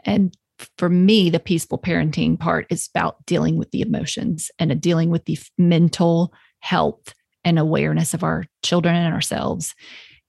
And 0.04 0.34
for 0.76 0.88
me, 0.88 1.30
the 1.30 1.38
peaceful 1.38 1.78
parenting 1.78 2.38
part 2.38 2.66
is 2.70 2.88
about 2.92 3.24
dealing 3.26 3.56
with 3.56 3.70
the 3.70 3.82
emotions 3.82 4.50
and 4.58 4.80
dealing 4.80 5.10
with 5.10 5.24
the 5.26 5.38
mental 5.56 6.32
health 6.60 7.14
and 7.44 7.58
awareness 7.58 8.14
of 8.14 8.24
our 8.24 8.44
children 8.62 8.96
and 8.96 9.14
ourselves. 9.14 9.74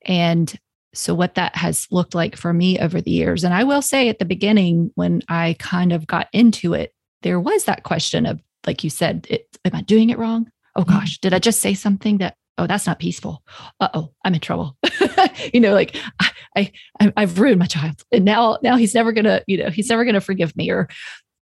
And 0.06 0.54
so, 0.94 1.14
what 1.14 1.36
that 1.36 1.56
has 1.56 1.88
looked 1.92 2.16
like 2.16 2.36
for 2.36 2.54
me 2.54 2.80
over 2.80 3.02
the 3.02 3.12
years, 3.12 3.44
and 3.44 3.54
I 3.54 3.64
will 3.64 3.82
say 3.82 4.10
at 4.10 4.20
the 4.20 4.26
beginning, 4.26 4.92
when 4.96 5.22
I 5.28 5.56
kind 5.60 5.92
of 5.92 6.08
got 6.08 6.28
into 6.34 6.74
it, 6.74 6.94
there 7.22 7.40
was 7.40 7.66
that 7.66 7.84
question 7.84 8.26
of 8.26 8.42
like 8.66 8.84
you 8.84 8.90
said, 8.90 9.28
it, 9.30 9.48
am 9.66 9.76
I 9.76 9.82
doing 9.82 10.10
it 10.10 10.18
wrong? 10.18 10.52
Oh 10.76 10.82
mm-hmm. 10.82 10.92
gosh, 10.92 11.20
did 11.20 11.34
I 11.34 11.40
just 11.40 11.62
say 11.62 11.74
something 11.74 12.18
that, 12.20 12.36
oh, 12.58 12.68
that's 12.68 12.88
not 12.88 13.00
peaceful. 13.00 13.44
Uh 13.80 13.90
oh, 13.94 14.12
I'm 14.24 14.34
in 14.34 14.40
trouble. 14.40 14.78
you 15.54 15.60
know, 15.60 15.74
like 15.74 15.96
I, 16.56 16.72
I, 17.00 17.14
I've 17.16 17.40
ruined 17.40 17.60
my 17.60 17.68
child. 17.68 18.04
And 18.12 18.26
now, 18.26 18.58
now 18.64 18.76
he's 18.76 18.96
never 18.96 19.12
gonna, 19.12 19.42
you 19.48 19.58
know, 19.58 19.70
he's 19.70 19.90
never 19.90 20.06
gonna 20.06 20.22
forgive 20.22 20.56
me. 20.56 20.70
Or 20.70 20.88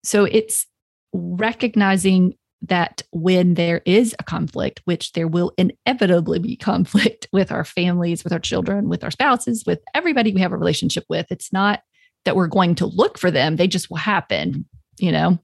so 0.03 0.25
it's 0.25 0.65
recognizing 1.13 2.35
that 2.63 3.01
when 3.11 3.55
there 3.55 3.81
is 3.85 4.15
a 4.19 4.23
conflict, 4.23 4.81
which 4.85 5.11
there 5.11 5.27
will 5.27 5.51
inevitably 5.57 6.39
be 6.39 6.55
conflict 6.57 7.27
with 7.31 7.51
our 7.51 7.65
families, 7.65 8.23
with 8.23 8.33
our 8.33 8.39
children, 8.39 8.89
with 8.89 9.03
our 9.03 9.11
spouses, 9.11 9.63
with 9.65 9.79
everybody 9.93 10.33
we 10.33 10.41
have 10.41 10.53
a 10.53 10.57
relationship 10.57 11.03
with, 11.09 11.27
it's 11.29 11.51
not 11.51 11.81
that 12.25 12.35
we're 12.35 12.47
going 12.47 12.75
to 12.75 12.85
look 12.85 13.17
for 13.17 13.29
them, 13.29 13.57
they 13.57 13.67
just 13.67 13.89
will 13.89 13.97
happen, 13.97 14.65
you 14.97 15.11
know 15.11 15.39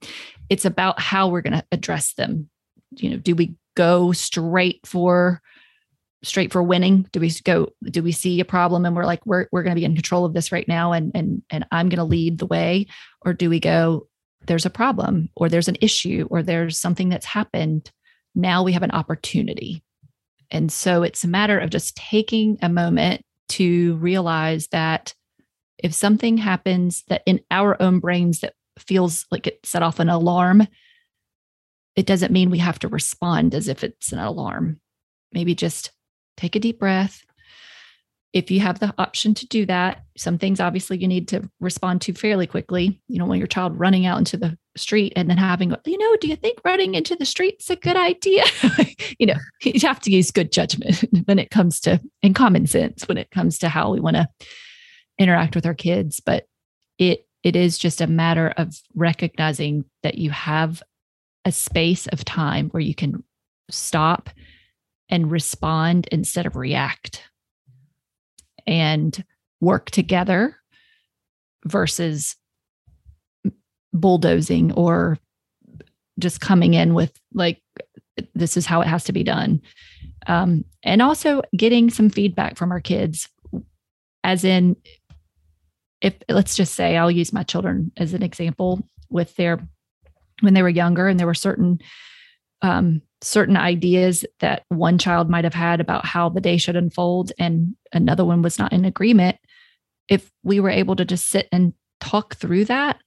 it's 0.50 0.66
about 0.66 1.00
how 1.00 1.28
we're 1.28 1.42
going 1.42 1.54
to 1.54 1.66
address 1.72 2.14
them. 2.14 2.50
You 2.92 3.12
know 3.12 3.18
do 3.18 3.36
we 3.36 3.56
go 3.76 4.12
straight 4.12 4.86
for 4.86 5.42
straight 6.24 6.52
for 6.52 6.62
winning? 6.62 7.08
Do 7.12 7.20
we 7.20 7.32
go 7.44 7.70
do 7.84 8.04
we 8.04 8.12
see 8.12 8.40
a 8.40 8.46
problem 8.46 8.86
and 8.86 8.96
we're 8.96 9.06
like 9.06 9.26
we're, 9.26 9.48
we're 9.52 9.64
going 9.64 9.76
to 9.76 9.80
be 9.80 9.86
in 9.86 9.96
control 9.96 10.26
of 10.26 10.34
this 10.34 10.52
right 10.52 10.68
now 10.68 10.92
and 10.92 11.12
and 11.16 11.42
and 11.50 11.66
i'm 11.72 11.90
going 11.90 11.98
to 11.98 12.04
lead 12.04 12.40
the 12.40 12.46
way? 12.46 12.88
Or 13.22 13.34
do 13.34 13.50
we 13.50 13.60
go 13.60 14.08
there's 14.46 14.66
a 14.66 14.72
problem 14.72 15.30
or 15.36 15.50
there's 15.50 15.68
an 15.68 15.78
issue 15.82 16.28
or 16.30 16.42
there's 16.42 16.80
something 16.80 17.10
that's 17.10 17.26
happened. 17.26 17.92
Now 18.36 18.64
we 18.64 18.74
have 18.74 18.84
an 18.84 18.92
opportunity. 18.92 19.84
And 20.52 20.72
so 20.72 21.04
it's 21.04 21.24
a 21.24 21.28
matter 21.28 21.60
of 21.60 21.70
just 21.70 21.96
taking 21.96 22.58
a 22.62 22.70
moment 22.70 23.22
to 23.50 23.96
realize 23.98 24.68
that 24.68 25.14
if 25.78 25.94
something 25.94 26.38
happens 26.38 27.04
that 27.08 27.22
in 27.26 27.42
our 27.52 27.82
own 27.82 28.00
brains 28.00 28.40
that 28.40 28.54
feels 28.82 29.26
like 29.32 29.48
it 29.48 29.60
set 29.64 29.84
off 29.84 30.00
an 30.00 30.10
alarm, 30.10 30.68
it 31.96 32.06
doesn't 32.06 32.32
mean 32.32 32.50
we 32.50 32.60
have 32.60 32.80
to 32.80 32.88
respond 32.88 33.54
as 33.54 33.68
if 33.68 33.84
it's 33.84 34.12
an 34.12 34.20
alarm. 34.20 34.80
Maybe 35.34 35.54
just 35.56 35.92
take 36.38 36.56
a 36.56 36.60
deep 36.60 36.80
breath. 36.80 37.24
If 38.32 38.52
you 38.52 38.60
have 38.60 38.80
the 38.80 38.94
option 39.00 39.34
to 39.34 39.48
do 39.48 39.66
that, 39.66 40.04
some 40.16 40.38
things 40.38 40.60
obviously 40.60 41.00
you 41.00 41.08
need 41.08 41.28
to 41.30 41.50
respond 41.60 42.02
to 42.02 42.14
fairly 42.14 42.46
quickly. 42.46 43.02
You 43.08 43.18
know, 43.18 43.26
when 43.26 43.40
your 43.40 43.48
child 43.48 43.80
running 43.80 44.06
out 44.06 44.20
into 44.20 44.38
the 44.38 44.56
street 44.78 45.14
and 45.16 45.30
then 45.30 45.38
having, 45.38 45.76
you 45.86 45.98
know, 45.98 46.16
do 46.18 46.28
you 46.28 46.36
think 46.36 46.60
running 46.64 46.94
into 46.94 47.16
the 47.16 47.26
street 47.26 47.58
is 47.60 47.72
a 47.72 47.76
good 47.76 47.98
idea? 47.98 48.44
you 49.20 49.26
know, 49.26 49.38
you 49.64 49.80
have 49.82 50.00
to 50.02 50.12
use 50.12 50.30
good 50.30 50.52
judgment 50.52 51.04
when 51.26 51.40
it 51.40 51.50
comes 51.50 51.80
to 51.82 52.00
and 52.22 52.36
common 52.36 52.68
sense 52.68 53.08
when 53.08 53.18
it 53.18 53.32
comes 53.32 53.58
to 53.60 53.70
how 53.70 53.92
we 53.92 54.00
want 54.00 54.16
to 54.16 54.30
interact 55.18 55.56
with 55.56 55.66
our 55.66 55.74
kids. 55.74 56.22
But 56.24 56.46
it 57.00 57.26
it 57.44 57.56
is 57.56 57.78
just 57.78 58.02
a 58.02 58.08
matter 58.08 58.54
of 58.58 58.76
recognizing 58.96 59.86
that 60.04 60.18
you 60.18 60.30
have 60.32 60.84
a 61.46 61.52
space 61.52 62.08
of 62.08 62.26
time 62.26 62.70
where 62.70 62.82
you 62.82 62.94
can 62.94 63.24
stop 63.70 64.30
and 65.10 65.32
respond 65.32 66.08
instead 66.12 66.46
of 66.46 66.56
react 66.56 67.24
and 68.68 69.24
work 69.62 69.90
together 69.90 70.56
versus 71.66 72.36
bulldozing 73.94 74.72
or 74.74 75.18
just 76.20 76.42
coming 76.42 76.74
in 76.74 76.94
with 76.94 77.18
like 77.34 77.62
this 78.36 78.58
is 78.58 78.66
how 78.66 78.82
it 78.82 78.88
has 78.88 79.06
to 79.06 79.14
be 79.14 79.24
done. 79.24 79.62
Um, 80.28 80.66
and 80.84 81.02
also 81.02 81.42
getting 81.56 81.90
some 81.90 82.10
feedback 82.10 82.58
from 82.58 82.72
our 82.72 82.82
kids 82.82 83.30
as 84.24 84.44
in 84.44 84.76
if 86.02 86.16
let's 86.30 86.56
just 86.56 86.76
say 86.76 86.98
I'll 86.98 87.12
use 87.12 87.34
my 87.34 87.44
children 87.44 87.92
as 87.98 88.14
an 88.14 88.24
example 88.24 88.88
with 89.10 89.36
their 89.36 89.60
when 90.42 90.54
they 90.54 90.62
were 90.62 90.70
younger 90.70 91.08
and 91.08 91.20
there 91.20 91.28
were 91.28 91.34
certain 91.34 91.80
um, 92.62 93.02
certain 93.22 93.58
ideas 93.58 94.26
that 94.40 94.64
one 94.70 94.98
child 94.98 95.30
might 95.30 95.44
have 95.44 95.54
had 95.54 95.80
about 95.80 96.06
how 96.06 96.30
the 96.30 96.42
day 96.42 96.58
should 96.58 96.76
unfold 96.76 97.32
and 97.40 97.76
another 97.94 98.26
one 98.26 98.42
was 98.42 98.60
not 98.60 98.74
in 98.74 98.86
agreement 98.86 99.38
if 100.08 100.32
we 100.44 100.60
were 100.60 100.70
able 100.70 100.96
to 100.96 101.06
just 101.06 101.28
sit 101.28 101.48
and 101.52 101.74
talk 102.00 102.36
through 102.36 102.66
that 102.66 102.98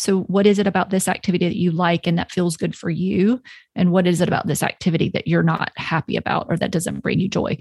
so 0.00 0.22
what 0.22 0.46
is 0.46 0.58
it 0.58 0.66
about 0.66 0.90
this 0.90 1.08
activity 1.08 1.46
that 1.46 1.56
you 1.56 1.70
like 1.70 2.06
and 2.06 2.18
that 2.18 2.32
feels 2.32 2.56
good 2.56 2.74
for 2.74 2.88
you? 2.88 3.40
And 3.74 3.92
what 3.92 4.06
is 4.06 4.20
it 4.20 4.28
about 4.28 4.46
this 4.46 4.62
activity 4.62 5.10
that 5.10 5.28
you're 5.28 5.42
not 5.42 5.72
happy 5.76 6.16
about 6.16 6.46
or 6.48 6.56
that 6.56 6.70
doesn't 6.70 7.00
bring 7.00 7.20
you 7.20 7.28
joy 7.28 7.58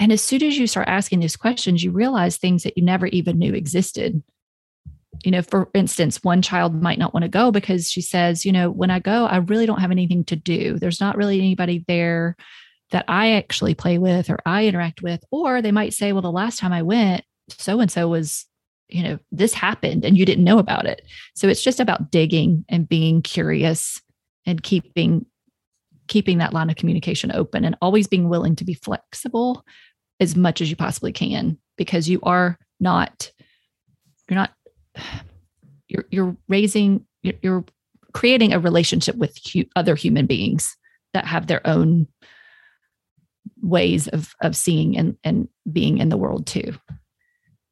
and 0.00 0.10
as 0.12 0.22
soon 0.22 0.42
as 0.42 0.56
you 0.56 0.66
start 0.66 0.88
asking 0.88 1.20
these 1.20 1.36
questions, 1.36 1.84
you 1.84 1.90
realize 1.90 2.38
things 2.38 2.62
that 2.62 2.76
you 2.76 2.82
never 2.82 3.06
even 3.08 3.38
knew 3.38 3.52
existed. 3.52 4.22
You 5.22 5.30
know, 5.30 5.42
for 5.42 5.68
instance, 5.74 6.24
one 6.24 6.40
child 6.40 6.82
might 6.82 6.98
not 6.98 7.12
want 7.12 7.24
to 7.24 7.28
go 7.28 7.50
because 7.50 7.90
she 7.90 8.00
says, 8.00 8.46
you 8.46 8.50
know, 8.50 8.70
when 8.70 8.90
I 8.90 8.98
go, 8.98 9.26
I 9.26 9.36
really 9.36 9.66
don't 9.66 9.80
have 9.80 9.90
anything 9.90 10.24
to 10.24 10.36
do. 10.36 10.78
There's 10.78 11.00
not 11.00 11.18
really 11.18 11.38
anybody 11.38 11.84
there 11.86 12.34
that 12.92 13.04
I 13.08 13.32
actually 13.32 13.74
play 13.74 13.98
with 13.98 14.30
or 14.30 14.38
I 14.46 14.66
interact 14.66 15.02
with. 15.02 15.22
Or 15.30 15.60
they 15.60 15.70
might 15.70 15.92
say, 15.92 16.12
well, 16.12 16.22
the 16.22 16.32
last 16.32 16.58
time 16.58 16.72
I 16.72 16.80
went, 16.80 17.22
so 17.50 17.80
and 17.80 17.92
so 17.92 18.08
was, 18.08 18.46
you 18.88 19.02
know, 19.02 19.18
this 19.30 19.52
happened 19.52 20.06
and 20.06 20.16
you 20.16 20.24
didn't 20.24 20.44
know 20.44 20.58
about 20.58 20.86
it. 20.86 21.02
So 21.34 21.46
it's 21.46 21.62
just 21.62 21.78
about 21.78 22.10
digging 22.10 22.64
and 22.70 22.88
being 22.88 23.20
curious 23.20 24.00
and 24.46 24.62
keeping 24.62 25.26
keeping 26.08 26.38
that 26.38 26.52
line 26.52 26.68
of 26.68 26.74
communication 26.74 27.30
open 27.32 27.64
and 27.64 27.76
always 27.80 28.08
being 28.08 28.28
willing 28.28 28.56
to 28.56 28.64
be 28.64 28.74
flexible 28.74 29.64
as 30.20 30.36
much 30.36 30.60
as 30.60 30.70
you 30.70 30.76
possibly 30.76 31.12
can 31.12 31.58
because 31.76 32.08
you 32.08 32.20
are 32.22 32.58
not 32.78 33.32
you're 34.28 34.38
not 34.38 34.52
you're 35.88 36.04
you're 36.10 36.36
raising 36.48 37.04
you're, 37.22 37.34
you're 37.42 37.64
creating 38.12 38.52
a 38.52 38.60
relationship 38.60 39.16
with 39.16 39.36
hu- 39.52 39.64
other 39.76 39.94
human 39.94 40.26
beings 40.26 40.76
that 41.14 41.26
have 41.26 41.46
their 41.46 41.66
own 41.66 42.06
ways 43.62 44.08
of 44.08 44.34
of 44.42 44.56
seeing 44.56 44.96
and 44.96 45.16
and 45.24 45.48
being 45.70 45.98
in 45.98 46.08
the 46.08 46.16
world 46.16 46.46
too 46.46 46.74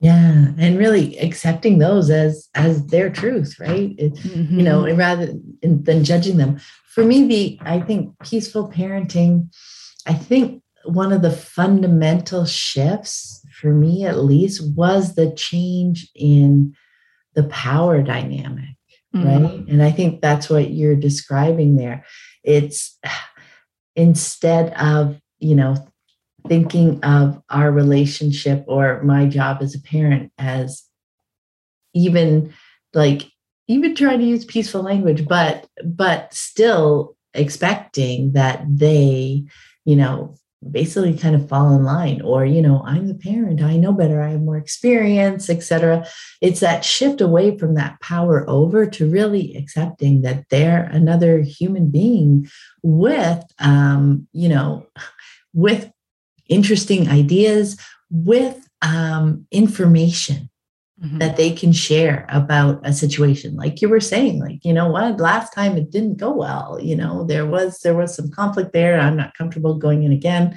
yeah 0.00 0.48
and 0.58 0.78
really 0.78 1.18
accepting 1.18 1.78
those 1.78 2.10
as 2.10 2.48
as 2.54 2.86
their 2.86 3.10
truth 3.10 3.58
right 3.58 3.94
it, 3.98 4.14
mm-hmm. 4.14 4.58
you 4.58 4.62
know 4.62 4.82
mm-hmm. 4.82 4.98
rather 4.98 5.32
than 5.62 6.04
judging 6.04 6.36
them 6.36 6.58
for 6.88 7.04
me 7.04 7.26
the 7.26 7.58
i 7.62 7.80
think 7.80 8.12
peaceful 8.22 8.70
parenting 8.70 9.48
i 10.06 10.12
think 10.12 10.62
one 10.88 11.12
of 11.12 11.20
the 11.20 11.30
fundamental 11.30 12.46
shifts 12.46 13.44
for 13.52 13.72
me 13.72 14.06
at 14.06 14.18
least 14.18 14.74
was 14.74 15.14
the 15.14 15.30
change 15.32 16.10
in 16.14 16.74
the 17.34 17.42
power 17.44 18.02
dynamic 18.02 18.74
mm-hmm. 19.14 19.26
right 19.26 19.68
and 19.68 19.82
i 19.82 19.90
think 19.90 20.20
that's 20.20 20.48
what 20.48 20.70
you're 20.70 20.96
describing 20.96 21.76
there 21.76 22.04
it's 22.42 22.98
instead 23.96 24.72
of 24.74 25.20
you 25.38 25.54
know 25.54 25.76
thinking 26.48 27.04
of 27.04 27.42
our 27.50 27.70
relationship 27.70 28.64
or 28.66 29.02
my 29.02 29.26
job 29.26 29.58
as 29.60 29.74
a 29.74 29.80
parent 29.80 30.32
as 30.38 30.84
even 31.92 32.52
like 32.94 33.24
even 33.66 33.94
trying 33.94 34.20
to 34.20 34.24
use 34.24 34.46
peaceful 34.46 34.82
language 34.82 35.28
but 35.28 35.66
but 35.84 36.32
still 36.32 37.14
expecting 37.34 38.32
that 38.32 38.64
they 38.66 39.44
you 39.84 39.94
know 39.94 40.34
basically 40.70 41.16
kind 41.16 41.34
of 41.34 41.48
fall 41.48 41.74
in 41.74 41.84
line 41.84 42.20
or 42.22 42.44
you 42.44 42.60
know 42.60 42.82
i'm 42.84 43.06
the 43.06 43.14
parent 43.14 43.62
i 43.62 43.76
know 43.76 43.92
better 43.92 44.20
i 44.20 44.30
have 44.30 44.42
more 44.42 44.56
experience 44.56 45.48
etc 45.48 46.04
it's 46.40 46.60
that 46.60 46.84
shift 46.84 47.20
away 47.20 47.56
from 47.56 47.74
that 47.74 47.98
power 48.00 48.44
over 48.48 48.84
to 48.84 49.08
really 49.08 49.56
accepting 49.56 50.22
that 50.22 50.44
they're 50.50 50.84
another 50.92 51.40
human 51.40 51.90
being 51.90 52.48
with 52.82 53.42
um 53.60 54.26
you 54.32 54.48
know 54.48 54.84
with 55.54 55.90
interesting 56.48 57.08
ideas 57.08 57.76
with 58.10 58.68
um, 58.82 59.46
information 59.50 60.50
mm-hmm. 61.02 61.18
that 61.18 61.36
they 61.36 61.50
can 61.50 61.72
share 61.72 62.26
about 62.28 62.80
a 62.84 62.92
situation 62.92 63.54
like 63.56 63.80
you 63.80 63.88
were 63.88 64.00
saying 64.00 64.38
like 64.40 64.64
you 64.64 64.72
know 64.72 64.88
what 64.88 65.20
last 65.20 65.52
time 65.52 65.76
it 65.76 65.90
didn't 65.90 66.16
go 66.16 66.30
well 66.30 66.78
you 66.80 66.96
know 66.96 67.24
there 67.24 67.46
was 67.46 67.80
there 67.80 67.94
was 67.94 68.14
some 68.14 68.30
conflict 68.30 68.72
there 68.72 69.00
i'm 69.00 69.16
not 69.16 69.34
comfortable 69.34 69.74
going 69.74 70.02
in 70.02 70.12
again 70.12 70.56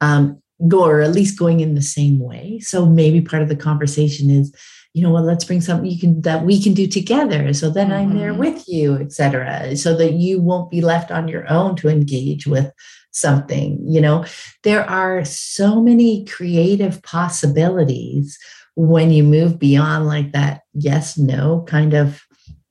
um, 0.00 0.40
go 0.68 0.84
or 0.84 1.00
at 1.00 1.12
least 1.12 1.38
going 1.38 1.60
in 1.60 1.74
the 1.74 1.82
same 1.82 2.18
way 2.18 2.58
so 2.60 2.86
maybe 2.86 3.20
part 3.20 3.42
of 3.42 3.48
the 3.48 3.56
conversation 3.56 4.30
is 4.30 4.54
you 4.92 5.02
know 5.02 5.10
what 5.10 5.24
let's 5.24 5.44
bring 5.44 5.60
something 5.60 5.90
you 5.90 5.98
can 5.98 6.20
that 6.22 6.44
we 6.44 6.62
can 6.62 6.72
do 6.72 6.86
together 6.86 7.52
so 7.52 7.68
then 7.68 7.88
mm-hmm. 7.88 8.10
i'm 8.10 8.16
there 8.16 8.30
mm-hmm. 8.30 8.40
with 8.40 8.68
you 8.68 8.94
etc 8.96 9.76
so 9.76 9.96
that 9.96 10.14
you 10.14 10.40
won't 10.40 10.70
be 10.70 10.80
left 10.80 11.10
on 11.10 11.28
your 11.28 11.50
own 11.50 11.76
to 11.76 11.88
engage 11.88 12.46
with 12.46 12.72
something 13.10 13.78
you 13.86 14.00
know 14.00 14.24
there 14.62 14.88
are 14.88 15.24
so 15.24 15.80
many 15.80 16.24
creative 16.24 17.02
possibilities 17.02 18.38
when 18.76 19.10
you 19.10 19.22
move 19.22 19.58
beyond 19.58 20.06
like 20.06 20.32
that 20.32 20.62
yes 20.72 21.16
no 21.16 21.64
kind 21.68 21.94
of 21.94 22.22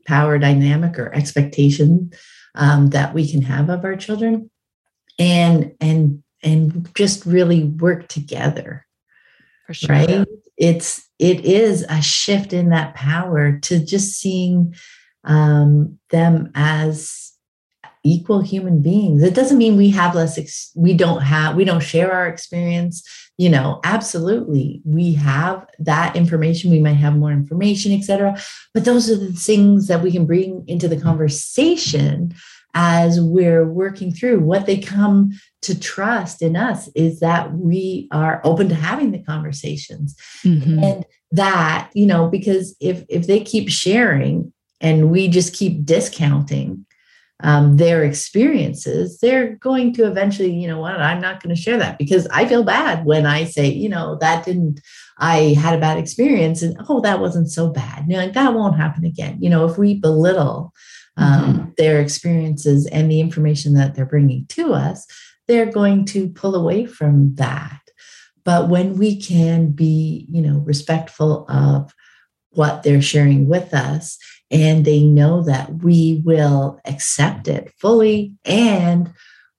power 0.06 0.38
dynamic 0.38 1.00
or 1.00 1.14
expectation 1.14 2.12
um, 2.56 2.90
that 2.90 3.14
we 3.14 3.30
can 3.30 3.42
have 3.42 3.70
of 3.70 3.84
our 3.84 3.96
children 3.96 4.50
and 5.20 5.74
and 5.80 6.24
and 6.44 6.94
just 6.96 7.26
really 7.26 7.64
work 7.64 8.08
together. 8.08 8.86
For 9.68 9.74
sure. 9.74 9.90
Right? 9.90 10.28
It's 10.58 11.08
it 11.20 11.46
is 11.46 11.86
a 11.90 12.02
shift 12.02 12.54
in 12.54 12.70
that 12.70 12.96
power 12.96 13.60
to 13.60 13.84
just 13.84 14.20
seeing 14.20 14.76
um, 15.24 16.00
them 16.10 16.52
as 16.54 17.23
equal 18.04 18.42
human 18.42 18.82
beings. 18.82 19.24
It 19.24 19.34
doesn't 19.34 19.58
mean 19.58 19.78
we 19.78 19.90
have 19.92 20.16
less 20.16 20.38
ex- 20.38 20.72
we 20.76 20.94
don't 20.94 21.22
have 21.22 21.56
we 21.56 21.66
don't 21.66 21.82
share 21.82 22.12
our 22.12 22.28
experience. 22.28 23.04
You 23.38 23.50
know 23.50 23.80
absolutely 23.84 24.82
we 24.86 25.14
have 25.14 25.66
that 25.80 26.16
information. 26.16 26.72
We 26.72 26.80
might 26.80 26.94
have 26.94 27.16
more 27.16 27.32
information 27.32 27.92
etc 27.92 28.38
but 28.74 28.86
those 28.86 29.10
are 29.10 29.16
the 29.16 29.34
things 29.34 29.88
that 29.88 30.02
we 30.02 30.12
can 30.12 30.26
bring 30.26 30.64
into 30.68 30.88
the 30.88 31.00
conversation 31.00 32.34
as 32.76 33.22
we're 33.22 33.66
working 33.68 34.12
through. 34.12 34.40
What 34.40 34.66
they 34.66 34.78
come 34.80 35.32
to 35.62 35.80
trust 35.80 36.42
in 36.42 36.56
us 36.56 36.90
is 36.96 37.20
that 37.20 37.54
we 37.54 38.08
are 38.12 38.42
open 38.44 38.68
to 38.70 38.76
having 38.76 39.12
the 39.12 39.24
conversations. 39.24 40.16
Mm-hmm. 40.44 40.84
and 40.84 41.06
that 41.34 41.90
you 41.96 42.06
know 42.06 42.30
because 42.30 42.76
if 42.80 43.04
if 43.10 43.26
they 43.26 43.40
keep 43.40 43.68
sharing 43.68 44.54
and 44.80 45.10
we 45.10 45.28
just 45.28 45.54
keep 45.54 45.84
discounting 45.84 46.86
um, 47.44 47.76
their 47.76 48.04
experiences, 48.04 49.20
they're 49.20 49.56
going 49.58 49.94
to 49.94 50.08
eventually, 50.08 50.54
you 50.54 50.68
know 50.68 50.80
what, 50.80 51.00
I'm 51.00 51.20
not 51.20 51.44
going 51.44 51.54
to 51.54 51.62
share 51.62 51.78
that 51.78 51.98
because 51.98 52.26
I 52.28 52.48
feel 52.48 52.64
bad 52.64 53.06
when 53.06 53.26
I 53.26 53.44
say, 53.44 53.68
you 53.68 53.90
know, 53.90 54.18
that 54.22 54.46
didn't, 54.46 54.80
I 55.18 55.54
had 55.60 55.76
a 55.76 55.82
bad 55.82 55.98
experience 55.98 56.62
and 56.62 56.78
oh, 56.88 57.02
that 57.02 57.20
wasn't 57.20 57.52
so 57.52 57.70
bad. 57.70 58.06
You 58.08 58.14
know, 58.16 58.24
like 58.24 58.34
that 58.34 58.54
won't 58.54 58.78
happen 58.78 59.04
again. 59.04 59.38
You 59.42 59.50
know, 59.50 59.66
if 59.66 59.78
we 59.78 60.00
belittle 60.00 60.74
um, 61.18 61.44
mm-hmm. 61.44 61.70
their 61.78 62.00
experiences 62.02 62.88
and 62.88 63.12
the 63.12 63.20
information 63.20 63.74
that 63.74 63.94
they're 63.94 64.06
bringing 64.06 64.46
to 64.48 64.74
us, 64.74 65.06
they're 65.50 65.72
going 65.72 66.06
to 66.06 66.30
pull 66.30 66.56
away 66.56 66.86
from 66.86 67.36
that. 67.36 67.82
But 68.46 68.70
when 68.70 68.98
we 68.98 69.20
can 69.20 69.72
be, 69.72 70.28
you 70.30 70.42
know, 70.42 70.60
respectful 70.60 71.46
of 71.50 71.94
what 72.52 72.84
they're 72.84 73.02
sharing 73.02 73.48
with 73.50 73.74
us 73.74 74.18
and 74.54 74.86
they 74.86 75.02
know 75.02 75.42
that 75.42 75.84
we 75.84 76.22
will 76.24 76.80
accept 76.86 77.48
it 77.48 77.74
fully 77.80 78.36
and 78.46 79.12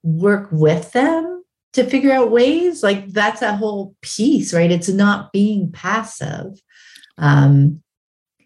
work 0.05 0.49
with 0.53 0.93
them 0.93 1.43
to 1.73 1.83
figure 1.83 2.13
out 2.13 2.31
ways 2.31 2.85
like 2.85 3.09
that's 3.09 3.43
a 3.43 3.57
whole 3.57 3.97
piece 4.01 4.55
right? 4.55 4.71
It's 4.71 4.89
not 4.89 5.33
being 5.33 5.73
passive. 5.73 6.61
Um, 7.19 7.83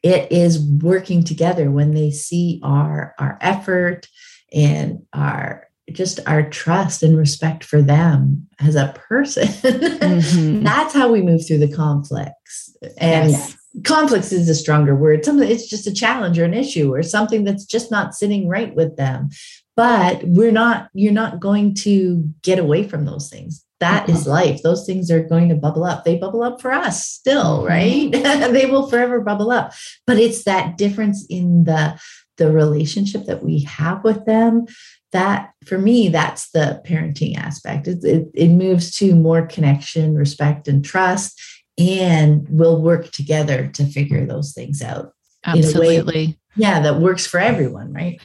it 0.02 0.32
is 0.32 0.58
working 0.58 1.22
together 1.22 1.70
when 1.70 1.92
they 1.92 2.10
see 2.10 2.60
our 2.64 3.14
our 3.18 3.36
effort 3.40 4.06
and 4.52 5.02
our 5.12 5.66
just 5.92 6.20
our 6.26 6.48
trust 6.48 7.02
and 7.02 7.16
respect 7.16 7.64
for 7.64 7.82
them 7.82 8.46
as 8.58 8.74
a 8.74 8.94
person. 8.96 9.48
Mm-hmm. 10.08 10.62
that's 10.64 10.94
how 10.94 11.12
we 11.12 11.20
move 11.20 11.46
through 11.46 11.58
the 11.58 11.72
conflicts. 11.72 12.74
And 12.98 13.30
yes 13.30 13.57
conflicts 13.84 14.32
is 14.32 14.48
a 14.48 14.54
stronger 14.54 14.94
word. 14.94 15.24
Something 15.24 15.48
it's 15.48 15.68
just 15.68 15.86
a 15.86 15.92
challenge 15.92 16.38
or 16.38 16.44
an 16.44 16.54
issue 16.54 16.92
or 16.92 17.02
something 17.02 17.44
that's 17.44 17.64
just 17.64 17.90
not 17.90 18.14
sitting 18.14 18.48
right 18.48 18.74
with 18.74 18.96
them. 18.96 19.30
But 19.76 20.22
we're 20.24 20.52
not 20.52 20.88
you're 20.94 21.12
not 21.12 21.40
going 21.40 21.74
to 21.76 22.28
get 22.42 22.58
away 22.58 22.86
from 22.86 23.04
those 23.04 23.28
things. 23.28 23.64
That 23.80 24.08
mm-hmm. 24.08 24.28
life. 24.28 24.62
Those 24.62 24.84
things 24.84 25.08
are 25.08 25.22
going 25.22 25.50
to 25.50 25.54
bubble 25.54 25.84
up. 25.84 26.04
They 26.04 26.16
bubble 26.16 26.42
up 26.42 26.60
for 26.60 26.72
us 26.72 27.06
still 27.06 27.64
mm-hmm. 27.64 27.66
right? 27.66 28.52
They 28.52 28.66
will 28.66 28.88
forever 28.88 29.20
bubble 29.20 29.50
up. 29.50 29.72
But 30.06 30.18
it's 30.18 30.44
that 30.44 30.76
difference 30.78 31.24
in 31.28 31.64
the 31.64 32.00
the 32.38 32.52
relationship 32.52 33.26
that 33.26 33.42
we 33.42 33.60
have 33.64 34.04
with 34.04 34.24
them 34.24 34.66
that 35.12 35.52
for 35.64 35.78
me 35.78 36.08
that's 36.08 36.50
the 36.50 36.82
parenting 36.84 37.36
aspect. 37.36 37.88
It, 37.88 38.04
it, 38.04 38.28
it 38.34 38.48
moves 38.48 38.90
to 38.96 39.14
more 39.14 39.46
connection 39.46 40.14
respect 40.14 40.68
and 40.68 40.84
trust 40.84 41.40
and 41.78 42.46
we'll 42.50 42.82
work 42.82 43.10
together 43.12 43.68
to 43.68 43.86
figure 43.86 44.26
those 44.26 44.52
things 44.52 44.82
out. 44.82 45.12
Absolutely. 45.46 46.26
Way, 46.26 46.38
yeah, 46.56 46.80
that 46.80 47.00
works 47.00 47.26
for 47.26 47.38
everyone, 47.38 47.92
right? 47.92 48.20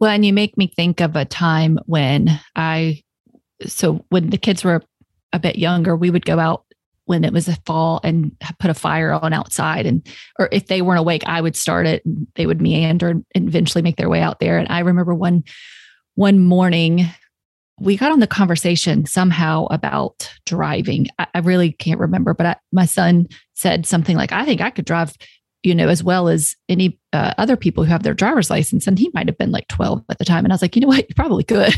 Well, 0.00 0.10
and 0.10 0.26
you 0.26 0.32
make 0.32 0.58
me 0.58 0.66
think 0.66 1.00
of 1.00 1.16
a 1.16 1.24
time 1.24 1.78
when 1.86 2.40
I, 2.54 3.02
so 3.66 4.04
when 4.08 4.30
the 4.30 4.38
kids 4.38 4.64
were 4.64 4.82
a 5.32 5.38
bit 5.38 5.56
younger, 5.56 5.96
we 5.96 6.10
would 6.10 6.26
go 6.26 6.38
out 6.38 6.64
when 7.06 7.24
it 7.24 7.32
was 7.32 7.48
a 7.48 7.56
fall 7.64 8.00
and 8.02 8.36
put 8.58 8.70
a 8.70 8.74
fire 8.74 9.12
on 9.12 9.32
outside 9.32 9.86
and 9.86 10.06
or 10.38 10.48
if 10.50 10.66
they 10.66 10.82
weren't 10.82 10.98
awake 10.98 11.22
i 11.26 11.40
would 11.40 11.54
start 11.56 11.86
it 11.86 12.04
and 12.04 12.26
they 12.34 12.46
would 12.46 12.60
meander 12.60 13.10
and 13.10 13.24
eventually 13.48 13.80
make 13.80 13.94
their 13.96 14.08
way 14.08 14.20
out 14.20 14.40
there 14.40 14.58
and 14.58 14.66
i 14.70 14.80
remember 14.80 15.14
one 15.14 15.44
one 16.16 16.40
morning 16.40 17.06
we 17.80 17.96
got 17.96 18.12
on 18.12 18.20
the 18.20 18.26
conversation 18.26 19.06
somehow 19.06 19.66
about 19.66 20.30
driving. 20.46 21.08
I, 21.18 21.26
I 21.34 21.38
really 21.40 21.72
can't 21.72 22.00
remember, 22.00 22.34
but 22.34 22.46
I, 22.46 22.56
my 22.72 22.86
son 22.86 23.26
said 23.54 23.86
something 23.86 24.16
like, 24.16 24.32
I 24.32 24.44
think 24.44 24.60
I 24.60 24.70
could 24.70 24.86
drive, 24.86 25.14
you 25.62 25.74
know, 25.74 25.88
as 25.88 26.02
well 26.02 26.28
as 26.28 26.56
any 26.68 26.98
uh, 27.12 27.34
other 27.36 27.56
people 27.56 27.84
who 27.84 27.90
have 27.90 28.02
their 28.02 28.14
driver's 28.14 28.50
license. 28.50 28.86
And 28.86 28.98
he 28.98 29.10
might 29.12 29.28
have 29.28 29.38
been 29.38 29.50
like 29.50 29.68
12 29.68 30.04
at 30.08 30.18
the 30.18 30.24
time. 30.24 30.44
And 30.44 30.52
I 30.52 30.54
was 30.54 30.62
like, 30.62 30.74
you 30.74 30.80
know 30.80 30.88
what? 30.88 31.08
You 31.08 31.14
probably 31.14 31.44
could. 31.44 31.74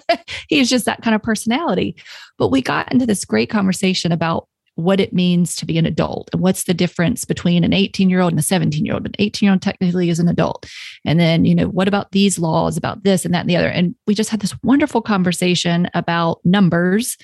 He's 0.48 0.70
just 0.70 0.84
that 0.84 1.02
kind 1.02 1.14
of 1.14 1.22
personality. 1.22 1.96
But 2.38 2.48
we 2.48 2.62
got 2.62 2.92
into 2.92 3.06
this 3.06 3.24
great 3.24 3.50
conversation 3.50 4.12
about 4.12 4.48
what 4.76 5.00
it 5.00 5.12
means 5.12 5.54
to 5.56 5.66
be 5.66 5.76
an 5.78 5.86
adult 5.86 6.30
and 6.32 6.40
what's 6.40 6.64
the 6.64 6.74
difference 6.74 7.24
between 7.24 7.62
an 7.62 7.72
18 7.72 8.08
year 8.08 8.20
old 8.20 8.32
and 8.32 8.40
a 8.40 8.42
17 8.42 8.84
year 8.84 8.94
old 8.94 9.06
an 9.06 9.12
18 9.18 9.46
year 9.46 9.52
old 9.52 9.62
technically 9.62 10.08
is 10.08 10.18
an 10.18 10.28
adult. 10.28 10.66
And 11.04 11.20
then 11.20 11.44
you 11.44 11.54
know 11.54 11.68
what 11.68 11.88
about 11.88 12.12
these 12.12 12.38
laws 12.38 12.76
about 12.76 13.04
this 13.04 13.24
and 13.24 13.34
that 13.34 13.40
and 13.40 13.50
the 13.50 13.56
other? 13.56 13.68
And 13.68 13.94
we 14.06 14.14
just 14.14 14.30
had 14.30 14.40
this 14.40 14.54
wonderful 14.62 15.02
conversation 15.02 15.88
about 15.94 16.40
numbers 16.44 17.18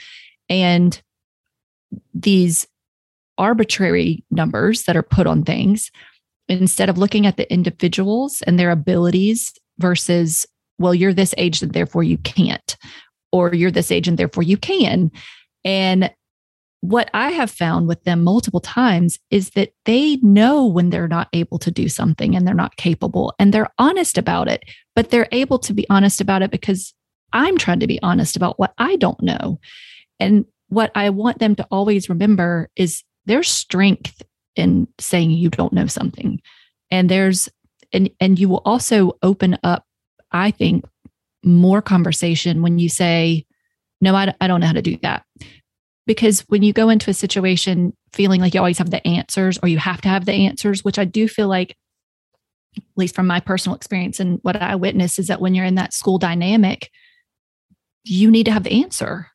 and 0.48 1.00
these 2.12 2.66
arbitrary 3.38 4.24
numbers 4.30 4.84
that 4.84 4.96
are 4.96 5.02
put 5.02 5.26
on 5.26 5.44
things 5.44 5.90
instead 6.48 6.88
of 6.88 6.98
looking 6.98 7.26
at 7.26 7.37
the 7.37 7.50
individuals 7.52 8.42
and 8.46 8.58
their 8.58 8.70
abilities 8.70 9.54
versus 9.78 10.46
well 10.78 10.94
you're 10.94 11.14
this 11.14 11.34
age 11.38 11.62
and 11.62 11.72
therefore 11.72 12.02
you 12.02 12.18
can't 12.18 12.76
or 13.32 13.54
you're 13.54 13.70
this 13.70 13.90
age 13.90 14.08
and 14.08 14.18
therefore 14.18 14.42
you 14.42 14.56
can. 14.56 15.11
And 15.64 16.11
what 16.80 17.10
I 17.12 17.30
have 17.30 17.50
found 17.50 17.88
with 17.88 18.04
them 18.04 18.22
multiple 18.22 18.60
times 18.60 19.18
is 19.30 19.50
that 19.50 19.72
they 19.84 20.16
know 20.16 20.66
when 20.66 20.90
they're 20.90 21.08
not 21.08 21.28
able 21.32 21.58
to 21.58 21.70
do 21.70 21.88
something 21.88 22.36
and 22.36 22.46
they're 22.46 22.54
not 22.54 22.76
capable 22.76 23.34
and 23.38 23.52
they're 23.52 23.70
honest 23.78 24.16
about 24.16 24.48
it, 24.48 24.64
but 24.94 25.10
they're 25.10 25.28
able 25.32 25.58
to 25.60 25.74
be 25.74 25.86
honest 25.90 26.20
about 26.20 26.42
it 26.42 26.50
because 26.50 26.94
I'm 27.32 27.58
trying 27.58 27.80
to 27.80 27.86
be 27.86 28.00
honest 28.02 28.36
about 28.36 28.58
what 28.58 28.74
I 28.78 28.96
don't 28.96 29.20
know. 29.20 29.58
And 30.20 30.44
what 30.68 30.92
I 30.94 31.10
want 31.10 31.40
them 31.40 31.56
to 31.56 31.66
always 31.70 32.08
remember 32.08 32.70
is 32.76 33.02
there's 33.26 33.48
strength 33.48 34.22
in 34.54 34.86
saying 34.98 35.32
you 35.32 35.50
don't 35.50 35.72
know 35.72 35.86
something. 35.86 36.40
And 36.90 37.08
there's 37.08 37.48
and 37.92 38.10
and 38.20 38.38
you 38.38 38.48
will 38.48 38.62
also 38.64 39.18
open 39.22 39.58
up 39.64 39.84
I 40.30 40.50
think 40.50 40.84
more 41.44 41.80
conversation 41.80 42.62
when 42.62 42.78
you 42.78 42.88
say 42.88 43.46
no 44.00 44.14
I, 44.14 44.34
I 44.40 44.46
don't 44.46 44.60
know 44.60 44.66
how 44.66 44.72
to 44.72 44.82
do 44.82 44.98
that 45.02 45.24
because 46.09 46.40
when 46.49 46.62
you 46.62 46.73
go 46.73 46.88
into 46.88 47.11
a 47.11 47.14
situation 47.14 47.92
feeling 48.14 48.40
like 48.40 48.55
you 48.55 48.61
always 48.61 48.79
have 48.79 48.90
the 48.90 49.07
answers 49.07 49.59
or 49.62 49.68
you 49.68 49.77
have 49.77 50.01
to 50.01 50.09
have 50.09 50.25
the 50.25 50.33
answers, 50.33 50.83
which 50.83 50.99
I 50.99 51.05
do 51.05 51.29
feel 51.29 51.49
like, 51.49 51.77
at 52.77 52.83
least 52.97 53.14
from 53.14 53.27
my 53.27 53.40
personal 53.40 53.77
experience 53.77 54.18
and 54.18 54.38
what 54.40 54.57
I 54.57 54.75
witness, 54.75 55.18
is 55.18 55.27
that 55.27 55.40
when 55.40 55.55
you're 55.55 55.66
in 55.66 55.75
that 55.75 55.92
school 55.92 56.16
dynamic, 56.16 56.90
you 58.05 58.31
need 58.31 58.44
to 58.44 58.53
have 58.53 58.64
the 58.64 58.83
answer. 58.83 59.29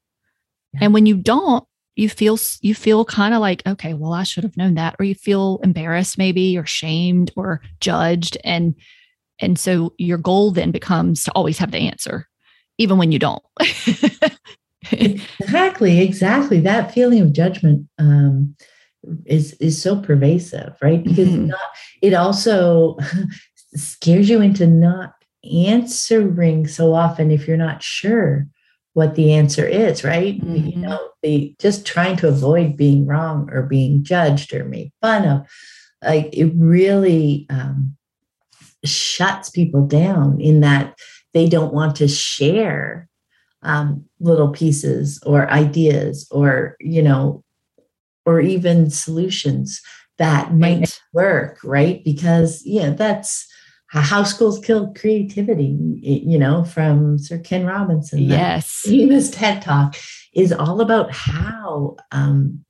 Yeah. 0.73 0.79
And 0.85 0.95
when 0.95 1.05
you 1.05 1.15
don't, 1.15 1.63
you 1.95 2.09
feel 2.09 2.39
you 2.61 2.73
feel 2.73 3.05
kind 3.05 3.35
of 3.35 3.39
like 3.39 3.61
okay 3.67 3.93
well 3.93 4.13
i 4.13 4.23
should 4.23 4.43
have 4.43 4.57
known 4.57 4.73
that 4.73 4.95
or 4.97 5.05
you 5.05 5.13
feel 5.13 5.59
embarrassed 5.63 6.17
maybe 6.17 6.57
or 6.57 6.65
shamed 6.65 7.31
or 7.35 7.61
judged 7.81 8.35
and 8.43 8.73
and 9.39 9.59
so 9.59 9.93
your 9.99 10.17
goal 10.17 10.49
then 10.49 10.71
becomes 10.71 11.23
to 11.23 11.31
always 11.33 11.59
have 11.59 11.69
the 11.69 11.77
answer 11.77 12.27
even 12.79 12.97
when 12.97 13.11
you 13.11 13.19
don't 13.19 13.43
exactly, 14.91 16.01
exactly. 16.01 16.59
That 16.59 16.93
feeling 16.93 17.21
of 17.21 17.33
judgment 17.33 17.87
um, 17.97 18.55
is 19.25 19.53
is 19.53 19.81
so 19.81 19.99
pervasive, 19.99 20.75
right? 20.81 21.03
Because 21.03 21.29
mm-hmm. 21.29 21.47
not, 21.47 21.59
it 22.01 22.13
also 22.13 22.97
scares 23.75 24.29
you 24.29 24.41
into 24.41 24.67
not 24.67 25.13
answering 25.51 26.67
so 26.67 26.93
often 26.93 27.31
if 27.31 27.47
you're 27.47 27.57
not 27.57 27.83
sure 27.83 28.47
what 28.93 29.15
the 29.15 29.33
answer 29.33 29.65
is, 29.65 30.03
right? 30.03 30.39
Mm-hmm. 30.39 30.67
You 30.67 30.75
know, 30.77 31.09
the 31.21 31.55
just 31.59 31.85
trying 31.85 32.15
to 32.17 32.27
avoid 32.27 32.77
being 32.77 33.05
wrong 33.05 33.49
or 33.51 33.63
being 33.63 34.03
judged 34.03 34.53
or 34.53 34.65
made 34.65 34.91
fun 35.01 35.27
of, 35.27 35.47
like 36.03 36.29
it 36.33 36.51
really 36.55 37.47
um, 37.49 37.95
shuts 38.85 39.49
people 39.49 39.87
down 39.87 40.39
in 40.39 40.61
that 40.61 40.97
they 41.33 41.49
don't 41.49 41.73
want 41.73 41.95
to 41.97 42.07
share 42.07 43.09
um, 43.63 44.03
little 44.19 44.49
pieces 44.49 45.21
or 45.25 45.49
ideas 45.49 46.27
or 46.31 46.75
you 46.79 47.01
know 47.01 47.43
or 48.25 48.39
even 48.39 48.89
solutions 48.89 49.81
that 50.17 50.53
might 50.53 51.01
work 51.13 51.59
right? 51.63 52.03
Because 52.03 52.61
yeah 52.65 52.91
that's 52.91 53.47
how 53.87 54.23
schools 54.23 54.59
kill 54.59 54.91
creativity 54.95 55.77
you 56.01 56.37
know 56.37 56.63
from 56.63 57.19
sir 57.19 57.37
ken 57.37 57.63
robinson 57.63 58.17
yes. 58.17 58.81
famous 58.83 59.29
ted 59.29 59.61
talk 59.61 59.95
is 60.33 60.51
all 60.51 60.81
about 60.81 61.11
how 61.11 61.95
um 62.11 62.65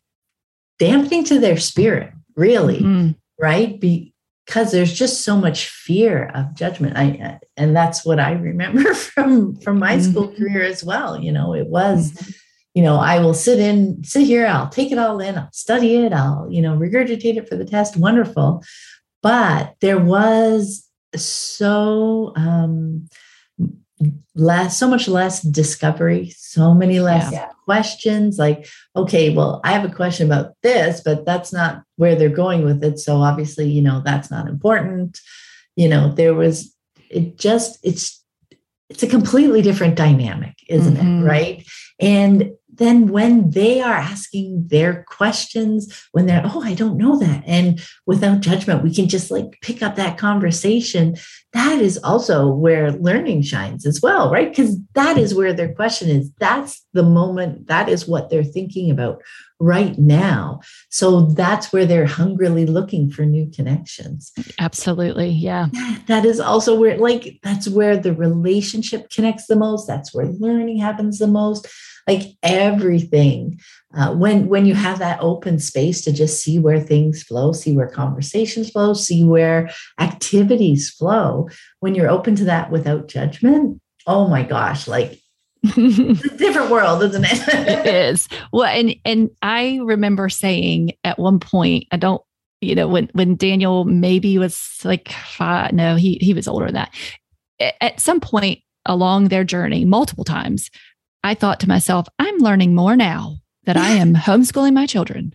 dampening 0.80 1.24
to 1.24 1.40
their 1.40 1.56
spirit 1.56 2.12
really 2.36 2.80
mm-hmm. 2.80 3.12
right? 3.40 3.80
Be, 3.80 4.13
because 4.46 4.72
there's 4.72 4.94
just 4.94 5.22
so 5.22 5.38
much 5.38 5.68
fear 5.68 6.32
of 6.34 6.54
judgment 6.56 6.98
i 6.98 7.40
and 7.58 7.76
that's 7.76 8.06
what 8.06 8.20
i 8.20 8.32
remember 8.32 8.94
from 8.94 9.56
from 9.58 9.80
my 9.80 9.98
mm-hmm. 9.98 10.12
school 10.12 10.28
career 10.34 10.64
as 10.64 10.84
well 10.84 11.20
you 11.20 11.32
know 11.32 11.54
it 11.54 11.68
was 11.68 12.12
mm-hmm. 12.12 12.32
you 12.74 12.84
know 12.84 12.98
i 12.98 13.20
will 13.20 13.34
sit 13.34 13.60
in 13.60 14.04
sit 14.04 14.26
here 14.26 14.46
i'll 14.46 14.70
take 14.70 14.92
it 14.92 14.98
all 14.98 15.20
in 15.20 15.38
i'll 15.38 15.50
study 15.52 15.96
it 15.98 16.14
i'll 16.14 16.48
you 16.50 16.62
know 16.62 16.76
regurgitate 16.78 17.38
it 17.38 17.48
for 17.48 17.56
the 17.56 17.66
test 17.66 17.98
wonderful 17.98 18.64
but 19.22 19.76
there 19.82 20.00
was 20.00 20.88
so 21.16 22.34
um 22.36 23.08
less 24.36 24.78
so 24.78 24.88
much 24.88 25.08
less 25.08 25.42
discovery 25.42 26.30
so 26.36 26.74
many 26.74 27.00
less 27.00 27.32
yeah. 27.32 27.50
questions 27.66 28.38
like 28.38 28.68
okay 28.96 29.34
well 29.34 29.62
i 29.64 29.72
have 29.72 29.86
a 29.86 29.94
question 29.94 30.26
about 30.26 30.54
this 30.64 31.02
but 31.02 31.26
that's 31.26 31.54
not 31.54 31.84
where 31.98 32.16
they're 32.16 32.30
going 32.30 32.66
with 32.66 32.84
it 32.84 33.00
so 33.00 33.18
obviously 33.18 33.70
you 33.70 33.82
know 33.82 34.02
that's 34.04 34.32
not 34.32 34.48
important 34.48 35.20
you 35.76 35.88
know 35.88 36.12
there 36.14 36.34
was 36.34 36.76
it 37.10 37.38
just 37.38 37.78
it's 37.84 38.24
it's 38.90 39.04
a 39.04 39.08
completely 39.08 39.62
different 39.62 39.96
dynamic 39.96 40.56
isn't 40.68 40.96
mm-hmm. 40.96 41.24
it 41.24 41.28
right 41.28 41.66
and 42.00 42.52
then 42.78 43.08
when 43.08 43.52
they 43.52 43.82
are 43.82 43.94
asking 43.94 44.68
their 44.68 45.04
questions, 45.04 46.08
when 46.12 46.26
they're, 46.26 46.44
oh, 46.46 46.62
I 46.64 46.74
don't 46.74 46.98
know 46.98 47.18
that. 47.20 47.44
And 47.46 47.82
without 48.06 48.42
judgment, 48.42 48.84
we 48.84 48.94
can 48.94 49.08
just 49.08 49.32
like 49.32 49.60
pick 49.62 49.82
up 49.82 49.96
that 49.96 50.18
conversation. 50.18 51.16
That 51.54 51.80
is 51.80 51.98
also 52.04 52.48
where 52.48 52.92
learning 52.92 53.44
shines 53.44 53.86
as 53.86 54.02
well, 54.02 54.32
right? 54.32 54.50
Because 54.50 54.78
that 54.94 55.18
is 55.18 55.36
where 55.36 55.54
their 55.54 55.74
question 55.74 56.10
is. 56.10 56.32
That's 56.40 56.84
the 56.94 57.04
moment, 57.04 57.68
that 57.68 57.90
is 57.90 58.08
what 58.08 58.30
they're 58.30 58.44
thinking 58.44 58.90
about 58.92 59.22
right 59.64 59.98
now. 59.98 60.60
So 60.90 61.28
that's 61.28 61.72
where 61.72 61.86
they're 61.86 62.06
hungrily 62.06 62.66
looking 62.66 63.10
for 63.10 63.26
new 63.26 63.50
connections. 63.50 64.32
Absolutely. 64.60 65.30
Yeah. 65.30 65.68
That 66.08 66.26
is 66.26 66.40
also 66.40 66.78
where, 66.78 66.98
like, 66.98 67.40
that's 67.44 67.70
where 67.70 67.96
the 67.96 68.14
relationship 68.14 69.10
connects 69.10 69.48
the 69.48 69.56
most. 69.56 69.88
That's 69.88 70.14
where 70.14 70.26
learning 70.26 70.80
happens 70.80 71.20
the 71.20 71.28
most 71.28 71.68
like 72.08 72.36
everything 72.44 73.60
uh, 73.96 74.14
when 74.14 74.48
when 74.48 74.66
you 74.66 74.74
have 74.74 75.00
that 75.00 75.22
open 75.22 75.60
space 75.60 76.02
to 76.02 76.12
just 76.12 76.44
see 76.44 76.60
where 76.60 76.80
things 76.80 77.24
flow 77.24 77.54
see 77.54 77.76
where 77.76 77.88
conversations 77.88 78.70
flow 78.70 78.94
see 78.94 79.24
where 79.24 79.70
activities 80.00 80.90
flow 80.90 81.48
when 81.80 81.96
you're 81.96 82.10
open 82.10 82.36
to 82.36 82.44
that 82.44 82.72
without 82.72 83.08
judgment 83.08 83.80
oh 84.06 84.28
my 84.28 84.44
gosh 84.44 84.88
like 84.88 85.23
it's 85.64 86.26
a 86.26 86.38
different 86.38 86.70
world 86.70 87.04
isn't 87.04 87.26
it? 87.26 87.42
It 87.86 87.86
is. 87.86 88.28
Well 88.52 88.66
and 88.66 88.96
and 89.06 89.30
i 89.42 89.80
remember 89.84 90.30
saying 90.30 90.92
at 91.04 91.18
one 91.20 91.40
point 91.40 91.86
i 91.92 91.98
don't 91.98 92.22
you 92.62 92.76
know 92.76 92.88
when 92.88 93.10
when 93.14 93.36
daniel 93.36 93.86
maybe 93.86 94.38
was 94.38 94.80
like 94.84 95.10
five 95.12 95.74
no 95.74 95.96
he 95.96 96.18
he 96.22 96.34
was 96.34 96.48
older 96.48 96.66
than 96.66 96.76
that. 96.76 96.94
At 97.82 98.00
some 98.00 98.20
point 98.20 98.60
along 98.86 99.30
their 99.30 99.44
journey 99.44 99.86
multiple 99.86 100.26
times 100.26 100.70
I 101.24 101.34
thought 101.36 101.60
to 101.62 101.70
myself, 101.70 102.08
I'm 102.20 102.38
learning 102.40 102.76
more 102.76 102.96
now 102.96 103.38
that 103.66 103.78
I 103.78 103.92
am 103.92 104.14
homeschooling 104.16 104.74
my 104.74 104.86
children 104.86 105.34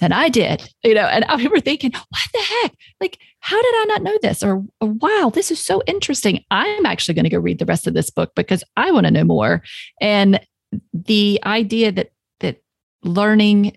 than 0.00 0.12
I 0.12 0.28
did, 0.28 0.68
you 0.82 0.94
know, 0.94 1.02
and 1.06 1.24
I 1.26 1.36
remember 1.36 1.60
thinking, 1.60 1.92
what 1.92 2.20
the 2.32 2.40
heck? 2.40 2.74
Like, 3.00 3.18
how 3.46 3.62
did 3.62 3.74
I 3.74 3.84
not 3.88 4.02
know 4.02 4.18
this? 4.22 4.42
Or, 4.42 4.64
wow, 4.80 5.30
this 5.32 5.50
is 5.50 5.64
so 5.64 5.80
interesting. 5.86 6.44
I'm 6.50 6.84
actually 6.84 7.14
going 7.14 7.24
to 7.24 7.30
go 7.30 7.38
read 7.38 7.58
the 7.58 7.64
rest 7.64 7.86
of 7.86 7.94
this 7.94 8.10
book 8.10 8.32
because 8.34 8.64
I 8.76 8.90
want 8.90 9.06
to 9.06 9.12
know 9.12 9.24
more. 9.24 9.62
And 10.00 10.40
the 10.92 11.40
idea 11.44 11.92
that 11.92 12.10
that 12.40 12.60
learning 13.04 13.76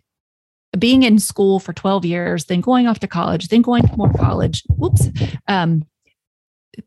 being 0.77 1.03
in 1.03 1.19
school 1.19 1.60
for 1.60 1.73
12 1.73 2.03
years, 2.05 2.45
then 2.45 2.62
going 2.62 2.88
off 2.88 2.99
to 2.99 3.08
college, 3.08 3.49
then 3.49 3.62
going 3.62 3.84
to 3.88 3.95
more 3.95 4.12
college, 4.13 4.63
whoops, 4.69 5.08
um, 5.47 5.84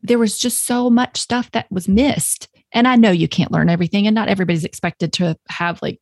there 0.01 0.19
was 0.19 0.37
just 0.37 0.65
so 0.65 0.89
much 0.89 1.17
stuff 1.17 1.51
that 1.51 1.71
was 1.71 1.87
missed 1.87 2.49
and 2.73 2.87
I 2.87 2.95
know 2.95 3.11
you 3.11 3.27
can't 3.27 3.51
learn 3.51 3.69
everything, 3.69 4.07
and 4.07 4.15
not 4.15 4.27
everybody's 4.27 4.65
expected 4.65 5.13
to 5.13 5.37
have 5.47 5.81
like 5.81 5.99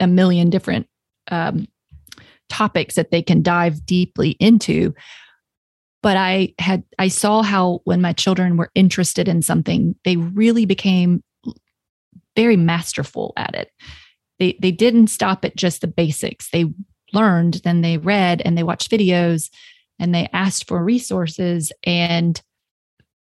a 0.00 0.06
million 0.06 0.50
different 0.50 0.88
um, 1.30 1.68
topics 2.48 2.94
that 2.94 3.10
they 3.10 3.22
can 3.22 3.42
dive 3.42 3.84
deeply 3.84 4.30
into. 4.40 4.94
But 6.02 6.16
I 6.16 6.54
had, 6.58 6.82
I 6.98 7.08
saw 7.08 7.42
how 7.42 7.80
when 7.84 8.00
my 8.00 8.12
children 8.12 8.56
were 8.56 8.70
interested 8.74 9.28
in 9.28 9.42
something, 9.42 9.94
they 10.04 10.16
really 10.16 10.66
became 10.66 11.22
very 12.34 12.56
masterful 12.56 13.32
at 13.36 13.54
it. 13.54 13.70
They, 14.38 14.58
they 14.60 14.72
didn't 14.72 15.08
stop 15.08 15.44
at 15.44 15.56
just 15.56 15.80
the 15.80 15.86
basics. 15.86 16.50
They 16.50 16.66
learned, 17.12 17.60
then 17.64 17.82
they 17.82 17.98
read 17.98 18.42
and 18.44 18.56
they 18.56 18.62
watched 18.62 18.90
videos 18.90 19.50
and 19.98 20.14
they 20.14 20.28
asked 20.32 20.66
for 20.66 20.82
resources 20.82 21.72
and 21.84 22.40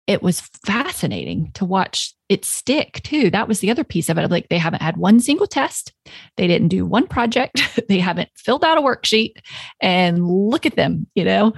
it 0.07 0.21
was 0.21 0.41
fascinating 0.65 1.51
to 1.53 1.65
watch 1.65 2.13
it 2.29 2.45
stick 2.45 3.01
too. 3.03 3.31
That 3.31 3.47
was 3.47 3.59
the 3.59 3.71
other 3.71 3.83
piece 3.83 4.09
of 4.09 4.17
it. 4.17 4.29
Like 4.29 4.49
they 4.49 4.57
haven't 4.57 4.81
had 4.81 4.97
one 4.97 5.19
single 5.19 5.47
test, 5.47 5.93
they 6.37 6.47
didn't 6.47 6.67
do 6.67 6.85
one 6.85 7.07
project, 7.07 7.61
they 7.87 7.99
haven't 7.99 8.29
filled 8.35 8.63
out 8.63 8.77
a 8.77 8.81
worksheet, 8.81 9.33
and 9.81 10.27
look 10.27 10.65
at 10.65 10.75
them. 10.75 11.07
You 11.15 11.25
know, 11.25 11.53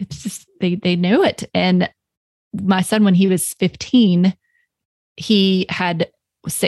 it's 0.00 0.22
just 0.22 0.48
they 0.60 0.74
they 0.76 0.96
knew 0.96 1.22
it. 1.22 1.48
And 1.54 1.90
my 2.52 2.82
son, 2.82 3.04
when 3.04 3.14
he 3.14 3.28
was 3.28 3.54
fifteen, 3.54 4.34
he 5.16 5.66
had 5.68 6.10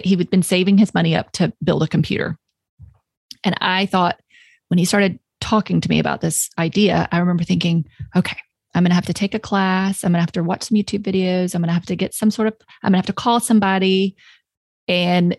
he 0.04 0.14
had 0.14 0.30
been 0.30 0.42
saving 0.42 0.78
his 0.78 0.94
money 0.94 1.16
up 1.16 1.32
to 1.32 1.52
build 1.64 1.82
a 1.82 1.88
computer, 1.88 2.36
and 3.44 3.56
I 3.60 3.86
thought 3.86 4.20
when 4.68 4.78
he 4.78 4.84
started 4.84 5.18
talking 5.40 5.80
to 5.80 5.88
me 5.88 5.98
about 5.98 6.20
this 6.20 6.48
idea, 6.58 7.08
I 7.10 7.18
remember 7.18 7.44
thinking, 7.44 7.84
okay, 8.16 8.36
I'm 8.74 8.84
going 8.84 8.90
to 8.90 8.94
have 8.94 9.06
to 9.06 9.12
take 9.12 9.34
a 9.34 9.38
class. 9.38 10.04
I'm 10.04 10.12
going 10.12 10.18
to 10.18 10.22
have 10.22 10.32
to 10.32 10.42
watch 10.42 10.62
some 10.62 10.76
YouTube 10.76 11.02
videos. 11.02 11.54
I'm 11.54 11.60
going 11.60 11.68
to 11.68 11.74
have 11.74 11.86
to 11.86 11.96
get 11.96 12.14
some 12.14 12.30
sort 12.30 12.48
of, 12.48 12.54
I'm 12.82 12.92
going 12.92 12.92
to 12.92 12.98
have 12.98 13.06
to 13.06 13.12
call 13.12 13.40
somebody. 13.40 14.16
And 14.88 15.36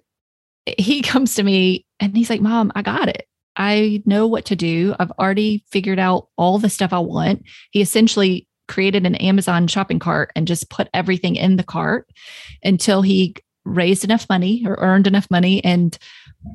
he 0.65 1.01
comes 1.03 1.35
to 1.35 1.43
me 1.43 1.85
and 1.99 2.15
he's 2.15 2.29
like, 2.29 2.41
Mom, 2.41 2.71
I 2.75 2.81
got 2.81 3.07
it. 3.07 3.27
I 3.55 4.01
know 4.05 4.27
what 4.27 4.45
to 4.45 4.55
do. 4.55 4.95
I've 4.99 5.11
already 5.11 5.63
figured 5.71 5.99
out 5.99 6.27
all 6.37 6.59
the 6.59 6.69
stuff 6.69 6.93
I 6.93 6.99
want. 6.99 7.43
He 7.71 7.81
essentially 7.81 8.47
created 8.67 9.05
an 9.05 9.15
Amazon 9.15 9.67
shopping 9.67 9.99
cart 9.99 10.31
and 10.35 10.47
just 10.47 10.69
put 10.69 10.89
everything 10.93 11.35
in 11.35 11.57
the 11.57 11.63
cart 11.63 12.07
until 12.63 13.01
he 13.01 13.35
raised 13.65 14.03
enough 14.03 14.27
money 14.29 14.63
or 14.65 14.75
earned 14.79 15.07
enough 15.07 15.29
money. 15.29 15.63
And 15.63 15.97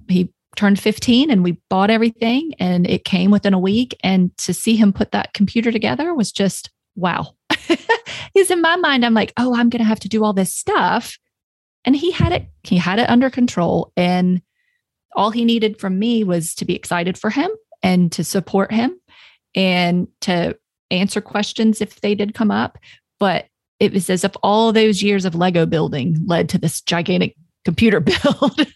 he 0.09 0.33
turned 0.57 0.81
15 0.81 1.31
and 1.31 1.45
we 1.45 1.61
bought 1.71 1.91
everything 1.91 2.55
and 2.59 2.89
it 2.89 3.05
came 3.05 3.31
within 3.31 3.55
a 3.55 3.59
week. 3.59 3.97
And 4.03 4.37
to 4.39 4.53
see 4.53 4.77
him 4.77 4.93
put 4.93 5.13
that 5.13 5.35
computer 5.35 5.71
together 5.71 6.15
was 6.15 6.33
just 6.33 6.71
wow. 6.97 7.35
Because 8.35 8.51
in 8.51 8.61
my 8.61 8.77
mind, 8.77 9.05
I'm 9.05 9.15
like, 9.15 9.33
oh, 9.37 9.55
I'm 9.55 9.69
going 9.69 9.81
to 9.81 9.89
have 9.89 10.01
to 10.01 10.09
do 10.09 10.23
all 10.23 10.33
this 10.33 10.55
stuff. 10.55 11.19
And 11.85 11.97
he 11.97 12.11
had 12.11 12.33
it, 12.33 12.47
he 12.63 12.77
had 12.77 12.99
it 12.99 13.11
under 13.11 13.31
control. 13.31 13.93
And 13.97 14.43
all 15.17 15.31
he 15.31 15.45
needed 15.45 15.81
from 15.81 15.99
me 15.99 16.25
was 16.25 16.55
to 16.57 16.65
be 16.65 16.75
excited 16.75 17.19
for 17.19 17.31
him 17.31 17.51
and 17.83 18.11
to 18.13 18.25
support 18.25 18.73
him 18.73 18.99
and 19.55 20.09
to 20.23 20.57
answer 20.91 21.21
questions 21.21 21.81
if 21.81 22.01
they 22.01 22.15
did 22.15 22.35
come 22.35 22.51
up. 22.51 22.79
But 23.19 23.47
it 23.81 23.93
was 23.93 24.11
as 24.11 24.25
if 24.25 24.33
all 24.43 24.73
those 24.73 25.03
years 25.03 25.25
of 25.25 25.35
Lego 25.35 25.67
building 25.67 26.17
led 26.27 26.49
to 26.51 26.59
this 26.59 26.81
gigantic 26.81 27.37
computer 27.65 28.01
build 28.01 28.57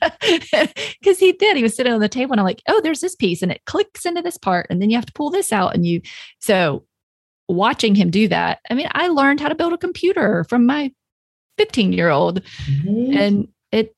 because 1.01 1.19
he 1.19 1.33
did. 1.33 1.57
He 1.57 1.63
was 1.63 1.75
sitting 1.75 1.93
on 1.93 2.01
the 2.01 2.09
table 2.09 2.33
and 2.33 2.41
I'm 2.41 2.47
like, 2.47 2.63
oh, 2.69 2.81
there's 2.83 3.01
this 3.01 3.17
piece 3.17 3.43
and 3.43 3.51
it 3.51 3.65
clicks 3.65 4.05
into 4.05 4.23
this 4.23 4.39
part. 4.39 4.67
And 4.71 4.81
then 4.81 4.91
you 4.91 4.97
have 4.97 5.07
to 5.07 5.13
pull 5.13 5.31
this 5.31 5.53
out. 5.53 5.75
And 5.75 5.87
you, 5.87 6.01
so 6.39 6.85
watching 7.49 7.95
him 7.95 8.11
do 8.11 8.29
that, 8.29 8.61
I 8.71 8.75
mean, 8.75 8.89
I 8.93 9.09
learned 9.09 9.41
how 9.41 9.49
to 9.49 9.55
build 9.55 9.73
a 9.73 9.79
computer 9.79 10.45
from 10.45 10.67
my 10.67 10.93
15 11.59 11.93
year 11.93 12.11
old. 12.11 12.43
Mm-hmm. 12.43 13.17
And 13.17 13.49
it, 13.73 13.95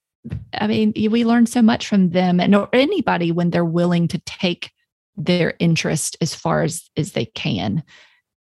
I 0.55 0.67
mean, 0.67 0.93
we 1.11 1.25
learn 1.25 1.47
so 1.47 1.63
much 1.63 1.87
from 1.87 2.11
them 2.11 2.41
and 2.41 2.55
or 2.55 2.69
anybody 2.73 3.33
when 3.33 3.51
they're 3.51 3.65
willing 3.65 4.09
to 4.09 4.19
take 4.21 4.73
their 5.17 5.55
interest 5.59 6.17
as 6.21 6.35
far 6.35 6.63
as 6.63 6.89
as 6.97 7.13
they 7.13 7.27
can. 7.27 7.83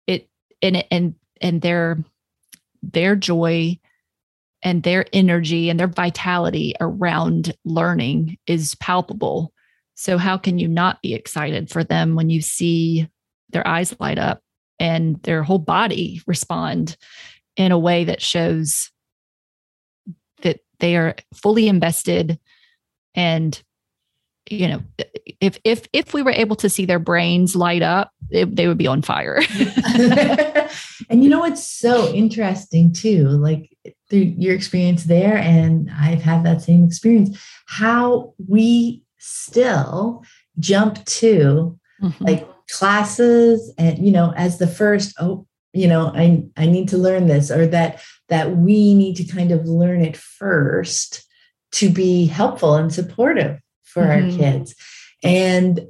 It 0.08 0.30
and 0.62 0.84
and 0.92 1.16
and 1.42 1.62
their 1.62 2.04
their 2.82 3.16
joy 3.16 3.80
and 4.64 4.84
their 4.84 5.06
energy 5.14 5.70
and 5.70 5.80
their 5.80 5.88
vitality 5.88 6.74
around 6.82 7.56
learning 7.64 8.38
is 8.48 8.76
palpable. 8.76 9.54
So, 9.96 10.18
how 10.18 10.38
can 10.38 10.60
you 10.60 10.68
not 10.68 11.02
be 11.02 11.14
excited 11.14 11.70
for 11.70 11.84
them 11.84 12.16
when 12.16 12.30
you 12.30 12.42
see 12.42 13.08
their 13.50 13.68
eyes 13.68 13.96
light 14.00 14.20
up 14.20 14.42
and 14.80 15.22
their 15.24 15.44
whole 15.44 15.60
body 15.60 16.22
respond 16.28 16.98
in 17.56 17.72
a 17.72 17.80
way 17.80 18.04
that 18.04 18.22
shows 18.22 18.92
they 20.80 20.96
are 20.96 21.16
fully 21.34 21.68
invested 21.68 22.40
and 23.16 23.62
you 24.50 24.68
know 24.68 24.82
if 25.42 25.60
if 25.64 25.88
if 25.94 26.14
we 26.14 26.22
were 26.22 26.32
able 26.32 26.56
to 26.56 26.70
see 26.70 26.86
their 26.86 27.00
brains 27.00 27.56
light 27.56 27.82
up 27.82 28.12
it, 28.30 28.56
they 28.56 28.68
would 28.68 28.78
be 28.78 28.88
on 28.88 29.02
fire 29.02 29.42
and 31.10 31.24
you 31.24 31.30
know 31.30 31.40
what's 31.40 31.68
so 31.68 32.12
interesting 32.14 32.94
too 32.94 33.28
like 33.28 33.76
through 34.10 34.20
your 34.38 34.56
experience 34.56 35.06
there 35.06 35.38
and 35.38 35.90
i've 36.00 36.22
had 36.22 36.46
that 36.46 36.62
same 36.62 36.86
experience 36.86 37.38
how 37.66 38.34
we 38.48 39.04
still 39.18 40.24
jump 40.60 41.04
to 41.06 41.78
mm-hmm. 42.02 42.24
like 42.24 42.48
classes 42.70 43.74
and 43.78 44.06
you 44.06 44.12
know 44.12 44.34
as 44.36 44.58
the 44.58 44.68
first 44.68 45.16
oh 45.20 45.46
you 45.74 45.88
know 45.88 46.12
i 46.16 46.44
i 46.58 46.66
need 46.66 46.88
to 46.88 46.98
learn 46.98 47.28
this 47.28 47.52
or 47.52 47.68
that 47.68 48.02
that 48.30 48.58
we 48.58 48.94
need 48.94 49.16
to 49.16 49.24
kind 49.24 49.52
of 49.52 49.66
learn 49.66 50.02
it 50.02 50.18
first 50.18 51.26
to 51.74 51.90
be 51.90 52.26
helpful 52.26 52.76
and 52.76 52.94
supportive 52.94 53.60
for 53.84 54.04
mm-hmm. 54.04 54.32
our 54.32 54.38
kids 54.38 54.76
and 55.24 55.82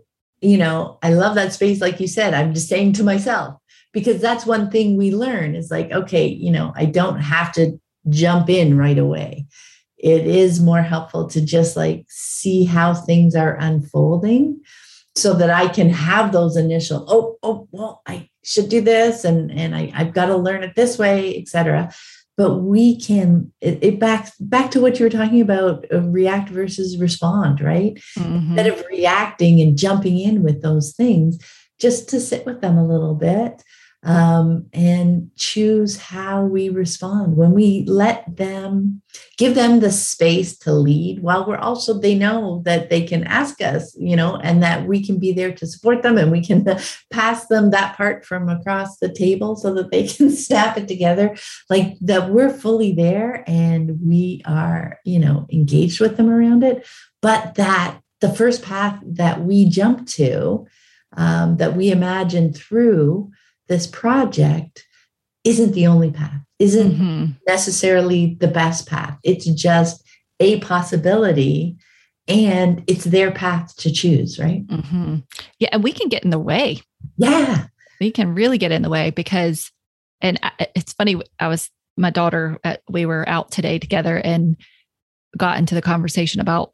you 0.41 0.57
know 0.57 0.97
i 1.01 1.13
love 1.13 1.35
that 1.35 1.53
space 1.53 1.81
like 1.81 1.99
you 1.99 2.07
said 2.07 2.33
i'm 2.33 2.53
just 2.53 2.69
saying 2.69 2.93
to 2.93 3.03
myself 3.03 3.55
because 3.93 4.21
that's 4.21 4.45
one 4.45 4.69
thing 4.69 4.97
we 4.97 5.11
learn 5.11 5.55
is 5.55 5.71
like 5.71 5.91
okay 5.91 6.27
you 6.27 6.51
know 6.51 6.71
i 6.75 6.85
don't 6.85 7.19
have 7.19 7.51
to 7.51 7.79
jump 8.09 8.49
in 8.49 8.77
right 8.77 8.97
away. 8.97 9.45
It 9.97 10.27
is 10.27 10.61
more 10.61 10.81
helpful 10.81 11.27
to 11.29 11.41
just 11.41 11.75
like 11.75 12.05
see 12.07 12.63
how 12.63 12.93
things 12.93 13.35
are 13.35 13.55
unfolding 13.55 14.61
so 15.15 15.33
that 15.33 15.49
I 15.49 15.67
can 15.67 15.89
have 15.89 16.31
those 16.31 16.55
initial, 16.55 17.05
oh, 17.07 17.37
oh, 17.41 17.67
well, 17.71 18.03
I 18.05 18.29
should 18.43 18.69
do 18.69 18.81
this 18.81 19.25
and, 19.25 19.51
and 19.51 19.75
I, 19.75 19.91
I've 19.95 20.13
got 20.13 20.27
to 20.27 20.37
learn 20.37 20.63
it 20.63 20.75
this 20.75 20.99
way, 20.99 21.35
etc. 21.37 21.91
But 22.37 22.59
we 22.59 22.99
can 22.99 23.51
it, 23.61 23.79
it 23.81 23.99
back 23.99 24.31
back 24.39 24.69
to 24.71 24.79
what 24.79 24.99
you 24.99 25.05
were 25.05 25.09
talking 25.09 25.41
about, 25.41 25.85
uh, 25.91 26.01
react 26.01 26.49
versus 26.49 26.97
respond, 26.97 27.59
right? 27.59 27.95
Mm-hmm. 28.17 28.57
Instead 28.57 28.67
of 28.67 28.85
reacting 28.91 29.59
and 29.59 29.77
jumping 29.77 30.19
in 30.19 30.43
with 30.43 30.61
those 30.61 30.93
things, 30.93 31.39
just 31.79 32.09
to 32.09 32.19
sit 32.19 32.45
with 32.45 32.61
them 32.61 32.77
a 32.77 32.85
little 32.85 33.15
bit 33.15 33.63
um, 34.07 34.67
and 34.71 35.29
choose 35.35 35.97
how 35.97 36.45
we 36.45 36.69
respond. 36.69 37.35
When 37.35 37.51
we 37.51 37.83
let 37.85 38.37
them 38.37 39.01
give 39.37 39.53
them 39.53 39.81
the 39.81 39.91
space 39.91 40.57
to 40.59 40.71
lead 40.71 41.21
while 41.21 41.45
we're 41.45 41.57
also 41.57 41.99
they 41.99 42.15
know 42.15 42.61
that 42.63 42.89
they 42.89 43.01
can 43.01 43.23
ask 43.25 43.61
us 43.61 43.95
you 43.99 44.15
know 44.15 44.37
and 44.37 44.63
that 44.63 44.87
we 44.87 45.05
can 45.05 45.19
be 45.19 45.31
there 45.31 45.51
to 45.51 45.67
support 45.67 46.03
them 46.03 46.17
and 46.17 46.31
we 46.31 46.43
can 46.43 46.65
pass 47.11 47.47
them 47.47 47.71
that 47.71 47.97
part 47.97 48.25
from 48.25 48.47
across 48.47 48.97
the 48.97 49.11
table 49.11 49.57
so 49.57 49.73
that 49.73 49.91
they 49.91 50.07
can 50.07 50.31
snap 50.31 50.77
it 50.77 50.87
together. 50.87 51.35
Like 51.69 51.97
that 51.99 52.29
we're 52.29 52.49
fully 52.49 52.93
there 52.93 53.43
and 53.45 53.99
we 54.01 54.41
are 54.45 54.99
you 55.03 55.19
know 55.19 55.47
engaged 55.51 55.99
with 55.99 56.15
them 56.15 56.29
around 56.29 56.63
it. 56.63 56.87
But 57.21 57.55
that 57.55 57.99
the 58.21 58.33
first 58.33 58.63
path 58.63 58.99
that 59.03 59.41
we 59.41 59.67
jump 59.67 60.07
to 60.07 60.65
um, 61.17 61.57
that 61.57 61.75
we 61.75 61.91
imagine 61.91 62.53
through 62.53 63.31
this 63.67 63.87
project 63.87 64.85
isn't 65.43 65.73
the 65.73 65.87
only 65.87 66.11
path, 66.11 66.41
isn't 66.59 66.91
mm-hmm. 66.91 67.25
necessarily 67.47 68.37
the 68.39 68.47
best 68.47 68.87
path. 68.87 69.17
It's 69.23 69.45
just 69.45 70.03
a 70.39 70.59
possibility 70.59 71.77
and 72.27 72.83
it's 72.87 73.05
their 73.05 73.31
path 73.31 73.75
to 73.77 73.91
choose, 73.91 74.37
right? 74.37 74.65
Mm-hmm. 74.67 75.17
Yeah. 75.59 75.69
And 75.71 75.83
we 75.83 75.93
can 75.93 76.09
get 76.09 76.23
in 76.23 76.29
the 76.29 76.39
way. 76.39 76.81
Yeah. 77.17 77.67
We 77.99 78.11
can 78.11 78.35
really 78.35 78.57
get 78.57 78.71
in 78.71 78.81
the 78.81 78.89
way 78.89 79.11
because, 79.11 79.71
and 80.21 80.39
it's 80.75 80.93
funny, 80.93 81.15
I 81.39 81.47
was, 81.47 81.69
my 81.95 82.09
daughter, 82.09 82.59
uh, 82.63 82.77
we 82.89 83.05
were 83.05 83.27
out 83.27 83.51
today 83.51 83.79
together 83.79 84.17
and 84.17 84.57
got 85.37 85.57
into 85.57 85.75
the 85.75 85.81
conversation 85.81 86.41
about 86.41 86.73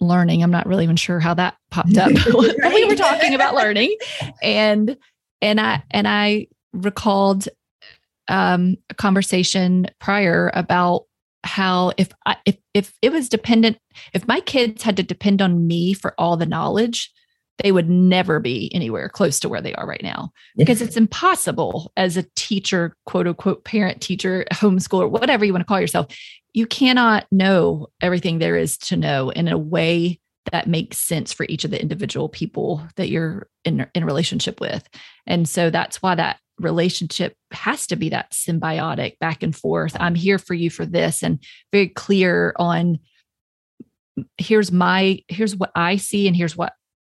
learning. 0.00 0.42
I'm 0.42 0.50
not 0.50 0.66
really 0.66 0.84
even 0.84 0.96
sure 0.96 1.20
how 1.20 1.34
that 1.34 1.56
popped 1.70 1.96
up. 1.96 2.12
we 2.26 2.84
were 2.84 2.96
talking 2.96 3.34
about 3.34 3.54
learning 3.54 3.96
and 4.42 4.96
and 5.42 5.60
I 5.60 5.82
and 5.90 6.06
I 6.06 6.48
recalled 6.72 7.48
um, 8.28 8.76
a 8.90 8.94
conversation 8.94 9.86
prior 9.98 10.50
about 10.54 11.04
how 11.42 11.92
if 11.96 12.10
I, 12.26 12.36
if 12.44 12.56
if 12.74 12.94
it 13.02 13.12
was 13.12 13.28
dependent 13.28 13.78
if 14.12 14.28
my 14.28 14.40
kids 14.40 14.82
had 14.82 14.96
to 14.98 15.02
depend 15.02 15.40
on 15.40 15.66
me 15.66 15.94
for 15.94 16.14
all 16.18 16.36
the 16.36 16.46
knowledge 16.46 17.10
they 17.62 17.72
would 17.72 17.90
never 17.90 18.40
be 18.40 18.74
anywhere 18.74 19.08
close 19.08 19.38
to 19.40 19.48
where 19.48 19.60
they 19.60 19.74
are 19.74 19.86
right 19.86 20.02
now. 20.02 20.32
Because 20.56 20.80
it's 20.80 20.96
impossible 20.96 21.92
as 21.96 22.16
a 22.16 22.24
teacher 22.34 22.96
quote 23.06 23.26
unquote 23.26 23.64
parent 23.64 24.00
teacher 24.00 24.44
homeschooler 24.52 25.10
whatever 25.10 25.44
you 25.44 25.52
want 25.52 25.60
to 25.60 25.66
call 25.66 25.80
yourself 25.80 26.06
you 26.52 26.66
cannot 26.66 27.26
know 27.30 27.88
everything 28.00 28.38
there 28.38 28.56
is 28.56 28.76
to 28.76 28.96
know 28.96 29.30
in 29.30 29.48
a 29.48 29.58
way 29.58 30.19
that 30.52 30.66
makes 30.66 30.98
sense 30.98 31.32
for 31.32 31.46
each 31.48 31.64
of 31.64 31.70
the 31.70 31.80
individual 31.80 32.28
people 32.28 32.82
that 32.96 33.08
you're 33.08 33.48
in 33.64 33.86
in 33.94 34.04
relationship 34.04 34.60
with. 34.60 34.88
And 35.26 35.48
so 35.48 35.70
that's 35.70 36.02
why 36.02 36.14
that 36.14 36.38
relationship 36.58 37.34
has 37.52 37.86
to 37.88 37.96
be 37.96 38.08
that 38.10 38.32
symbiotic 38.32 39.18
back 39.18 39.42
and 39.42 39.54
forth. 39.54 39.96
I'm 39.98 40.14
here 40.14 40.38
for 40.38 40.54
you 40.54 40.70
for 40.70 40.86
this 40.86 41.22
and 41.22 41.42
very 41.72 41.88
clear 41.88 42.54
on 42.56 42.98
here's 44.36 44.70
my 44.70 45.22
here's 45.28 45.56
what 45.56 45.70
i 45.74 45.96
see 45.96 46.26
and 46.26 46.36
here's 46.36 46.56
what 46.56 46.74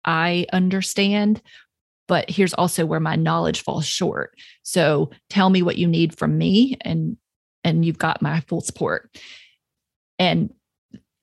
i 0.06 0.46
understand 0.54 1.42
but 2.12 2.30
here's 2.30 2.54
also 2.54 2.86
where 2.86 3.00
my 3.00 3.16
knowledge 3.16 3.64
falls 3.64 3.86
short. 3.86 4.38
So 4.64 5.12
tell 5.30 5.50
me 5.50 5.62
what 5.62 5.78
you 5.78 5.88
need 5.88 6.14
from 6.14 6.38
me 6.38 6.78
and 6.82 7.16
and 7.64 7.86
you've 7.86 8.00
got 8.00 8.22
my 8.22 8.42
full 8.42 8.60
support. 8.60 9.10
And 10.20 10.54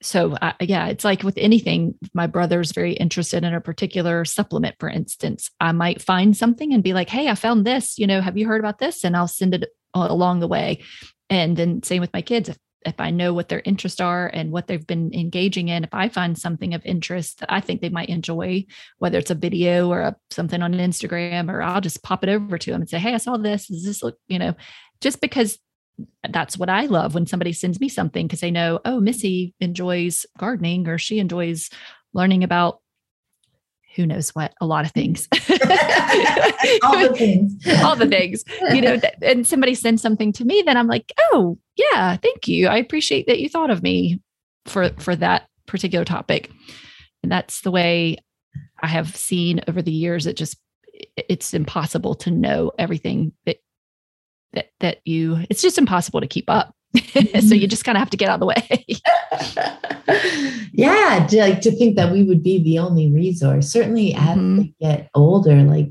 so 0.02 0.32
uh, 0.34 0.52
yeah 0.60 0.86
it's 0.86 1.04
like 1.04 1.22
with 1.22 1.36
anything 1.38 1.94
my 2.14 2.26
brother's 2.26 2.72
very 2.72 2.92
interested 2.92 3.44
in 3.44 3.54
a 3.54 3.60
particular 3.60 4.24
supplement 4.24 4.76
for 4.78 4.88
instance. 4.88 5.50
I 5.60 5.72
might 5.72 6.02
find 6.02 6.36
something 6.36 6.72
and 6.72 6.82
be 6.82 6.94
like 6.94 7.08
hey 7.08 7.28
i 7.28 7.34
found 7.34 7.66
this 7.66 7.98
you 7.98 8.06
know 8.06 8.20
have 8.20 8.36
you 8.36 8.46
heard 8.46 8.60
about 8.60 8.78
this? 8.78 9.04
And 9.04 9.16
i'll 9.16 9.28
send 9.28 9.54
it 9.54 9.70
along 9.94 10.40
the 10.40 10.48
way. 10.48 10.82
And 11.30 11.56
then 11.56 11.82
same 11.82 12.00
with 12.00 12.12
my 12.12 12.22
kids 12.22 12.48
if, 12.48 12.58
if 12.86 12.94
i 13.00 13.10
know 13.10 13.34
what 13.34 13.48
their 13.48 13.62
interests 13.64 14.00
are 14.00 14.28
and 14.28 14.52
what 14.52 14.66
they've 14.66 14.86
been 14.86 15.12
engaging 15.12 15.68
in 15.68 15.82
if 15.84 15.92
i 15.92 16.08
find 16.08 16.38
something 16.38 16.74
of 16.74 16.86
interest 16.86 17.40
that 17.40 17.52
i 17.52 17.60
think 17.60 17.80
they 17.80 17.88
might 17.88 18.08
enjoy 18.08 18.64
whether 18.98 19.18
it's 19.18 19.32
a 19.32 19.34
video 19.34 19.90
or 19.90 20.00
a, 20.02 20.16
something 20.30 20.62
on 20.62 20.72
instagram 20.74 21.52
or 21.52 21.60
i'll 21.60 21.80
just 21.80 22.04
pop 22.04 22.22
it 22.22 22.30
over 22.30 22.56
to 22.56 22.70
them 22.70 22.82
and 22.82 22.88
say 22.88 22.98
hey 22.98 23.14
i 23.14 23.18
saw 23.18 23.36
this. 23.36 23.66
Does 23.66 23.84
this 23.84 24.02
look 24.02 24.16
you 24.28 24.38
know? 24.38 24.54
Just 25.00 25.20
because 25.20 25.58
that's 26.30 26.56
what 26.56 26.68
I 26.68 26.86
love 26.86 27.14
when 27.14 27.26
somebody 27.26 27.52
sends 27.52 27.80
me 27.80 27.88
something 27.88 28.26
because 28.26 28.40
they 28.40 28.50
know, 28.50 28.80
oh, 28.84 29.00
Missy 29.00 29.54
enjoys 29.60 30.26
gardening 30.38 30.88
or 30.88 30.98
she 30.98 31.18
enjoys 31.18 31.70
learning 32.12 32.44
about 32.44 32.80
who 33.96 34.06
knows 34.06 34.30
what, 34.30 34.54
a 34.60 34.66
lot 34.66 34.84
of 34.84 34.92
things. 34.92 35.26
all 35.32 36.98
the 36.98 37.14
things. 37.16 37.54
all 37.82 37.96
the 37.96 38.06
things. 38.08 38.44
You 38.72 38.80
know, 38.80 39.00
and 39.22 39.46
somebody 39.46 39.74
sends 39.74 40.00
something 40.00 40.32
to 40.34 40.44
me, 40.44 40.62
then 40.64 40.76
I'm 40.76 40.86
like, 40.86 41.12
oh, 41.32 41.58
yeah, 41.76 42.16
thank 42.16 42.46
you. 42.46 42.68
I 42.68 42.76
appreciate 42.76 43.26
that 43.26 43.40
you 43.40 43.48
thought 43.48 43.70
of 43.70 43.82
me 43.82 44.20
for 44.66 44.90
for 44.98 45.16
that 45.16 45.48
particular 45.66 46.04
topic. 46.04 46.50
And 47.22 47.32
that's 47.32 47.62
the 47.62 47.72
way 47.72 48.18
I 48.80 48.86
have 48.86 49.16
seen 49.16 49.62
over 49.66 49.82
the 49.82 49.92
years 49.92 50.26
it 50.26 50.36
just 50.36 50.58
it's 51.16 51.54
impossible 51.54 52.14
to 52.16 52.30
know 52.30 52.72
everything 52.78 53.32
that 53.46 53.56
that 54.52 54.70
that 54.80 54.98
you 55.04 55.38
it's 55.50 55.62
just 55.62 55.78
impossible 55.78 56.20
to 56.20 56.26
keep 56.26 56.48
up 56.48 56.74
so 57.40 57.54
you 57.54 57.66
just 57.66 57.84
kind 57.84 57.96
of 57.96 58.00
have 58.00 58.10
to 58.10 58.16
get 58.16 58.28
out 58.28 58.34
of 58.34 58.40
the 58.40 58.46
way 58.46 58.84
yeah 60.72 61.26
to, 61.28 61.40
like 61.40 61.60
to 61.60 61.70
think 61.70 61.96
that 61.96 62.10
we 62.10 62.24
would 62.24 62.42
be 62.42 62.62
the 62.62 62.78
only 62.78 63.12
resource 63.12 63.70
certainly 63.70 64.14
as 64.14 64.38
mm-hmm. 64.38 64.56
they 64.58 64.74
get 64.80 65.10
older 65.14 65.62
like 65.62 65.90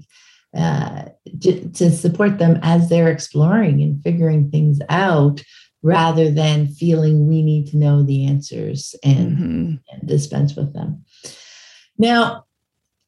uh, 0.58 1.06
to, 1.42 1.70
to 1.70 1.92
support 1.92 2.40
them 2.40 2.58
as 2.64 2.90
they're 2.90 3.12
exploring 3.12 3.82
and 3.84 4.02
figuring 4.02 4.50
things 4.50 4.80
out 4.90 5.44
rather 5.84 6.32
than 6.32 6.68
feeling 6.68 7.28
we 7.28 7.44
need 7.44 7.68
to 7.68 7.78
know 7.78 8.02
the 8.02 8.26
answers 8.26 8.96
and, 9.04 9.38
mm-hmm. 9.38 9.74
and 9.92 10.08
dispense 10.08 10.56
with 10.56 10.74
them 10.74 11.04
now 12.00 12.47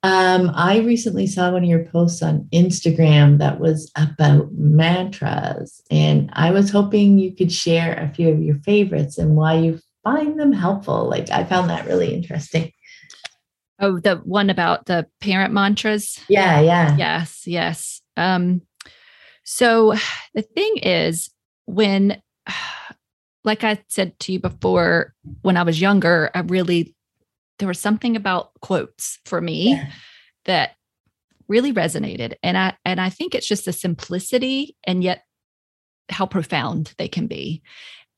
um, 0.04 0.52
I 0.56 0.80
recently 0.80 1.28
saw 1.28 1.52
one 1.52 1.64
of 1.64 1.70
your 1.70 1.84
posts 1.86 2.24
on 2.24 2.48
Instagram 2.54 3.38
that 3.40 3.60
was 3.60 3.92
about 3.98 4.54
mantras, 4.54 5.82
and 5.92 6.30
I 6.34 6.52
was 6.52 6.70
hoping 6.70 7.20
you 7.20 7.36
could 7.36 7.52
share 7.52 7.96
a 7.96 8.14
few 8.14 8.30
of 8.30 8.42
your 8.42 8.60
favorites 8.60 9.18
and 9.18 9.36
why 9.36 9.56
you 9.56 9.80
find 10.06 10.40
them 10.40 10.54
helpful. 10.54 11.10
Like, 11.10 11.30
I 11.32 11.44
found 11.44 11.70
that 11.70 11.86
really 11.86 12.14
interesting. 12.14 12.72
Oh, 13.82 14.00
the 14.00 14.16
one 14.18 14.50
about 14.50 14.86
the 14.86 15.06
parent 15.20 15.54
mantras? 15.54 16.20
Yeah, 16.30 16.62
yeah. 16.62 16.96
Yes, 16.96 17.44
yes. 17.46 18.02
Um, 18.16 18.62
so 19.44 19.96
the 20.34 20.42
thing 20.42 20.78
is, 20.78 21.30
when, 21.66 22.22
like 23.44 23.66
I 23.66 23.84
said 23.90 24.18
to 24.20 24.32
you 24.32 24.40
before, 24.40 25.14
when 25.42 25.58
I 25.58 25.64
was 25.64 25.82
younger, 25.82 26.30
I 26.34 26.40
really 26.40 26.96
there 27.60 27.68
was 27.68 27.80
something 27.80 28.16
about 28.16 28.52
quotes 28.62 29.20
for 29.26 29.40
me 29.42 29.72
yeah. 29.72 29.90
that 30.46 30.72
really 31.48 31.74
resonated 31.74 32.36
and 32.42 32.58
i 32.58 32.76
and 32.86 33.00
i 33.00 33.10
think 33.10 33.36
it's 33.36 33.48
just 33.48 33.66
the 33.66 33.74
simplicity 33.74 34.76
and 34.86 35.04
yet 35.04 35.24
how 36.10 36.26
profound 36.26 36.94
they 36.98 37.08
can 37.08 37.28
be 37.28 37.62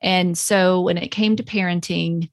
and 0.01 0.37
so 0.37 0.81
when 0.81 0.97
it 0.97 1.09
came 1.09 1.35
to 1.35 1.43
parenting 1.43 2.29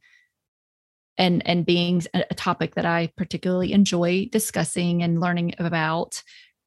and 1.16 1.46
and 1.46 1.66
being 1.66 2.02
a 2.14 2.34
topic 2.34 2.74
that 2.74 2.86
i 2.86 3.10
particularly 3.16 3.72
enjoy 3.72 4.28
discussing 4.30 5.02
and 5.02 5.20
learning 5.20 5.54
about 5.58 6.22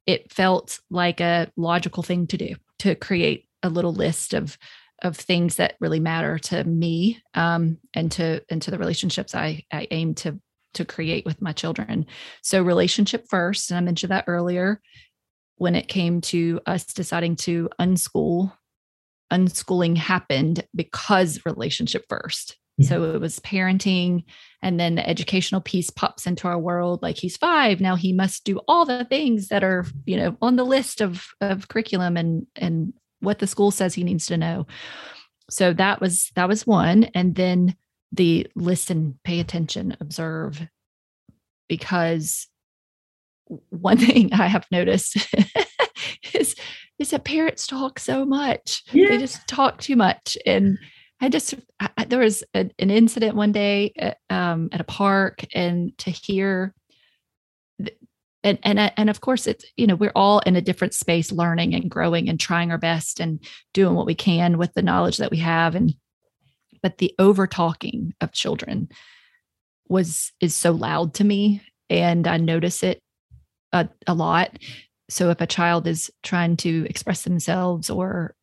it 0.06 0.32
felt 0.32 0.80
like 0.90 1.20
a 1.20 1.50
logical 1.56 2.02
thing 2.02 2.26
to 2.26 2.36
do 2.36 2.54
to 2.78 2.94
create 2.94 3.46
a 3.62 3.68
little 3.68 3.92
list 3.92 4.34
of 4.34 4.58
of 5.02 5.16
things 5.16 5.56
that 5.56 5.74
really 5.80 6.00
matter 6.00 6.38
to 6.38 6.64
me 6.64 7.20
um, 7.34 7.78
and 7.92 8.10
to 8.12 8.42
and 8.48 8.62
to 8.62 8.70
the 8.70 8.78
relationships 8.78 9.34
I, 9.34 9.64
I 9.72 9.86
aim 9.90 10.14
to 10.16 10.40
to 10.74 10.84
create 10.84 11.26
with 11.26 11.42
my 11.42 11.52
children. 11.52 12.06
So 12.42 12.62
relationship 12.62 13.26
first, 13.28 13.70
and 13.70 13.76
I 13.76 13.80
mentioned 13.82 14.10
that 14.12 14.24
earlier 14.26 14.80
when 15.56 15.74
it 15.74 15.88
came 15.88 16.20
to 16.22 16.60
us 16.66 16.84
deciding 16.86 17.36
to 17.36 17.68
unschool. 17.80 18.52
Unschooling 19.32 19.96
happened 19.96 20.66
because 20.74 21.44
relationship 21.46 22.04
first. 22.08 22.58
Yeah. 22.78 22.88
So 22.88 23.14
it 23.14 23.20
was 23.20 23.38
parenting, 23.40 24.24
and 24.62 24.80
then 24.80 24.94
the 24.94 25.08
educational 25.08 25.60
piece 25.60 25.90
pops 25.90 26.26
into 26.26 26.48
our 26.48 26.58
world. 26.58 27.02
Like 27.02 27.16
he's 27.16 27.36
five 27.36 27.80
now, 27.80 27.96
he 27.96 28.12
must 28.12 28.44
do 28.44 28.60
all 28.66 28.84
the 28.84 29.04
things 29.04 29.48
that 29.48 29.62
are 29.62 29.84
you 30.06 30.16
know 30.16 30.36
on 30.40 30.56
the 30.56 30.64
list 30.64 31.00
of 31.00 31.28
of 31.40 31.68
curriculum 31.68 32.16
and 32.16 32.46
and 32.56 32.92
what 33.22 33.38
the 33.38 33.46
school 33.46 33.70
says 33.70 33.94
he 33.94 34.04
needs 34.04 34.26
to 34.26 34.36
know. 34.36 34.66
So 35.50 35.72
that 35.74 36.00
was 36.00 36.30
that 36.34 36.48
was 36.48 36.66
one. 36.66 37.04
And 37.14 37.34
then 37.34 37.76
the 38.12 38.46
listen 38.54 39.18
pay 39.24 39.40
attention 39.40 39.96
observe 40.00 40.60
because 41.68 42.46
one 43.70 43.96
thing 44.06 44.32
i 44.34 44.46
have 44.46 44.66
noticed 44.70 45.16
is 46.34 46.54
is 46.98 47.10
that 47.10 47.24
parents 47.24 47.66
talk 47.66 47.98
so 47.98 48.24
much. 48.24 48.82
Yeah. 48.92 49.08
they 49.08 49.18
just 49.18 49.46
talk 49.48 49.80
too 49.80 49.96
much. 49.96 50.36
And 50.46 50.78
i 51.20 51.28
just 51.28 51.54
I, 51.80 52.04
there 52.04 52.20
was 52.20 52.42
a, 52.54 52.70
an 52.78 52.90
incident 52.90 53.36
one 53.36 53.52
day 53.52 53.92
at, 53.98 54.18
um, 54.30 54.68
at 54.72 54.80
a 54.80 54.84
park 54.84 55.44
and 55.54 55.96
to 55.98 56.10
hear 56.10 56.74
and 58.44 58.58
and 58.62 58.78
uh, 58.78 58.90
and 58.96 59.10
of 59.10 59.20
course 59.20 59.46
it's 59.46 59.64
you 59.76 59.86
know 59.86 59.94
we're 59.94 60.12
all 60.14 60.40
in 60.40 60.56
a 60.56 60.60
different 60.60 60.94
space 60.94 61.32
learning 61.32 61.74
and 61.74 61.90
growing 61.90 62.28
and 62.28 62.40
trying 62.40 62.70
our 62.70 62.78
best 62.78 63.20
and 63.20 63.44
doing 63.72 63.94
what 63.94 64.06
we 64.06 64.14
can 64.14 64.58
with 64.58 64.74
the 64.74 64.82
knowledge 64.82 65.18
that 65.18 65.30
we 65.30 65.38
have. 65.38 65.74
And 65.74 65.94
but 66.82 66.98
the 66.98 67.14
over 67.18 67.46
talking 67.46 68.14
of 68.20 68.32
children 68.32 68.88
was 69.88 70.32
is 70.40 70.54
so 70.54 70.72
loud 70.72 71.14
to 71.14 71.24
me 71.24 71.60
and 71.90 72.26
i 72.26 72.38
notice 72.38 72.82
it 72.82 73.02
a, 73.72 73.88
a 74.06 74.14
lot. 74.14 74.58
So 75.08 75.30
if 75.30 75.40
a 75.40 75.46
child 75.46 75.86
is 75.86 76.10
trying 76.22 76.56
to 76.58 76.86
express 76.88 77.22
themselves 77.22 77.90
or 77.90 78.34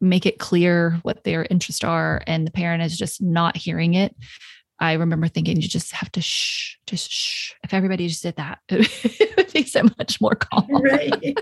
make 0.00 0.26
it 0.26 0.38
clear 0.38 0.98
what 1.02 1.24
their 1.24 1.46
interests 1.50 1.82
are 1.82 2.22
and 2.26 2.46
the 2.46 2.52
parent 2.52 2.82
is 2.82 2.96
just 2.96 3.20
not 3.20 3.56
hearing 3.56 3.94
it 3.94 4.14
I 4.80 4.92
remember 4.92 5.28
thinking 5.28 5.60
you 5.60 5.68
just 5.68 5.92
have 5.92 6.10
to 6.12 6.20
shh, 6.20 6.76
just 6.86 7.10
shh. 7.10 7.52
If 7.64 7.74
everybody 7.74 8.06
just 8.08 8.22
did 8.22 8.36
that, 8.36 8.60
it 8.68 9.36
would 9.36 9.52
be 9.52 9.64
so 9.64 9.82
much 9.98 10.20
more 10.20 10.34
calm. 10.34 10.66
Right. 10.70 11.12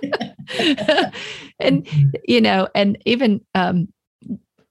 and 1.61 1.84
mm-hmm. 1.84 2.09
you 2.24 2.41
know, 2.41 2.68
and 2.74 2.99
even 3.05 3.43
um, 3.55 3.89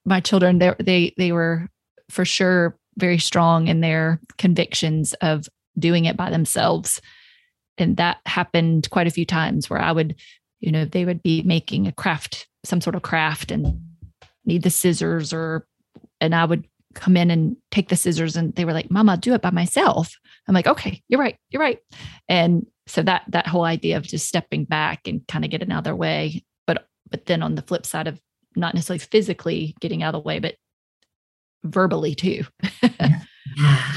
my 0.05 0.19
children, 0.19 0.59
they 0.59 0.73
they 0.79 1.13
they 1.17 1.31
were 1.31 1.69
for 2.09 2.25
sure 2.25 2.77
very 2.97 3.19
strong 3.19 3.67
in 3.67 3.81
their 3.81 4.19
convictions 4.37 5.13
of 5.15 5.47
doing 5.77 6.05
it 6.05 6.17
by 6.17 6.29
themselves, 6.29 7.01
and 7.77 7.97
that 7.97 8.17
happened 8.25 8.89
quite 8.89 9.07
a 9.07 9.11
few 9.11 9.25
times 9.25 9.69
where 9.69 9.81
I 9.81 9.91
would, 9.91 10.15
you 10.59 10.71
know, 10.71 10.85
they 10.85 11.05
would 11.05 11.21
be 11.21 11.43
making 11.43 11.87
a 11.87 11.91
craft, 11.91 12.47
some 12.63 12.81
sort 12.81 12.95
of 12.95 13.03
craft, 13.03 13.51
and 13.51 13.79
need 14.45 14.63
the 14.63 14.69
scissors 14.69 15.33
or 15.33 15.67
and 16.21 16.33
I 16.33 16.45
would 16.45 16.67
come 16.95 17.15
in 17.15 17.29
and 17.29 17.55
take 17.71 17.89
the 17.89 17.95
scissors 17.95 18.35
and 18.35 18.55
they 18.55 18.65
were 18.65 18.73
like 18.73 18.89
mama 18.89 19.17
do 19.17 19.33
it 19.33 19.41
by 19.41 19.51
myself. 19.51 20.15
I'm 20.47 20.55
like 20.55 20.67
okay 20.67 21.01
you're 21.07 21.19
right 21.19 21.37
you're 21.49 21.61
right. 21.61 21.79
And 22.27 22.65
so 22.87 23.03
that 23.03 23.23
that 23.29 23.47
whole 23.47 23.63
idea 23.63 23.97
of 23.97 24.03
just 24.03 24.27
stepping 24.27 24.65
back 24.65 25.07
and 25.07 25.25
kind 25.27 25.45
of 25.45 25.51
getting 25.51 25.71
out 25.71 25.79
of 25.79 25.83
their 25.83 25.95
way 25.95 26.43
but 26.65 26.87
but 27.09 27.25
then 27.25 27.43
on 27.43 27.55
the 27.55 27.61
flip 27.61 27.85
side 27.85 28.07
of 28.07 28.19
not 28.55 28.73
necessarily 28.73 28.99
physically 28.99 29.75
getting 29.79 30.01
out 30.01 30.15
of 30.15 30.23
the 30.23 30.27
way 30.27 30.39
but 30.39 30.55
verbally 31.63 32.15
too. 32.15 32.43
Yeah. 32.81 33.19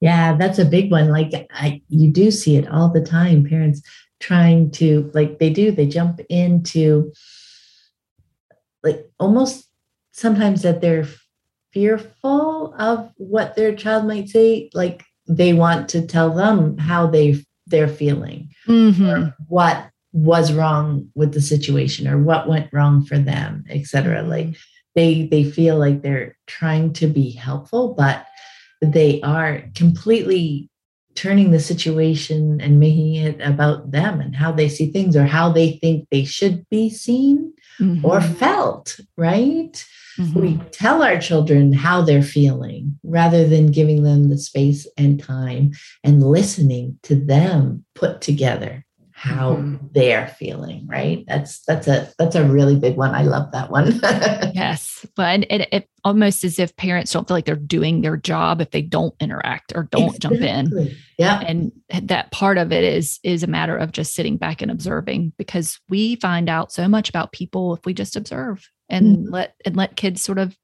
yeah 0.00 0.36
that's 0.36 0.58
a 0.58 0.64
big 0.64 0.90
one. 0.90 1.08
Like 1.08 1.32
I, 1.50 1.82
you 1.88 2.10
do 2.10 2.30
see 2.30 2.56
it 2.56 2.70
all 2.70 2.88
the 2.88 3.04
time 3.04 3.44
parents 3.44 3.82
trying 4.20 4.70
to 4.70 5.10
like 5.14 5.38
they 5.38 5.50
do 5.50 5.72
they 5.72 5.86
jump 5.86 6.20
into 6.28 7.12
like 8.82 9.10
almost 9.18 9.68
sometimes 10.12 10.62
that 10.62 10.80
they're 10.80 11.06
fearful 11.72 12.74
of 12.78 13.10
what 13.16 13.56
their 13.56 13.74
child 13.74 14.06
might 14.06 14.28
say 14.28 14.70
like 14.74 15.04
they 15.26 15.52
want 15.52 15.88
to 15.88 16.06
tell 16.06 16.30
them 16.34 16.76
how 16.78 17.06
they 17.06 17.36
they're 17.66 17.88
feeling 17.88 18.50
mm-hmm. 18.66 19.28
what 19.48 19.88
was 20.12 20.52
wrong 20.52 21.08
with 21.14 21.32
the 21.32 21.40
situation 21.40 22.06
or 22.06 22.18
what 22.18 22.48
went 22.48 22.72
wrong 22.72 23.04
for 23.04 23.18
them 23.18 23.64
etc 23.70 24.22
like 24.22 24.54
they 24.94 25.26
they 25.26 25.42
feel 25.42 25.78
like 25.78 26.02
they're 26.02 26.36
trying 26.46 26.92
to 26.92 27.06
be 27.06 27.30
helpful 27.30 27.94
but 27.94 28.26
they 28.82 29.20
are 29.22 29.62
completely 29.74 30.68
turning 31.14 31.50
the 31.50 31.60
situation 31.60 32.60
and 32.60 32.80
making 32.80 33.14
it 33.14 33.40
about 33.40 33.90
them 33.90 34.20
and 34.20 34.34
how 34.34 34.50
they 34.50 34.68
see 34.68 34.90
things 34.90 35.16
or 35.16 35.26
how 35.26 35.50
they 35.50 35.72
think 35.72 36.08
they 36.10 36.24
should 36.24 36.68
be 36.70 36.88
seen 36.88 37.52
mm-hmm. 37.78 38.04
or 38.04 38.20
felt, 38.20 38.98
right? 39.16 39.84
Mm-hmm. 40.18 40.40
We 40.40 40.56
tell 40.70 41.02
our 41.02 41.18
children 41.18 41.72
how 41.72 42.02
they're 42.02 42.22
feeling 42.22 42.98
rather 43.02 43.46
than 43.46 43.70
giving 43.70 44.02
them 44.02 44.28
the 44.28 44.38
space 44.38 44.86
and 44.96 45.22
time 45.22 45.72
and 46.04 46.22
listening 46.22 46.98
to 47.04 47.14
them 47.14 47.84
put 47.94 48.20
together 48.20 48.84
how 49.22 49.54
mm-hmm. 49.54 49.76
they're 49.92 50.26
feeling 50.26 50.84
right 50.88 51.24
that's 51.28 51.60
that's 51.60 51.86
a 51.86 52.10
that's 52.18 52.34
a 52.34 52.42
really 52.42 52.74
big 52.74 52.96
one 52.96 53.14
i 53.14 53.22
love 53.22 53.52
that 53.52 53.70
one 53.70 53.86
yes 54.52 55.06
but 55.14 55.44
it, 55.48 55.68
it, 55.70 55.88
almost 56.02 56.42
as 56.42 56.58
if 56.58 56.74
parents 56.74 57.12
don't 57.12 57.28
feel 57.28 57.36
like 57.36 57.44
they're 57.44 57.54
doing 57.54 58.00
their 58.00 58.16
job 58.16 58.60
if 58.60 58.72
they 58.72 58.82
don't 58.82 59.14
interact 59.20 59.72
or 59.76 59.84
don't 59.92 60.16
exactly. 60.16 60.38
jump 60.40 60.72
in 60.72 60.96
yeah 61.20 61.38
and 61.46 61.70
that 62.02 62.32
part 62.32 62.58
of 62.58 62.72
it 62.72 62.82
is 62.82 63.20
is 63.22 63.44
a 63.44 63.46
matter 63.46 63.76
of 63.76 63.92
just 63.92 64.12
sitting 64.12 64.36
back 64.36 64.60
and 64.60 64.72
observing 64.72 65.32
because 65.38 65.78
we 65.88 66.16
find 66.16 66.48
out 66.48 66.72
so 66.72 66.88
much 66.88 67.08
about 67.08 67.30
people 67.30 67.74
if 67.74 67.86
we 67.86 67.94
just 67.94 68.16
observe 68.16 68.68
and 68.92 69.18
mm-hmm. 69.18 69.32
let 69.32 69.54
and 69.64 69.76
let 69.76 69.96
kids 69.96 70.22
sort 70.22 70.38
of 70.38 70.56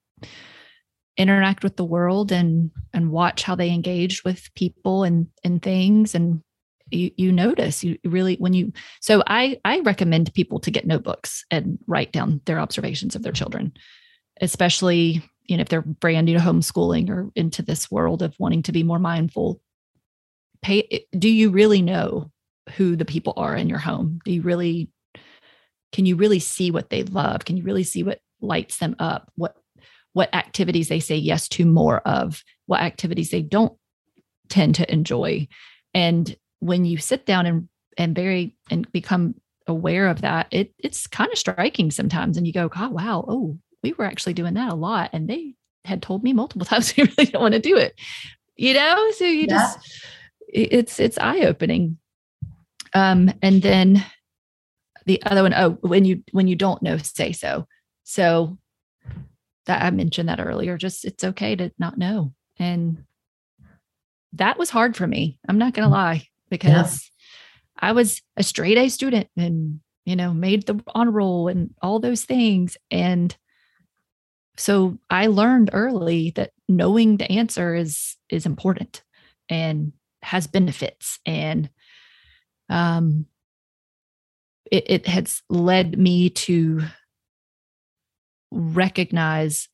interact 1.16 1.64
with 1.64 1.76
the 1.76 1.84
world 1.84 2.30
and 2.30 2.70
and 2.94 3.10
watch 3.10 3.42
how 3.42 3.56
they 3.56 3.70
engage 3.70 4.22
with 4.24 4.48
people 4.54 5.02
and 5.02 5.26
and 5.42 5.62
things. 5.62 6.14
And 6.14 6.42
you, 6.90 7.10
you 7.16 7.32
notice 7.32 7.84
you 7.84 7.98
really 8.04 8.36
when 8.36 8.54
you 8.54 8.72
so 9.02 9.22
i 9.26 9.60
i 9.66 9.80
recommend 9.80 10.32
people 10.32 10.58
to 10.58 10.70
get 10.70 10.86
notebooks 10.86 11.44
and 11.50 11.78
write 11.86 12.12
down 12.12 12.40
their 12.46 12.58
observations 12.58 13.14
of 13.14 13.22
their 13.22 13.30
children 13.30 13.74
especially 14.40 15.22
you 15.48 15.56
know 15.56 15.62
if 15.62 15.68
they're 15.68 15.82
brand 15.82 16.26
new 16.26 16.38
to 16.38 16.44
homeschooling 16.44 17.10
or 17.10 17.30
into 17.34 17.62
this 17.62 17.90
world 17.90 18.22
of 18.22 18.36
wanting 18.38 18.62
to 18.62 18.72
be 18.72 18.84
more 18.84 18.98
mindful. 18.98 19.60
Pay 20.62 21.06
do 21.18 21.28
you 21.28 21.50
really 21.50 21.82
know 21.82 22.30
who 22.76 22.94
the 22.94 23.04
people 23.04 23.32
are 23.36 23.56
in 23.56 23.68
your 23.68 23.78
home? 23.78 24.20
Do 24.24 24.32
you 24.32 24.42
really 24.42 24.90
can 25.92 26.06
you 26.06 26.16
really 26.16 26.38
see 26.38 26.70
what 26.70 26.90
they 26.90 27.02
love 27.04 27.44
can 27.44 27.56
you 27.56 27.62
really 27.62 27.84
see 27.84 28.02
what 28.02 28.20
lights 28.40 28.78
them 28.78 28.94
up 28.98 29.30
what 29.36 29.56
what 30.12 30.34
activities 30.34 30.88
they 30.88 31.00
say 31.00 31.16
yes 31.16 31.48
to 31.48 31.64
more 31.64 31.98
of 32.00 32.42
what 32.66 32.80
activities 32.80 33.30
they 33.30 33.42
don't 33.42 33.76
tend 34.48 34.74
to 34.74 34.92
enjoy 34.92 35.46
and 35.94 36.36
when 36.60 36.84
you 36.84 36.98
sit 36.98 37.26
down 37.26 37.46
and 37.46 37.68
and 37.96 38.14
very 38.14 38.56
and 38.70 38.90
become 38.92 39.34
aware 39.66 40.08
of 40.08 40.22
that, 40.22 40.48
it 40.50 40.72
it's 40.78 41.06
kind 41.06 41.30
of 41.30 41.38
striking 41.38 41.90
sometimes. 41.90 42.36
And 42.36 42.46
you 42.46 42.52
go, 42.52 42.70
oh 42.74 42.88
wow, 42.88 43.24
oh, 43.28 43.58
we 43.82 43.92
were 43.92 44.04
actually 44.04 44.34
doing 44.34 44.54
that 44.54 44.72
a 44.72 44.74
lot. 44.74 45.10
And 45.12 45.28
they 45.28 45.54
had 45.84 46.02
told 46.02 46.24
me 46.24 46.32
multiple 46.32 46.64
times 46.66 46.96
we 46.96 47.04
really 47.04 47.30
don't 47.30 47.42
want 47.42 47.54
to 47.54 47.60
do 47.60 47.76
it. 47.76 47.94
You 48.56 48.74
know, 48.74 49.10
so 49.12 49.24
you 49.24 49.46
yeah. 49.48 49.74
just 49.74 49.78
it's 50.48 51.00
it's 51.00 51.18
eye-opening. 51.18 51.98
Um, 52.94 53.32
and 53.42 53.60
then 53.62 54.04
the 55.08 55.22
other 55.24 55.42
one, 55.42 55.54
oh, 55.54 55.70
when 55.80 56.04
you 56.04 56.22
when 56.32 56.46
you 56.46 56.54
don't 56.54 56.82
know, 56.82 56.98
say 56.98 57.32
so. 57.32 57.66
So 58.04 58.58
that 59.64 59.82
I 59.82 59.90
mentioned 59.90 60.28
that 60.28 60.38
earlier. 60.38 60.76
Just 60.76 61.04
it's 61.04 61.24
okay 61.24 61.56
to 61.56 61.72
not 61.78 61.96
know. 61.98 62.34
And 62.58 63.04
that 64.34 64.58
was 64.58 64.70
hard 64.70 64.96
for 64.96 65.06
me. 65.06 65.38
I'm 65.48 65.58
not 65.58 65.72
gonna 65.72 65.88
mm. 65.88 65.92
lie 65.92 66.28
because 66.50 67.10
yeah. 67.80 67.88
I 67.88 67.92
was 67.92 68.20
a 68.36 68.42
straight 68.42 68.76
A 68.76 68.90
student 68.90 69.28
and, 69.34 69.80
you 70.04 70.14
know, 70.14 70.34
made 70.34 70.66
the 70.66 70.78
honor 70.94 71.10
roll 71.10 71.48
and 71.48 71.74
all 71.80 72.00
those 72.00 72.24
things. 72.24 72.76
And 72.90 73.34
so 74.58 74.98
I 75.08 75.28
learned 75.28 75.70
early 75.72 76.32
that 76.32 76.50
knowing 76.68 77.16
the 77.16 77.32
answer 77.32 77.74
is 77.74 78.16
is 78.28 78.44
important 78.44 79.02
and 79.48 79.92
has 80.22 80.46
benefits. 80.46 81.18
And 81.24 81.70
um 82.68 83.24
it, 84.70 84.84
it 84.88 85.06
has 85.06 85.42
led 85.48 85.98
me 85.98 86.30
to 86.30 86.82
recognize 88.50 89.68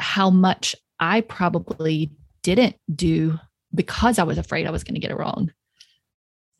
how 0.00 0.30
much 0.30 0.74
I 0.98 1.20
probably 1.22 2.12
didn't 2.42 2.76
do 2.94 3.38
because 3.74 4.18
I 4.18 4.22
was 4.24 4.38
afraid 4.38 4.66
I 4.66 4.70
was 4.70 4.84
going 4.84 4.94
to 4.94 5.00
get 5.00 5.10
it 5.10 5.18
wrong. 5.18 5.52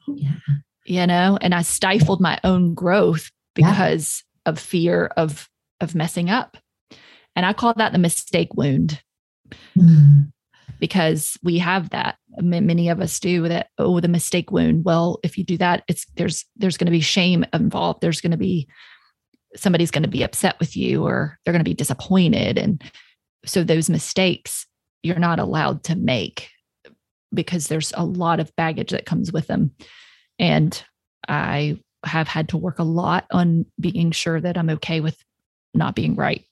Yeah. 0.07 0.37
You 0.85 1.07
know, 1.07 1.39
and 1.41 1.55
I 1.55 1.63
stifled 1.63 2.21
my 2.21 2.39
own 2.45 2.75
growth 2.75 3.31
because 3.55 4.23
yeah. 4.47 4.53
of 4.53 4.59
fear 4.59 5.07
of 5.17 5.49
of 5.81 5.95
messing 5.95 6.31
up. 6.31 6.57
And 7.35 7.45
I 7.45 7.53
call 7.53 7.75
that 7.75 7.93
the 7.93 7.99
mistake 7.99 8.55
wound. 8.55 9.03
Mm. 9.77 10.33
Because 10.79 11.39
we 11.43 11.59
have 11.59 11.91
that. 11.91 12.17
Many 12.39 12.89
of 12.89 13.01
us 13.01 13.19
do 13.19 13.49
that. 13.49 13.69
Oh, 13.79 14.01
the 14.01 14.09
mistake 14.09 14.51
wound. 14.51 14.85
Well, 14.85 15.19
if 15.23 15.39
you 15.39 15.45
do 15.45 15.57
that, 15.59 15.85
it's 15.89 16.05
there's 16.17 16.45
there's 16.57 16.77
going 16.77 16.87
to 16.87 16.93
be 16.93 17.01
shame 17.01 17.45
involved. 17.53 18.01
There's 18.01 18.21
going 18.21 18.33
to 18.33 18.37
be 18.37 18.69
somebody's 19.57 19.91
going 19.91 20.03
to 20.03 20.09
be 20.09 20.23
upset 20.23 20.59
with 20.61 20.77
you 20.77 21.05
or 21.05 21.39
they're 21.45 21.53
going 21.53 21.65
to 21.65 21.71
be 21.71 21.75
disappointed. 21.75 22.59
And 22.59 22.83
so 23.47 23.65
those 23.65 23.89
mistakes 23.89 24.67
you're 25.03 25.19
not 25.19 25.39
allowed 25.39 25.85
to 25.85 25.95
make 25.95 26.51
because 27.33 27.69
there's 27.69 27.93
a 27.97 28.05
lot 28.05 28.41
of 28.41 28.55
baggage 28.57 28.91
that 28.91 29.07
comes 29.07 29.33
with 29.33 29.47
them. 29.47 29.71
And 30.39 30.83
I 31.29 31.81
have 32.05 32.29
had 32.29 32.49
to 32.51 32.57
work 32.57 32.79
a 32.79 32.85
lot 32.85 33.27
on 33.31 33.67
being 33.81 34.11
sure 34.11 34.41
that 34.41 34.59
I'm 34.59 34.71
okay 34.71 35.01
with 35.01 35.17
not 35.75 35.95
being 35.95 36.17
right 36.17 36.45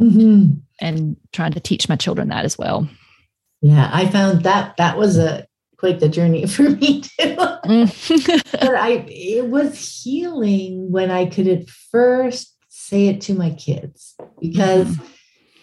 mm-hmm. 0.00 0.54
and 0.80 1.16
trying 1.32 1.52
to 1.52 1.60
teach 1.60 1.88
my 1.88 1.96
children 1.96 2.28
that 2.28 2.44
as 2.44 2.58
well. 2.58 2.88
Yeah, 3.60 3.90
I 3.92 4.06
found 4.08 4.42
that 4.44 4.76
that 4.76 4.96
was 4.96 5.18
a 5.18 5.46
quite 5.76 6.00
the 6.00 6.08
journey 6.08 6.46
for 6.48 6.70
me 6.70 7.02
too. 7.02 7.36
Mm. 7.36 8.50
but 8.52 8.74
I 8.74 9.04
it 9.08 9.46
was 9.46 10.02
healing 10.02 10.90
when 10.90 11.10
I 11.10 11.26
could 11.26 11.48
at 11.48 11.68
first 11.68 12.56
say 12.68 13.08
it 13.08 13.20
to 13.22 13.34
my 13.34 13.50
kids 13.50 14.14
because 14.40 14.88
mm-hmm. 14.88 15.06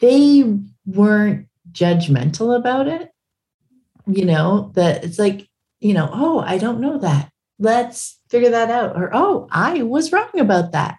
they 0.02 0.60
weren't 0.86 1.48
judgmental 1.72 2.56
about 2.56 2.88
it 2.88 3.12
you 4.08 4.26
know, 4.26 4.72
that 4.76 5.04
it's 5.04 5.20
like, 5.20 5.48
you 5.80 5.94
know, 5.94 6.10
oh, 6.12 6.40
I 6.40 6.58
don't 6.58 6.80
know 6.80 7.00
that. 7.00 7.30
Let's 7.60 8.20
figure 8.30 8.50
that 8.50 8.70
out. 8.70 8.96
Or, 8.96 9.10
oh, 9.14 9.48
I 9.52 9.84
was 9.84 10.12
wrong 10.12 10.40
about 10.40 10.72
that. 10.74 10.98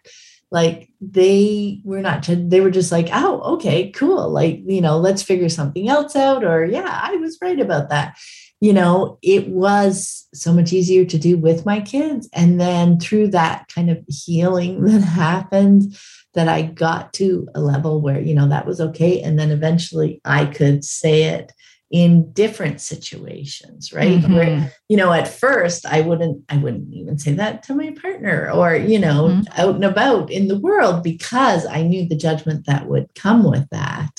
Like 0.50 0.90
they 1.00 1.80
were 1.84 2.00
not, 2.00 2.28
they 2.28 2.60
were 2.60 2.70
just 2.70 2.92
like, 2.92 3.08
oh, 3.12 3.40
okay, 3.54 3.90
cool. 3.90 4.30
Like, 4.30 4.60
you 4.64 4.80
know, 4.80 4.98
let's 4.98 5.22
figure 5.22 5.48
something 5.48 5.88
else 5.88 6.14
out. 6.14 6.44
Or, 6.44 6.64
yeah, 6.64 7.00
I 7.02 7.16
was 7.16 7.38
right 7.42 7.58
about 7.58 7.88
that. 7.90 8.16
You 8.60 8.72
know, 8.72 9.18
it 9.22 9.48
was 9.48 10.26
so 10.32 10.52
much 10.52 10.72
easier 10.72 11.04
to 11.04 11.18
do 11.18 11.36
with 11.36 11.66
my 11.66 11.80
kids. 11.80 12.28
And 12.32 12.60
then 12.60 12.98
through 12.98 13.28
that 13.28 13.68
kind 13.74 13.90
of 13.90 14.02
healing 14.08 14.82
that 14.86 15.02
happened, 15.02 15.96
that 16.36 16.48
I 16.48 16.62
got 16.62 17.14
to 17.14 17.48
a 17.54 17.60
level 17.60 18.00
where, 18.02 18.20
you 18.20 18.34
know, 18.34 18.46
that 18.48 18.66
was 18.66 18.78
okay. 18.78 19.20
And 19.22 19.38
then 19.38 19.50
eventually 19.50 20.20
I 20.24 20.44
could 20.44 20.84
say 20.84 21.24
it 21.24 21.50
in 21.90 22.32
different 22.32 22.80
situations 22.80 23.92
right? 23.92 24.18
Mm-hmm. 24.18 24.34
where 24.34 24.72
you 24.88 24.96
know 24.96 25.12
at 25.12 25.28
first 25.28 25.86
i 25.86 26.00
wouldn't 26.00 26.42
i 26.48 26.56
wouldn't 26.56 26.92
even 26.92 27.16
say 27.16 27.32
that 27.34 27.62
to 27.64 27.74
my 27.74 27.94
partner 28.00 28.50
or 28.50 28.74
you 28.74 28.98
know 28.98 29.28
mm-hmm. 29.28 29.60
out 29.60 29.76
and 29.76 29.84
about 29.84 30.30
in 30.30 30.48
the 30.48 30.58
world 30.58 31.04
because 31.04 31.64
i 31.66 31.82
knew 31.82 32.08
the 32.08 32.16
judgment 32.16 32.66
that 32.66 32.86
would 32.86 33.14
come 33.14 33.44
with 33.44 33.68
that. 33.70 34.10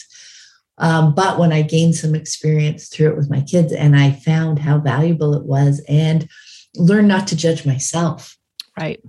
Um, 0.78 1.14
but 1.14 1.40
when 1.40 1.52
i 1.52 1.62
gained 1.62 1.96
some 1.96 2.16
experience 2.16 2.88
through 2.88 3.10
it 3.10 3.18
with 3.18 3.30
my 3.30 3.42
kids 3.42 3.74
and 3.74 3.98
i 3.98 4.12
found 4.12 4.60
how 4.60 4.78
valuable 4.78 5.34
it 5.34 5.44
was 5.44 5.84
and 5.90 6.30
learned 6.76 7.08
not 7.08 7.28
to 7.28 7.36
judge 7.36 7.66
myself. 7.66 8.38
Right. 8.78 9.02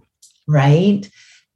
Right 0.48 1.08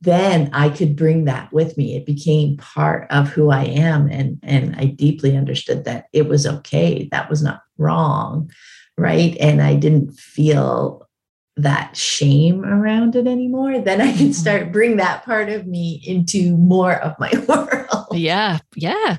then 0.03 0.51
I 0.53 0.69
could 0.69 0.97
bring 0.97 1.27
that 1.27 1.53
with 1.53 1.79
me. 1.79 1.97
It 1.97 2.05
became 2.05 2.57
part 2.57 3.07
of 3.11 3.29
who 3.29 3.51
I 3.51 3.65
am. 3.65 4.09
And, 4.09 4.41
and 4.43 4.75
I 4.77 4.87
deeply 4.87 5.37
understood 5.37 5.85
that 5.85 6.07
it 6.13 6.29
was 6.29 6.45
okay. 6.45 7.09
That 7.13 7.31
was 7.31 7.41
not 7.41 7.63
wrong. 7.79 8.51
Right. 8.99 9.37
And 9.39 9.63
I 9.63 9.77
didn't 9.77 10.13
feel 10.13 11.09
that 11.57 11.97
shame 11.97 12.65
around 12.65 13.15
it 13.15 13.29
anymore. 13.29 13.79
Then 13.81 14.01
I 14.01 14.11
can 14.13 14.27
mm-hmm. 14.27 14.33
start 14.33 14.73
bring 14.73 14.97
that 14.97 15.25
part 15.25 15.49
of 15.49 15.69
me 15.69 16.03
into 16.05 16.57
more 16.57 16.95
of 16.95 17.15
my 17.21 17.31
world. 17.49 18.09
Yeah. 18.13 18.59
Yeah. 18.75 19.19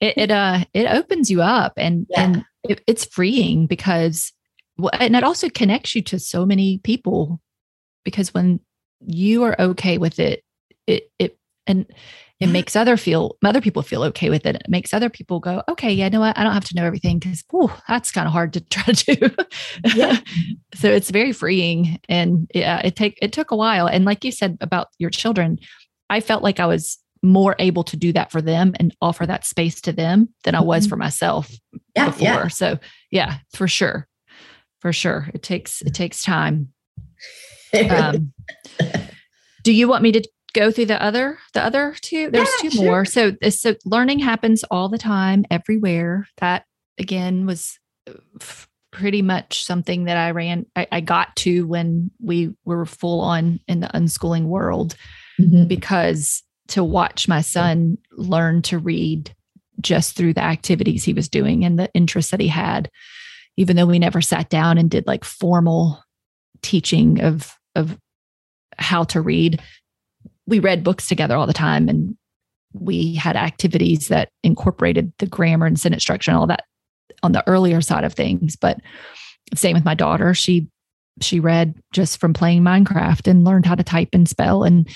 It, 0.00 0.14
it 0.16 0.30
uh 0.30 0.64
it 0.72 0.86
opens 0.86 1.30
you 1.30 1.42
up 1.42 1.74
and 1.76 2.06
yeah. 2.10 2.22
and 2.22 2.44
it, 2.64 2.82
it's 2.86 3.04
freeing 3.04 3.66
because 3.66 4.32
and 4.94 5.14
it 5.14 5.22
also 5.22 5.48
connects 5.48 5.94
you 5.94 6.02
to 6.02 6.18
so 6.18 6.46
many 6.46 6.78
people 6.78 7.40
because 8.04 8.34
when 8.34 8.60
you 9.06 9.42
are 9.44 9.60
okay 9.60 9.98
with 9.98 10.18
it, 10.18 10.42
it 10.86 11.10
it 11.18 11.38
and 11.66 11.86
it 12.42 12.48
makes 12.48 12.74
other 12.74 12.96
feel 12.96 13.36
other 13.44 13.60
people 13.60 13.82
feel 13.82 14.02
okay 14.02 14.28
with 14.28 14.44
it. 14.46 14.56
It 14.56 14.68
makes 14.68 14.92
other 14.92 15.08
people 15.08 15.38
go, 15.38 15.62
okay, 15.68 15.92
yeah, 15.92 16.06
you 16.06 16.10
know 16.10 16.20
what? 16.20 16.36
I 16.36 16.42
don't 16.42 16.52
have 16.52 16.64
to 16.64 16.74
know 16.74 16.84
everything 16.84 17.20
because 17.20 17.44
that's 17.88 18.10
kind 18.10 18.26
of 18.26 18.32
hard 18.32 18.52
to 18.54 18.60
try 18.70 18.92
to 18.92 19.14
do. 19.14 19.30
Yeah. 19.94 20.18
so 20.74 20.90
it's 20.90 21.10
very 21.10 21.32
freeing. 21.32 22.00
And 22.08 22.50
yeah, 22.52 22.80
it 22.84 22.96
take 22.96 23.16
it 23.22 23.32
took 23.32 23.52
a 23.52 23.56
while. 23.56 23.86
And 23.86 24.04
like 24.04 24.24
you 24.24 24.32
said 24.32 24.58
about 24.60 24.88
your 24.98 25.10
children, 25.10 25.58
I 26.10 26.20
felt 26.20 26.42
like 26.42 26.58
I 26.58 26.66
was 26.66 26.98
more 27.22 27.54
able 27.60 27.84
to 27.84 27.96
do 27.96 28.12
that 28.12 28.32
for 28.32 28.42
them 28.42 28.74
and 28.80 28.94
offer 29.00 29.24
that 29.24 29.46
space 29.46 29.80
to 29.82 29.92
them 29.92 30.28
than 30.42 30.56
I 30.56 30.60
was 30.60 30.84
mm-hmm. 30.84 30.90
for 30.90 30.96
myself 30.96 31.48
yeah, 31.94 32.06
before. 32.06 32.24
Yeah. 32.24 32.48
So 32.48 32.78
yeah, 33.12 33.38
for 33.54 33.68
sure. 33.68 34.08
For 34.80 34.92
sure. 34.92 35.30
It 35.32 35.44
takes 35.44 35.80
it 35.82 35.94
takes 35.94 36.24
time. 36.24 36.72
Um, 37.90 38.32
do 39.62 39.72
you 39.72 39.88
want 39.88 40.02
me 40.02 40.12
to 40.12 40.28
go 40.54 40.70
through 40.70 40.86
the 40.86 41.02
other 41.02 41.38
the 41.54 41.62
other 41.64 41.94
two? 42.02 42.30
There's 42.30 42.48
Yeah, 42.62 42.70
two 42.70 42.76
sure. 42.76 42.84
more. 42.84 43.04
So 43.04 43.32
so 43.50 43.74
learning 43.84 44.18
happens 44.18 44.64
all 44.70 44.88
the 44.88 44.98
time, 44.98 45.44
everywhere. 45.50 46.26
That 46.38 46.64
again 46.98 47.46
was 47.46 47.78
uh, 48.08 48.12
pretty 48.90 49.22
much 49.22 49.64
something 49.64 50.04
that 50.04 50.16
I 50.18 50.32
ran. 50.32 50.66
I, 50.76 50.86
I 50.92 51.00
got 51.00 51.34
to 51.36 51.66
when 51.66 52.10
we 52.20 52.52
were 52.64 52.84
full 52.84 53.20
on 53.20 53.60
in 53.68 53.80
the 53.80 53.88
unschooling 53.88 54.44
world 54.46 54.94
Mhm. 55.40 55.66
because 55.66 56.42
to 56.68 56.84
watch 56.84 57.26
my 57.26 57.40
son 57.40 57.96
learn 58.12 58.60
to 58.62 58.78
read 58.78 59.34
just 59.80 60.14
through 60.14 60.34
the 60.34 60.42
activities 60.44 61.04
he 61.04 61.14
was 61.14 61.28
doing 61.28 61.64
and 61.64 61.78
the 61.78 61.90
interests 61.94 62.30
that 62.30 62.40
he 62.40 62.48
had, 62.48 62.90
even 63.56 63.74
though 63.76 63.86
we 63.86 63.98
never 63.98 64.20
sat 64.20 64.50
down 64.50 64.76
and 64.76 64.90
did 64.90 65.06
like 65.06 65.24
formal 65.24 66.02
teaching 66.62 67.20
of 67.22 67.56
of 67.74 67.98
how 68.78 69.04
to 69.04 69.20
read, 69.20 69.60
we 70.46 70.58
read 70.58 70.84
books 70.84 71.08
together 71.08 71.36
all 71.36 71.46
the 71.46 71.52
time 71.52 71.88
and 71.88 72.16
we 72.72 73.14
had 73.14 73.36
activities 73.36 74.08
that 74.08 74.30
incorporated 74.42 75.12
the 75.18 75.26
grammar 75.26 75.66
and 75.66 75.78
sentence 75.78 76.02
structure 76.02 76.30
and 76.30 76.38
all 76.38 76.46
that 76.46 76.64
on 77.22 77.32
the 77.32 77.46
earlier 77.46 77.80
side 77.80 78.04
of 78.04 78.14
things. 78.14 78.56
But 78.56 78.80
same 79.54 79.74
with 79.74 79.84
my 79.84 79.94
daughter. 79.94 80.34
She 80.34 80.68
she 81.20 81.40
read 81.40 81.74
just 81.92 82.18
from 82.18 82.32
playing 82.32 82.62
Minecraft 82.62 83.28
and 83.28 83.44
learned 83.44 83.66
how 83.66 83.74
to 83.74 83.84
type 83.84 84.08
and 84.14 84.26
spell. 84.26 84.64
And 84.64 84.88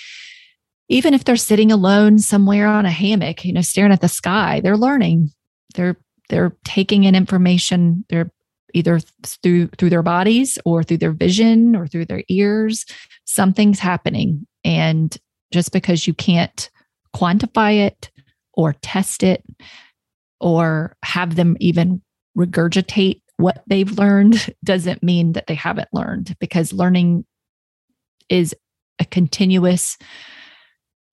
even 0.89 1.13
if 1.13 1.25
they're 1.25 1.37
sitting 1.37 1.71
alone 1.71 2.19
somewhere 2.19 2.67
on 2.67 2.87
a 2.87 2.91
hammock, 2.91 3.45
you 3.45 3.53
know, 3.53 3.61
staring 3.61 3.93
at 3.93 4.01
the 4.01 4.09
sky, 4.09 4.61
they're 4.61 4.77
learning. 4.77 5.31
They're 5.75 5.97
they're 6.29 6.57
taking 6.65 7.05
in 7.05 7.15
information. 7.15 8.05
They're 8.09 8.31
either 8.77 9.01
through 9.25 9.69
through 9.79 9.91
their 9.91 10.03
bodies 10.03 10.59
or 10.65 10.83
through 10.85 10.99
their 10.99 11.13
vision 11.13 11.75
or 11.75 11.87
through 11.87 12.05
their 12.05 12.23
ears. 12.29 12.85
Something's 13.25 13.79
happening. 13.79 14.47
And 14.65 15.17
just 15.53 15.73
because 15.73 16.07
you 16.07 16.13
can't 16.13 16.69
quantify 17.15 17.87
it 17.87 18.11
or 18.53 18.75
test 18.83 19.23
it 19.23 19.43
or 20.41 20.95
have 21.03 21.37
them 21.37 21.57
even 21.59 22.03
regurgitate 22.37 23.23
what 23.39 23.63
they've 23.67 23.99
learned 23.99 24.55
doesn't 24.65 25.03
mean 25.03 25.33
that 25.33 25.47
they 25.47 25.55
haven't 25.55 25.89
learned 25.93 26.37
because 26.39 26.73
learning 26.73 27.25
is 28.29 28.55
a 28.99 29.05
continuous 29.05 29.97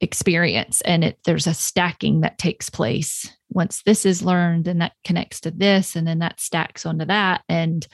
experience 0.03 0.81
and 0.81 1.03
it 1.03 1.19
there's 1.25 1.47
a 1.47 1.53
stacking 1.53 2.21
that 2.21 2.37
takes 2.37 2.69
place. 2.69 3.29
Once 3.49 3.81
this 3.85 4.05
is 4.05 4.23
learned 4.23 4.67
and 4.67 4.81
that 4.81 4.93
connects 5.03 5.39
to 5.41 5.51
this 5.51 5.95
and 5.95 6.07
then 6.07 6.19
that 6.19 6.39
stacks 6.39 6.85
onto 6.85 7.05
that. 7.05 7.41
And 7.47 7.87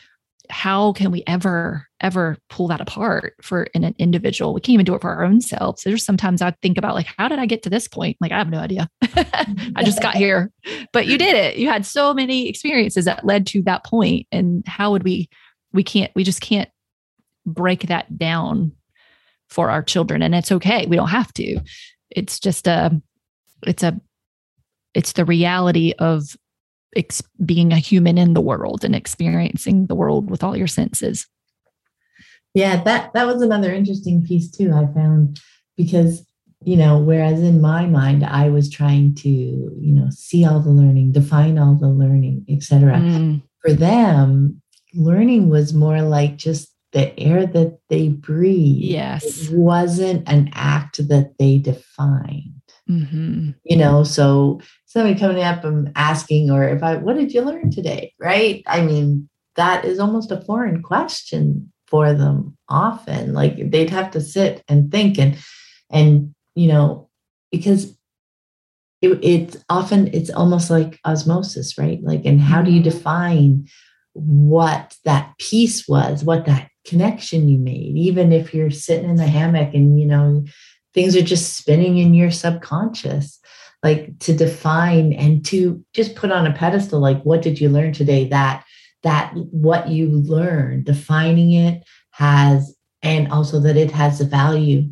how 0.49 0.93
can 0.93 1.11
we 1.11 1.23
ever 1.27 1.85
ever 2.01 2.37
pull 2.49 2.67
that 2.67 2.81
apart 2.81 3.35
for 3.41 3.63
in 3.75 3.83
an 3.83 3.93
individual? 3.99 4.53
We 4.53 4.61
can't 4.61 4.73
even 4.73 4.85
do 4.85 4.95
it 4.95 5.01
for 5.01 5.11
our 5.11 5.23
own 5.23 5.41
selves. 5.41 5.83
There's 5.83 6.03
sometimes 6.03 6.41
i 6.41 6.51
think 6.61 6.77
about 6.77 6.95
like 6.95 7.07
how 7.17 7.27
did 7.27 7.39
i 7.39 7.45
get 7.45 7.63
to 7.63 7.69
this 7.69 7.87
point? 7.87 8.17
Like 8.19 8.31
i 8.31 8.37
have 8.37 8.49
no 8.49 8.59
idea. 8.59 8.89
I 9.03 9.83
just 9.83 10.01
got 10.01 10.15
here. 10.25 10.51
But 10.91 11.07
you 11.07 11.17
did 11.17 11.35
it. 11.35 11.57
You 11.57 11.69
had 11.69 11.85
so 11.85 12.13
many 12.13 12.49
experiences 12.49 13.05
that 13.05 13.25
led 13.25 13.45
to 13.47 13.61
that 13.63 13.85
point. 13.85 14.27
And 14.31 14.67
how 14.67 14.91
would 14.91 15.03
we 15.03 15.29
we 15.71 15.83
can't 15.83 16.11
we 16.15 16.23
just 16.23 16.41
can't 16.41 16.69
break 17.45 17.87
that 17.87 18.17
down 18.17 18.71
for 19.49 19.69
our 19.69 19.83
children. 19.83 20.21
And 20.21 20.35
it's 20.35 20.51
okay. 20.51 20.85
We 20.85 20.95
don't 20.95 21.09
have 21.09 21.33
to 21.33 21.59
it's 22.11 22.39
just 22.39 22.67
a 22.67 23.01
it's 23.65 23.83
a 23.83 23.99
it's 24.93 25.13
the 25.13 25.25
reality 25.25 25.93
of 25.99 26.35
ex- 26.95 27.21
being 27.45 27.71
a 27.71 27.77
human 27.77 28.17
in 28.17 28.33
the 28.33 28.41
world 28.41 28.83
and 28.83 28.95
experiencing 28.95 29.87
the 29.87 29.95
world 29.95 30.29
with 30.29 30.43
all 30.43 30.57
your 30.57 30.67
senses 30.67 31.27
Yeah, 32.53 32.81
that 32.83 33.13
that 33.13 33.27
was 33.27 33.41
another 33.41 33.71
interesting 33.73 34.25
piece 34.25 34.49
too. 34.49 34.73
I 34.73 34.87
found 34.93 35.39
because 35.77 36.25
you 36.65 36.75
know, 36.75 36.99
whereas 36.99 37.41
in 37.41 37.61
my 37.61 37.85
mind 37.85 38.25
I 38.25 38.49
was 38.49 38.69
trying 38.69 39.15
to 39.15 39.29
you 39.29 39.93
know 39.93 40.09
see 40.09 40.45
all 40.45 40.59
the 40.59 40.71
learning, 40.71 41.11
define 41.13 41.57
all 41.57 41.75
the 41.75 41.89
learning, 41.89 42.45
etc. 42.49 42.97
Mm, 42.97 43.41
For 43.61 43.73
them, 43.73 44.61
learning 44.93 45.49
was 45.49 45.73
more 45.73 46.01
like 46.01 46.37
just 46.37 46.73
the 46.91 47.17
air 47.19 47.45
that 47.45 47.79
they 47.89 48.09
breathe. 48.09 48.83
yes 48.83 49.23
It 49.23 49.55
wasn't 49.55 50.27
an 50.27 50.49
act 50.53 51.07
that 51.07 51.37
they 51.37 51.57
defined. 51.59 52.53
hmm 52.87 53.51
You 53.63 53.77
know, 53.77 54.03
so 54.03 54.59
somebody 54.85 55.19
coming 55.19 55.43
up 55.43 55.63
and 55.63 55.91
asking, 55.95 56.49
or 56.49 56.67
if 56.67 56.81
I, 56.81 56.95
what 56.97 57.15
did 57.15 57.33
you 57.33 57.41
learn 57.41 57.69
today? 57.71 58.13
Right? 58.19 58.63
I 58.65 58.81
mean, 58.81 59.29
that 59.55 59.85
is 59.85 59.99
almost 59.99 60.31
a 60.31 60.41
foreign 60.41 60.81
question 60.81 61.71
for 61.87 62.13
them 62.13 62.57
often. 62.69 63.33
Like 63.33 63.69
they'd 63.71 63.89
have 63.89 64.11
to 64.11 64.21
sit 64.21 64.63
and 64.67 64.91
think 64.91 65.19
and 65.19 65.37
and 65.91 66.33
you 66.55 66.67
know, 66.67 67.09
because 67.51 67.95
it, 69.01 69.19
it's 69.23 69.57
often 69.69 70.09
it's 70.13 70.29
almost 70.29 70.69
like 70.69 70.99
osmosis, 71.05 71.77
right? 71.77 71.99
Like, 72.03 72.25
and 72.25 72.39
how 72.41 72.61
do 72.61 72.71
you 72.71 72.81
Mhm. 72.81 72.91
define 72.91 73.67
what 74.13 74.97
that 75.05 75.37
piece 75.37 75.87
was, 75.87 76.23
what 76.23 76.45
that 76.45 76.69
connection 76.89 77.47
you 77.47 77.57
made, 77.57 77.95
even 77.95 78.31
if 78.31 78.53
you're 78.53 78.71
sitting 78.71 79.09
in 79.09 79.15
the 79.15 79.27
hammock 79.27 79.73
and 79.73 79.99
you 79.99 80.05
know 80.05 80.43
things 80.93 81.15
are 81.15 81.21
just 81.21 81.55
spinning 81.55 81.97
in 81.97 82.13
your 82.13 82.31
subconscious 82.31 83.39
like 83.83 84.17
to 84.19 84.33
define 84.33 85.13
and 85.13 85.45
to 85.45 85.83
just 85.93 86.15
put 86.15 86.31
on 86.31 86.45
a 86.45 86.53
pedestal 86.53 86.99
like 86.99 87.21
what 87.23 87.41
did 87.41 87.61
you 87.61 87.69
learn 87.69 87.93
today 87.93 88.27
that 88.27 88.65
that 89.03 89.31
what 89.51 89.87
you 89.87 90.07
learned 90.09 90.83
defining 90.83 91.53
it 91.53 91.83
has 92.11 92.75
and 93.01 93.31
also 93.31 93.59
that 93.59 93.77
it 93.77 93.91
has 93.91 94.19
a 94.19 94.25
value 94.25 94.83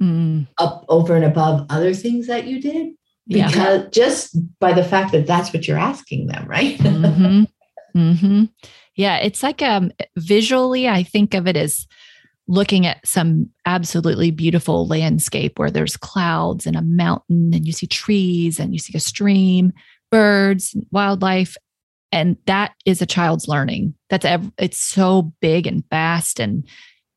Mm, 0.00 0.48
up 0.58 0.84
over 0.88 1.14
and 1.14 1.24
above 1.24 1.66
other 1.70 1.94
things 1.94 2.26
that 2.26 2.46
you 2.46 2.60
did? 2.60 2.94
Yeah. 3.26 3.46
Because 3.46 3.90
just 3.90 4.36
by 4.58 4.72
the 4.72 4.82
fact 4.82 5.12
that 5.12 5.26
that's 5.28 5.52
what 5.52 5.68
you're 5.68 5.78
asking 5.78 6.26
them 6.26 6.48
right? 6.48 6.80
Hmm 6.80 7.44
hmm 7.94 8.44
Yeah, 8.96 9.18
it's 9.18 9.42
like 9.42 9.62
um 9.62 9.90
visually, 10.16 10.88
I 10.88 11.02
think 11.02 11.34
of 11.34 11.46
it 11.46 11.56
as 11.56 11.86
looking 12.48 12.86
at 12.86 13.06
some 13.06 13.48
absolutely 13.66 14.30
beautiful 14.30 14.86
landscape 14.86 15.58
where 15.58 15.70
there's 15.70 15.96
clouds 15.96 16.66
and 16.66 16.76
a 16.76 16.82
mountain 16.82 17.54
and 17.54 17.64
you 17.66 17.72
see 17.72 17.86
trees 17.86 18.58
and 18.58 18.72
you 18.72 18.78
see 18.78 18.96
a 18.96 19.00
stream, 19.00 19.72
birds, 20.10 20.76
wildlife. 20.90 21.56
And 22.10 22.36
that 22.46 22.74
is 22.84 23.00
a 23.00 23.06
child's 23.06 23.48
learning. 23.48 23.94
That's 24.10 24.26
ev- 24.26 24.52
it's 24.58 24.78
so 24.78 25.32
big 25.40 25.66
and 25.66 25.82
vast 25.88 26.40
and 26.40 26.66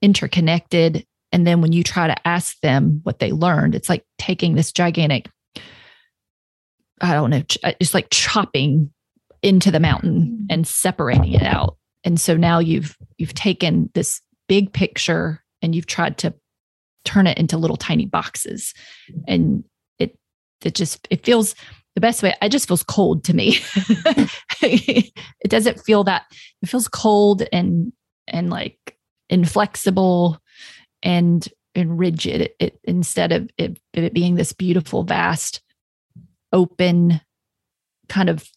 interconnected. 0.01 1.05
And 1.31 1.45
then 1.45 1.59
when 1.59 1.73
you 1.73 1.83
try 1.83 2.07
to 2.07 2.27
ask 2.27 2.57
them 2.61 3.01
what 3.03 3.19
they 3.19 3.31
learned, 3.33 3.75
it's 3.75 3.89
like 3.89 4.05
taking 4.17 4.55
this 4.55 4.71
gigantic, 4.71 5.27
I 7.01 7.13
don't 7.13 7.29
know, 7.29 7.43
uh, 7.63 7.73
it's 7.79 7.93
like 7.93 8.07
chopping 8.09 8.93
into 9.45 9.69
the 9.69 9.79
mountain 9.79 10.21
mm-hmm. 10.21 10.45
and 10.49 10.67
separating 10.67 11.31
it 11.31 11.43
out. 11.43 11.77
And 12.03 12.19
so 12.19 12.35
now 12.35 12.57
you've 12.59 12.97
you've 13.17 13.35
taken 13.35 13.91
this 13.93 14.19
big 14.49 14.73
picture 14.73 15.43
and 15.61 15.75
you've 15.75 15.85
tried 15.85 16.17
to 16.19 16.33
turn 17.05 17.27
it 17.27 17.37
into 17.37 17.57
little 17.57 17.77
tiny 17.77 18.07
boxes. 18.07 18.73
And 19.27 19.63
it 19.99 20.17
it 20.63 20.73
just 20.73 21.07
it 21.11 21.23
feels 21.23 21.53
the 21.93 22.01
best 22.01 22.23
way 22.23 22.33
it 22.41 22.49
just 22.49 22.67
feels 22.67 22.81
cold 22.81 23.23
to 23.25 23.35
me. 23.35 23.59
it 24.61 25.13
doesn't 25.47 25.79
feel 25.81 26.03
that 26.05 26.23
it 26.63 26.67
feels 26.67 26.87
cold 26.87 27.43
and 27.53 27.93
and 28.27 28.49
like 28.49 28.97
inflexible 29.29 30.39
and 31.03 31.47
and 31.75 31.99
rigid 31.99 32.41
it, 32.41 32.55
it 32.59 32.79
instead 32.83 33.31
of 33.31 33.47
it, 33.59 33.77
it 33.93 34.13
being 34.13 34.35
this 34.35 34.53
beautiful 34.53 35.03
vast 35.03 35.61
open 36.51 37.21
kind 38.09 38.29
of 38.29 38.49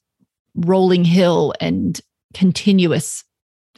rolling 0.66 1.04
hill 1.04 1.52
and 1.60 2.00
continuous 2.34 3.24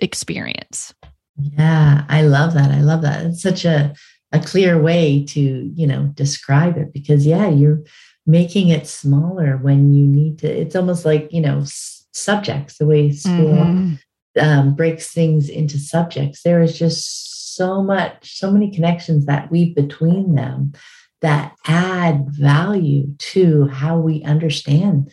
experience. 0.00 0.94
yeah 1.36 2.04
i 2.08 2.22
love 2.22 2.54
that 2.54 2.70
i 2.70 2.80
love 2.80 3.02
that 3.02 3.24
it's 3.24 3.42
such 3.42 3.64
a 3.64 3.94
a 4.32 4.40
clear 4.40 4.80
way 4.80 5.24
to 5.24 5.40
you 5.74 5.86
know 5.86 6.04
describe 6.14 6.76
it 6.76 6.92
because 6.92 7.26
yeah 7.26 7.48
you're 7.48 7.80
making 8.26 8.68
it 8.68 8.86
smaller 8.86 9.56
when 9.58 9.92
you 9.92 10.06
need 10.06 10.38
to 10.38 10.46
it's 10.48 10.76
almost 10.76 11.04
like 11.04 11.28
you 11.32 11.40
know 11.40 11.60
s- 11.60 12.06
subjects 12.12 12.78
the 12.78 12.86
way 12.86 13.10
school 13.10 13.54
Mhm. 13.64 13.98
um, 14.40 14.74
breaks 14.74 15.12
things 15.12 15.48
into 15.48 15.76
subjects, 15.78 16.42
there 16.42 16.62
is 16.62 16.78
just 16.78 17.56
so 17.56 17.82
much, 17.82 18.38
so 18.38 18.50
many 18.50 18.70
connections 18.70 19.26
that 19.26 19.50
weave 19.50 19.74
between 19.74 20.34
them 20.36 20.72
that 21.20 21.52
add 21.66 22.30
value 22.30 23.12
to 23.18 23.66
how 23.68 23.98
we 23.98 24.22
understand 24.24 25.10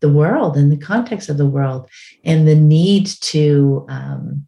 the 0.00 0.08
world 0.08 0.56
and 0.56 0.70
the 0.72 0.76
context 0.76 1.28
of 1.28 1.36
the 1.36 1.46
world 1.46 1.88
and 2.24 2.46
the 2.48 2.54
need 2.54 3.06
to 3.06 3.84
um, 3.88 4.46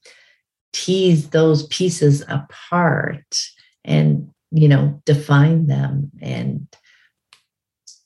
tease 0.73 1.31
those 1.31 1.67
pieces 1.67 2.23
apart 2.29 3.37
and 3.85 4.29
you 4.51 4.69
know 4.69 5.01
define 5.05 5.67
them 5.67 6.11
and 6.21 6.67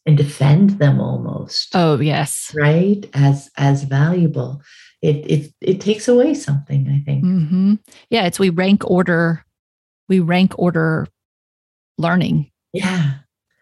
and 0.06 0.16
defend 0.16 0.70
them 0.78 1.00
almost. 1.00 1.74
Oh 1.74 1.98
yes. 2.00 2.52
right? 2.54 3.04
As 3.14 3.50
as 3.56 3.82
valuable. 3.84 4.62
It 5.02 5.16
it 5.30 5.52
it 5.60 5.80
takes 5.80 6.08
away 6.08 6.34
something 6.34 6.88
i 6.88 7.02
think. 7.04 7.22
Hmm 7.24 7.74
Yeah, 8.10 8.26
it's 8.26 8.38
we 8.38 8.50
rank 8.50 8.88
order, 8.88 9.44
we 10.08 10.20
rank 10.20 10.58
order 10.58 11.06
learning. 11.98 12.50
yeah 12.72 13.14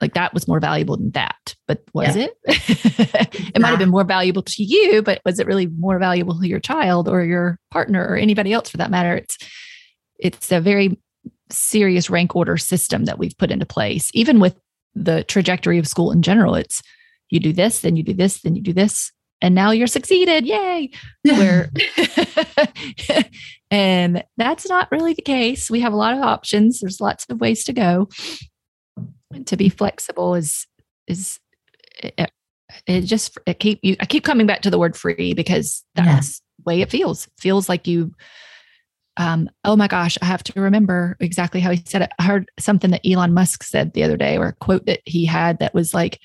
like 0.04 0.12
that 0.12 0.34
was 0.34 0.46
more 0.46 0.60
valuable 0.60 0.98
than 0.98 1.10
that. 1.12 1.54
But 1.66 1.82
was 1.94 2.14
yeah. 2.14 2.26
it? 2.26 2.38
it 3.54 3.60
might 3.60 3.70
have 3.70 3.78
been 3.78 3.88
more 3.88 4.04
valuable 4.04 4.42
to 4.42 4.62
you, 4.62 5.00
but 5.00 5.22
was 5.24 5.38
it 5.38 5.46
really 5.46 5.66
more 5.66 5.98
valuable 5.98 6.38
to 6.38 6.46
your 6.46 6.60
child 6.60 7.08
or 7.08 7.24
your 7.24 7.58
partner 7.70 8.06
or 8.06 8.16
anybody 8.16 8.52
else 8.52 8.68
for 8.68 8.76
that 8.76 8.90
matter? 8.90 9.16
It's 9.16 9.38
it's 10.18 10.52
a 10.52 10.60
very 10.60 11.00
serious 11.50 12.10
rank 12.10 12.36
order 12.36 12.58
system 12.58 13.06
that 13.06 13.18
we've 13.18 13.36
put 13.38 13.50
into 13.50 13.64
place. 13.64 14.10
Even 14.12 14.40
with 14.40 14.58
the 14.94 15.24
trajectory 15.24 15.78
of 15.78 15.88
school 15.88 16.12
in 16.12 16.20
general, 16.20 16.54
it's 16.54 16.82
you 17.30 17.40
do 17.40 17.54
this, 17.54 17.80
then 17.80 17.96
you 17.96 18.02
do 18.02 18.12
this, 18.12 18.42
then 18.42 18.54
you 18.54 18.62
do 18.62 18.74
this, 18.74 19.10
and 19.40 19.54
now 19.54 19.70
you're 19.70 19.86
succeeded. 19.86 20.44
Yay. 20.44 20.90
Where 21.22 21.70
and 23.70 24.22
that's 24.36 24.68
not 24.68 24.92
really 24.92 25.14
the 25.14 25.22
case. 25.22 25.70
We 25.70 25.80
have 25.80 25.94
a 25.94 25.96
lot 25.96 26.14
of 26.14 26.20
options. 26.20 26.80
There's 26.80 27.00
lots 27.00 27.24
of 27.30 27.40
ways 27.40 27.64
to 27.64 27.72
go. 27.72 28.10
To 29.46 29.56
be 29.56 29.68
flexible 29.68 30.34
is 30.34 30.66
is 31.06 31.38
it, 32.02 32.30
it 32.86 33.00
just 33.02 33.38
it 33.46 33.58
keep 33.58 33.80
you 33.82 33.96
I 34.00 34.06
keep 34.06 34.24
coming 34.24 34.46
back 34.46 34.62
to 34.62 34.70
the 34.70 34.78
word 34.78 34.96
free 34.96 35.34
because 35.34 35.84
that's 35.94 36.40
yeah. 36.40 36.54
the 36.58 36.62
way 36.70 36.80
it 36.82 36.90
feels. 36.90 37.28
feels 37.38 37.68
like 37.68 37.86
you 37.86 38.12
um, 39.16 39.48
oh 39.64 39.76
my 39.76 39.86
gosh, 39.86 40.18
I 40.20 40.24
have 40.24 40.42
to 40.44 40.60
remember 40.60 41.16
exactly 41.20 41.60
how 41.60 41.70
he 41.70 41.82
said 41.84 42.02
it. 42.02 42.10
I 42.18 42.24
heard 42.24 42.50
something 42.58 42.90
that 42.90 43.06
Elon 43.06 43.32
Musk 43.32 43.62
said 43.62 43.92
the 43.92 44.02
other 44.02 44.16
day, 44.16 44.36
or 44.36 44.48
a 44.48 44.52
quote 44.54 44.86
that 44.86 45.00
he 45.04 45.24
had 45.24 45.60
that 45.60 45.74
was 45.74 45.94
like, 45.94 46.18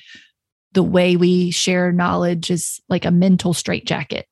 the 0.74 0.84
way 0.84 1.16
we 1.16 1.52
share 1.52 1.92
knowledge 1.92 2.52
is 2.52 2.80
like 2.90 3.06
a 3.06 3.12
mental 3.12 3.54
straitjacket. 3.54 4.28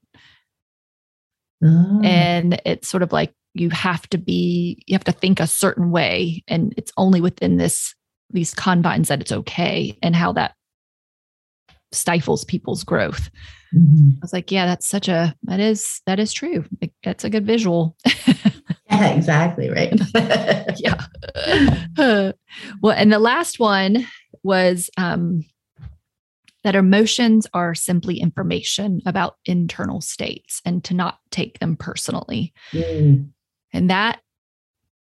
Oh. 1.64 2.02
And 2.04 2.62
it's 2.66 2.88
sort 2.88 3.04
of 3.04 3.12
like 3.12 3.34
you 3.54 3.70
have 3.72 4.08
to 4.10 4.18
be, 4.18 4.84
you 4.86 4.94
have 4.94 5.04
to 5.06 5.12
think 5.12 5.40
a 5.40 5.48
certain 5.48 5.92
way. 5.92 6.44
And 6.48 6.74
it's 6.78 6.92
only 6.98 7.22
within 7.22 7.58
this, 7.58 7.96
these 8.32 8.54
confines 8.54 9.08
that 9.08 9.22
it's 9.22 9.32
okay 9.32 9.98
and 10.02 10.16
how 10.16 10.34
that 10.34 10.54
stifles 11.92 12.44
people's 12.44 12.84
growth. 12.84 13.30
Mm-hmm. 13.76 14.10
I 14.16 14.20
was 14.22 14.34
like, 14.34 14.52
yeah, 14.52 14.66
that's 14.66 14.88
such 14.88 15.08
a, 15.08 15.36
that 15.44 15.60
is, 15.60 16.02
that 16.06 16.20
is 16.20 16.34
true. 16.34 16.66
That's 17.04 17.24
a 17.24 17.30
good 17.30 17.46
visual. 17.46 17.96
yeah, 18.90 19.10
exactly. 19.10 19.70
Right. 19.70 19.94
yeah. 20.78 21.06
well, 22.82 22.96
and 22.96 23.12
the 23.12 23.20
last 23.20 23.60
one 23.60 24.06
was, 24.44 24.90
um, 24.98 25.44
that 26.64 26.76
emotions 26.76 27.48
are 27.54 27.74
simply 27.74 28.20
information 28.20 29.02
about 29.06 29.36
internal 29.46 30.02
states 30.02 30.62
and 30.66 30.84
to 30.84 30.94
not 30.94 31.20
take 31.32 31.60
them 31.60 31.78
personally. 31.78 32.54
Mm. 32.74 33.30
And 33.72 33.90
that 33.90 34.20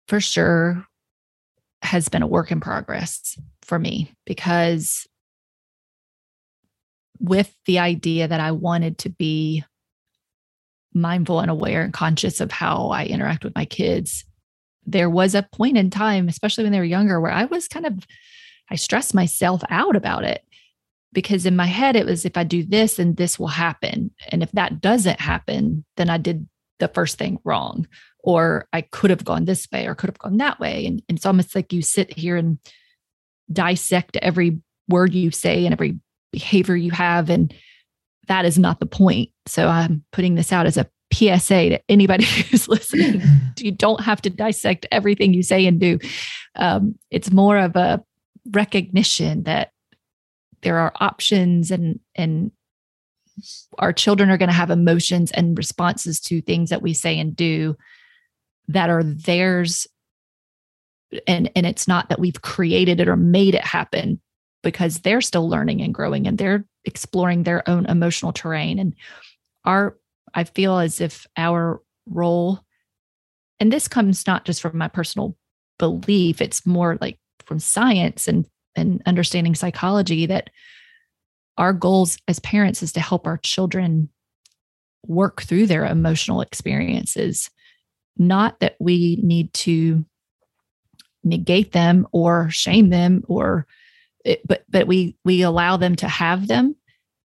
for 0.06 0.20
sure 0.20 0.86
has 1.82 2.08
been 2.08 2.22
a 2.22 2.26
work 2.26 2.50
in 2.50 2.60
progress 2.60 3.38
for 3.62 3.78
me 3.78 4.12
because 4.26 5.06
with 7.18 7.54
the 7.66 7.78
idea 7.78 8.26
that 8.26 8.40
I 8.40 8.52
wanted 8.52 8.98
to 8.98 9.10
be 9.10 9.64
mindful 10.92 11.40
and 11.40 11.50
aware 11.50 11.82
and 11.82 11.92
conscious 11.92 12.40
of 12.40 12.50
how 12.50 12.88
I 12.88 13.04
interact 13.04 13.44
with 13.44 13.54
my 13.54 13.64
kids, 13.64 14.24
there 14.86 15.10
was 15.10 15.34
a 15.34 15.46
point 15.52 15.76
in 15.76 15.90
time, 15.90 16.28
especially 16.28 16.64
when 16.64 16.72
they 16.72 16.78
were 16.78 16.84
younger, 16.84 17.20
where 17.20 17.30
I 17.30 17.44
was 17.44 17.68
kind 17.68 17.86
of, 17.86 18.06
I 18.70 18.76
stressed 18.76 19.14
myself 19.14 19.62
out 19.68 19.96
about 19.96 20.24
it 20.24 20.42
because 21.12 21.46
in 21.46 21.56
my 21.56 21.66
head 21.66 21.96
it 21.96 22.06
was 22.06 22.24
if 22.24 22.36
I 22.36 22.44
do 22.44 22.64
this 22.64 22.98
and 22.98 23.16
this 23.16 23.38
will 23.38 23.48
happen. 23.48 24.10
And 24.28 24.42
if 24.42 24.50
that 24.52 24.80
doesn't 24.80 25.20
happen, 25.20 25.84
then 25.96 26.08
I 26.10 26.18
did 26.18 26.48
the 26.80 26.88
first 26.88 27.18
thing 27.18 27.38
wrong. 27.44 27.86
Or 28.22 28.68
I 28.72 28.82
could 28.82 29.10
have 29.10 29.24
gone 29.24 29.44
this 29.44 29.66
way 29.72 29.86
or 29.86 29.94
could 29.94 30.10
have 30.10 30.18
gone 30.18 30.36
that 30.38 30.60
way. 30.60 30.84
And, 30.86 31.02
and 31.08 31.16
it's 31.16 31.26
almost 31.26 31.54
like 31.54 31.72
you 31.72 31.80
sit 31.80 32.12
here 32.18 32.36
and 32.36 32.58
dissect 33.50 34.16
every 34.20 34.60
word 34.88 35.14
you 35.14 35.30
say 35.30 35.64
and 35.64 35.72
every 35.72 35.98
behavior 36.32 36.76
you 36.76 36.90
have. 36.90 37.30
And 37.30 37.54
that 38.28 38.44
is 38.44 38.58
not 38.58 38.80
the 38.80 38.86
point. 38.86 39.30
So 39.46 39.68
I'm 39.68 40.04
putting 40.12 40.34
this 40.34 40.52
out 40.52 40.66
as 40.66 40.76
a 40.76 40.88
PSA 41.12 41.70
to 41.70 41.80
anybody 41.88 42.24
who's 42.50 42.68
listening. 42.68 43.22
you 43.58 43.72
don't 43.72 44.00
have 44.00 44.22
to 44.22 44.30
dissect 44.30 44.86
everything 44.92 45.34
you 45.34 45.42
say 45.42 45.66
and 45.66 45.80
do. 45.80 45.98
Um, 46.56 46.96
it's 47.10 47.30
more 47.30 47.58
of 47.58 47.76
a 47.76 48.02
recognition 48.52 49.44
that 49.44 49.72
there 50.62 50.78
are 50.78 50.92
options 51.00 51.70
and 51.70 52.00
and 52.14 52.52
our 53.78 53.92
children 53.92 54.30
are 54.30 54.38
going 54.38 54.48
to 54.48 54.54
have 54.54 54.70
emotions 54.70 55.30
and 55.32 55.56
responses 55.56 56.20
to 56.20 56.40
things 56.40 56.70
that 56.70 56.82
we 56.82 56.94
say 56.94 57.18
and 57.18 57.34
do 57.34 57.76
that 58.68 58.90
are 58.90 59.02
theirs. 59.02 59.86
And 61.26 61.50
and 61.56 61.66
it's 61.66 61.88
not 61.88 62.08
that 62.08 62.20
we've 62.20 62.42
created 62.42 63.00
it 63.00 63.08
or 63.08 63.16
made 63.16 63.54
it 63.54 63.64
happen 63.64 64.20
because 64.62 65.00
they're 65.00 65.20
still 65.20 65.48
learning 65.48 65.80
and 65.82 65.94
growing 65.94 66.26
and 66.26 66.38
they're 66.38 66.64
exploring 66.84 67.42
their 67.42 67.68
own 67.68 67.86
emotional 67.86 68.32
terrain. 68.32 68.78
And 68.78 68.94
our 69.64 69.96
i 70.34 70.44
feel 70.44 70.78
as 70.78 71.00
if 71.00 71.26
our 71.36 71.80
role 72.06 72.60
and 73.58 73.72
this 73.72 73.88
comes 73.88 74.26
not 74.26 74.44
just 74.44 74.60
from 74.60 74.76
my 74.76 74.88
personal 74.88 75.36
belief 75.78 76.40
it's 76.40 76.66
more 76.66 76.98
like 77.00 77.18
from 77.46 77.58
science 77.58 78.28
and 78.28 78.46
and 78.76 79.02
understanding 79.06 79.54
psychology 79.54 80.26
that 80.26 80.50
our 81.60 81.74
goals 81.74 82.16
as 82.26 82.40
parents 82.40 82.82
is 82.82 82.90
to 82.92 83.00
help 83.00 83.26
our 83.26 83.36
children 83.36 84.08
work 85.06 85.42
through 85.42 85.66
their 85.66 85.84
emotional 85.84 86.40
experiences. 86.40 87.50
Not 88.16 88.60
that 88.60 88.76
we 88.80 89.20
need 89.22 89.52
to 89.54 90.06
negate 91.22 91.72
them 91.72 92.08
or 92.12 92.48
shame 92.48 92.88
them 92.88 93.24
or 93.28 93.66
it, 94.24 94.40
but 94.46 94.64
but 94.70 94.86
we 94.86 95.18
we 95.22 95.42
allow 95.42 95.76
them 95.76 95.96
to 95.96 96.08
have 96.08 96.48
them. 96.48 96.74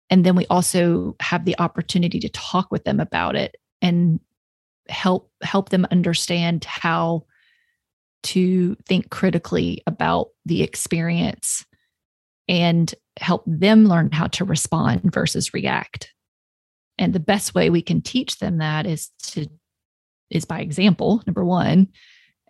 And 0.10 0.26
then 0.26 0.38
we 0.38 0.46
also 0.48 1.18
have 1.20 1.44
the 1.44 1.60
opportunity 1.60 2.20
to 2.22 2.30
talk 2.30 2.72
with 2.72 2.86
them 2.86 3.02
about 3.02 3.36
it 3.36 3.58
and 3.82 4.22
help 4.88 5.32
help 5.42 5.68
them 5.68 5.86
understand 5.92 6.64
how 6.64 7.26
to 8.24 8.78
think 8.88 9.10
critically 9.10 9.84
about 9.86 10.30
the 10.46 10.64
experience 10.64 11.66
and 12.48 12.94
help 13.20 13.44
them 13.46 13.86
learn 13.86 14.12
how 14.12 14.28
to 14.28 14.46
respond 14.46 15.14
versus 15.14 15.54
react. 15.54 16.12
And 16.98 17.14
the 17.14 17.20
best 17.20 17.56
way 17.56 17.70
we 17.70 17.82
can 17.82 18.02
teach 18.02 18.40
them 18.40 18.58
that 18.58 18.86
is 18.86 19.10
to 19.24 19.48
is 20.30 20.46
by 20.46 20.60
example, 20.60 21.22
number 21.28 21.46
1, 21.46 21.88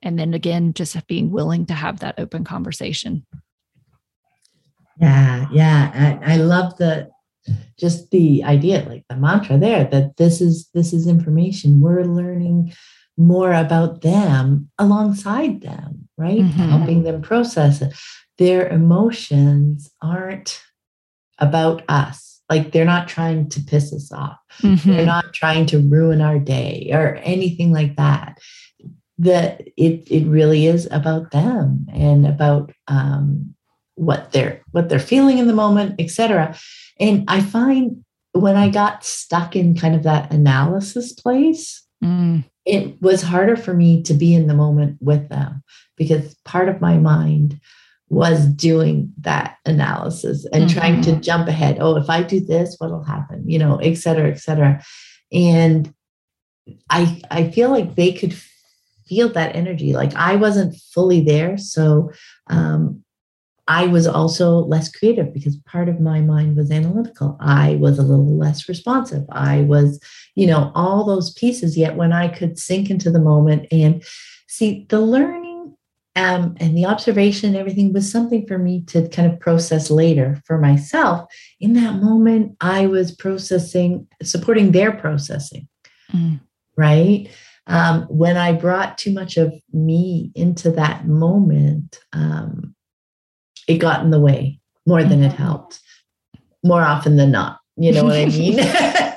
and 0.01 0.19
then 0.19 0.33
again 0.33 0.73
just 0.73 1.07
being 1.07 1.31
willing 1.31 1.65
to 1.65 1.73
have 1.73 1.99
that 1.99 2.15
open 2.17 2.43
conversation. 2.43 3.25
Yeah, 4.99 5.47
yeah, 5.51 6.19
I, 6.23 6.33
I 6.33 6.35
love 6.37 6.77
the 6.77 7.09
just 7.77 8.11
the 8.11 8.43
idea 8.43 8.85
like 8.87 9.03
the 9.09 9.17
mantra 9.17 9.57
there 9.57 9.83
that 9.85 10.15
this 10.15 10.39
is 10.39 10.69
this 10.73 10.93
is 10.93 11.07
information 11.07 11.81
we're 11.81 12.05
learning 12.05 12.73
more 13.17 13.53
about 13.53 14.01
them 14.01 14.69
alongside 14.79 15.61
them, 15.61 16.07
right? 16.17 16.39
Mm-hmm. 16.39 16.69
Helping 16.69 17.03
them 17.03 17.21
process 17.21 17.81
it. 17.81 17.93
Their 18.37 18.67
emotions 18.67 19.91
aren't 20.01 20.61
about 21.39 21.83
us. 21.89 22.41
Like 22.49 22.71
they're 22.71 22.85
not 22.85 23.07
trying 23.07 23.49
to 23.49 23.61
piss 23.61 23.93
us 23.93 24.11
off. 24.11 24.37
Mm-hmm. 24.61 24.89
They're 24.89 25.05
not 25.05 25.33
trying 25.33 25.65
to 25.67 25.79
ruin 25.79 26.21
our 26.21 26.39
day 26.39 26.89
or 26.93 27.15
anything 27.23 27.71
like 27.71 27.95
that. 27.95 28.37
That 29.19 29.61
it 29.77 30.07
it 30.11 30.27
really 30.27 30.65
is 30.65 30.87
about 30.91 31.31
them 31.31 31.85
and 31.93 32.25
about 32.25 32.71
um, 32.87 33.53
what 33.95 34.31
they're 34.31 34.61
what 34.71 34.89
they're 34.89 34.99
feeling 34.99 35.37
in 35.37 35.47
the 35.47 35.53
moment, 35.53 35.95
etc. 35.99 36.57
And 36.99 37.23
I 37.27 37.41
find 37.41 38.03
when 38.33 38.55
I 38.55 38.69
got 38.69 39.05
stuck 39.05 39.55
in 39.55 39.77
kind 39.77 39.95
of 39.95 40.03
that 40.03 40.33
analysis 40.33 41.13
place, 41.13 41.85
mm 42.03 42.43
it 42.65 43.01
was 43.01 43.21
harder 43.21 43.55
for 43.55 43.73
me 43.73 44.01
to 44.03 44.13
be 44.13 44.33
in 44.33 44.47
the 44.47 44.53
moment 44.53 44.97
with 45.01 45.29
them 45.29 45.63
because 45.97 46.33
part 46.45 46.69
of 46.69 46.81
my 46.81 46.97
mind 46.97 47.59
was 48.13 48.45
doing 48.47 49.11
that 49.21 49.57
analysis 49.65 50.45
and 50.53 50.65
mm-hmm. 50.65 50.77
trying 50.77 51.01
to 51.01 51.11
mm-hmm. 51.11 51.21
jump 51.21 51.47
ahead. 51.47 51.77
Oh, 51.79 51.97
if 51.97 52.09
I 52.09 52.23
do 52.23 52.39
this, 52.39 52.75
what'll 52.77 53.03
happen? 53.03 53.49
You 53.49 53.59
know, 53.59 53.77
et 53.77 53.95
cetera, 53.95 54.29
et 54.29 54.39
cetera. 54.39 54.83
And 55.31 55.93
I 56.89 57.21
I 57.29 57.49
feel 57.49 57.69
like 57.69 57.95
they 57.95 58.13
could 58.13 58.35
feel 59.07 59.29
that 59.29 59.55
energy. 59.55 59.93
Like 59.93 60.13
I 60.15 60.35
wasn't 60.35 60.75
fully 60.93 61.21
there. 61.21 61.57
So 61.57 62.11
um, 62.47 63.03
I 63.67 63.87
was 63.87 64.07
also 64.07 64.59
less 64.59 64.91
creative 64.91 65.33
because 65.33 65.55
part 65.57 65.89
of 65.89 65.99
my 65.99 66.19
mind 66.21 66.55
was 66.57 66.71
analytical. 66.71 67.37
I 67.39 67.75
was 67.75 67.97
a 67.97 68.03
little 68.03 68.37
less 68.37 68.69
responsive. 68.69 69.23
I 69.29 69.61
was, 69.61 69.99
you 70.35 70.47
know, 70.47 70.71
all 70.75 71.05
those 71.05 71.33
pieces. 71.33 71.77
Yet 71.77 71.95
when 71.95 72.13
I 72.13 72.27
could 72.27 72.59
sink 72.59 72.89
into 72.89 73.09
the 73.09 73.21
moment 73.21 73.67
and 73.71 74.03
see 74.47 74.85
the 74.89 74.99
learning 74.99 75.52
um, 76.15 76.55
and 76.59 76.77
the 76.77 76.85
observation 76.85 77.49
and 77.49 77.57
everything 77.57 77.91
was 77.91 78.11
something 78.11 78.45
for 78.45 78.57
me 78.57 78.83
to 78.87 79.07
kind 79.09 79.31
of 79.31 79.39
process 79.39 79.89
later 79.89 80.39
for 80.45 80.59
myself. 80.59 81.27
In 81.59 81.73
that 81.73 81.95
moment, 81.95 82.55
I 82.61 82.85
was 82.85 83.11
processing, 83.11 84.07
supporting 84.21 84.71
their 84.71 84.91
processing, 84.91 85.67
mm. 86.13 86.39
right? 86.77 87.29
Um, 87.65 88.03
when 88.03 88.37
I 88.37 88.51
brought 88.51 88.97
too 88.97 89.13
much 89.13 89.37
of 89.37 89.53
me 89.71 90.31
into 90.35 90.69
that 90.71 91.07
moment, 91.07 91.99
um, 92.11 92.75
it 93.67 93.77
got 93.77 94.03
in 94.03 94.11
the 94.11 94.19
way 94.19 94.59
more 94.85 95.03
than 95.03 95.23
it 95.23 95.31
Mm-hmm. 95.31 95.43
helped, 95.43 95.79
more 96.63 96.81
often 96.81 97.15
than 97.15 97.31
not. 97.31 97.59
You 97.77 97.91
know 97.91 98.03
what 98.03 98.17
I 98.17 98.25
mean? 98.25 98.59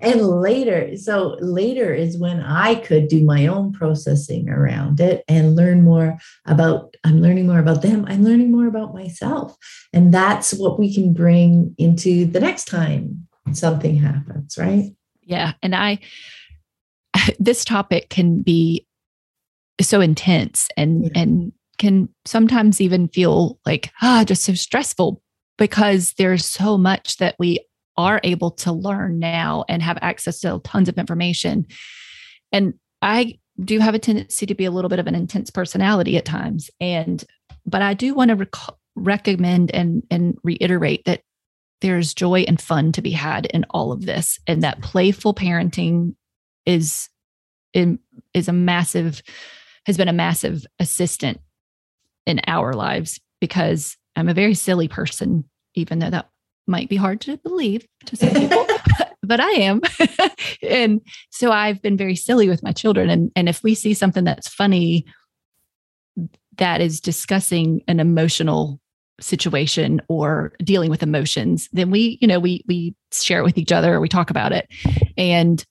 and 0.00 0.22
later, 0.22 0.96
so 0.96 1.36
later 1.40 1.92
is 1.92 2.18
when 2.18 2.40
I 2.40 2.76
could 2.76 3.08
do 3.08 3.24
my 3.24 3.46
own 3.46 3.72
processing 3.72 4.48
around 4.48 5.00
it 5.00 5.24
and 5.28 5.56
learn 5.56 5.82
more 5.82 6.18
about, 6.46 6.96
I'm 7.04 7.20
learning 7.20 7.46
more 7.46 7.58
about 7.58 7.82
them. 7.82 8.04
I'm 8.08 8.24
learning 8.24 8.50
more 8.50 8.66
about 8.66 8.94
myself. 8.94 9.56
And 9.92 10.12
that's 10.12 10.54
what 10.54 10.78
we 10.78 10.94
can 10.94 11.12
bring 11.12 11.74
into 11.78 12.24
the 12.24 12.40
next 12.40 12.64
time 12.66 13.26
something 13.52 13.96
happens, 13.96 14.56
right? 14.58 14.92
Yeah. 15.22 15.52
And 15.62 15.74
I, 15.74 15.98
this 17.38 17.64
topic 17.64 18.10
can 18.10 18.42
be 18.42 18.86
so 19.80 20.00
intense 20.00 20.68
and, 20.76 21.04
Yeah. 21.04 21.10
and 21.14 21.52
can 21.78 22.08
sometimes 22.24 22.80
even 22.80 23.08
feel 23.08 23.58
like, 23.64 23.90
ah, 24.02 24.24
just 24.26 24.44
so 24.44 24.54
stressful 24.54 25.22
because 25.56 26.14
there's 26.14 26.44
so 26.44 26.76
much 26.78 27.16
that 27.16 27.36
we 27.38 27.60
are 28.00 28.20
able 28.24 28.50
to 28.50 28.72
learn 28.72 29.18
now 29.18 29.64
and 29.68 29.82
have 29.82 29.98
access 30.00 30.40
to 30.40 30.60
tons 30.64 30.88
of 30.88 30.98
information. 30.98 31.66
And 32.52 32.74
I 33.02 33.38
do 33.62 33.78
have 33.78 33.94
a 33.94 33.98
tendency 33.98 34.46
to 34.46 34.54
be 34.54 34.64
a 34.64 34.70
little 34.70 34.88
bit 34.88 34.98
of 34.98 35.06
an 35.06 35.14
intense 35.14 35.50
personality 35.50 36.16
at 36.16 36.24
times. 36.24 36.70
And, 36.80 37.22
but 37.66 37.82
I 37.82 37.94
do 37.94 38.14
want 38.14 38.30
to 38.30 38.36
rec- 38.36 38.76
recommend 38.96 39.70
and, 39.72 40.02
and 40.10 40.36
reiterate 40.42 41.04
that 41.04 41.22
there's 41.80 42.14
joy 42.14 42.40
and 42.42 42.60
fun 42.60 42.92
to 42.92 43.02
be 43.02 43.10
had 43.10 43.46
in 43.46 43.64
all 43.70 43.92
of 43.92 44.04
this 44.04 44.38
and 44.46 44.62
that 44.62 44.82
playful 44.82 45.34
parenting 45.34 46.14
is 46.66 47.08
is 47.72 48.48
a 48.48 48.52
massive 48.52 49.22
has 49.86 49.96
been 49.96 50.08
a 50.08 50.12
massive 50.12 50.66
assistant 50.78 51.40
in 52.26 52.40
our 52.46 52.74
lives 52.74 53.20
because 53.40 53.96
I'm 54.16 54.28
a 54.28 54.34
very 54.34 54.54
silly 54.54 54.88
person 54.88 55.44
even 55.74 56.00
though 56.00 56.10
that 56.10 56.28
might 56.70 56.88
be 56.88 56.96
hard 56.96 57.20
to 57.20 57.36
believe 57.38 57.86
to 58.06 58.16
some 58.16 58.30
people 58.30 58.66
but 59.30 59.40
I 59.40 59.50
am. 59.52 59.80
And 60.62 61.00
so 61.30 61.52
I've 61.52 61.80
been 61.80 61.96
very 61.96 62.16
silly 62.16 62.48
with 62.48 62.62
my 62.62 62.72
children. 62.72 63.08
And 63.08 63.30
and 63.34 63.48
if 63.48 63.62
we 63.62 63.74
see 63.74 63.94
something 63.94 64.24
that's 64.24 64.48
funny 64.48 65.06
that 66.58 66.80
is 66.80 67.00
discussing 67.00 67.82
an 67.88 67.98
emotional 67.98 68.78
situation 69.20 70.02
or 70.08 70.52
dealing 70.64 70.90
with 70.90 71.02
emotions 71.02 71.68
then 71.72 71.90
we 71.90 72.18
you 72.20 72.26
know 72.26 72.40
we 72.40 72.64
we 72.66 72.94
share 73.12 73.40
it 73.40 73.44
with 73.44 73.58
each 73.58 73.72
other 73.72 74.00
we 74.00 74.08
talk 74.08 74.30
about 74.30 74.52
it. 74.52 74.68
And 75.16 75.64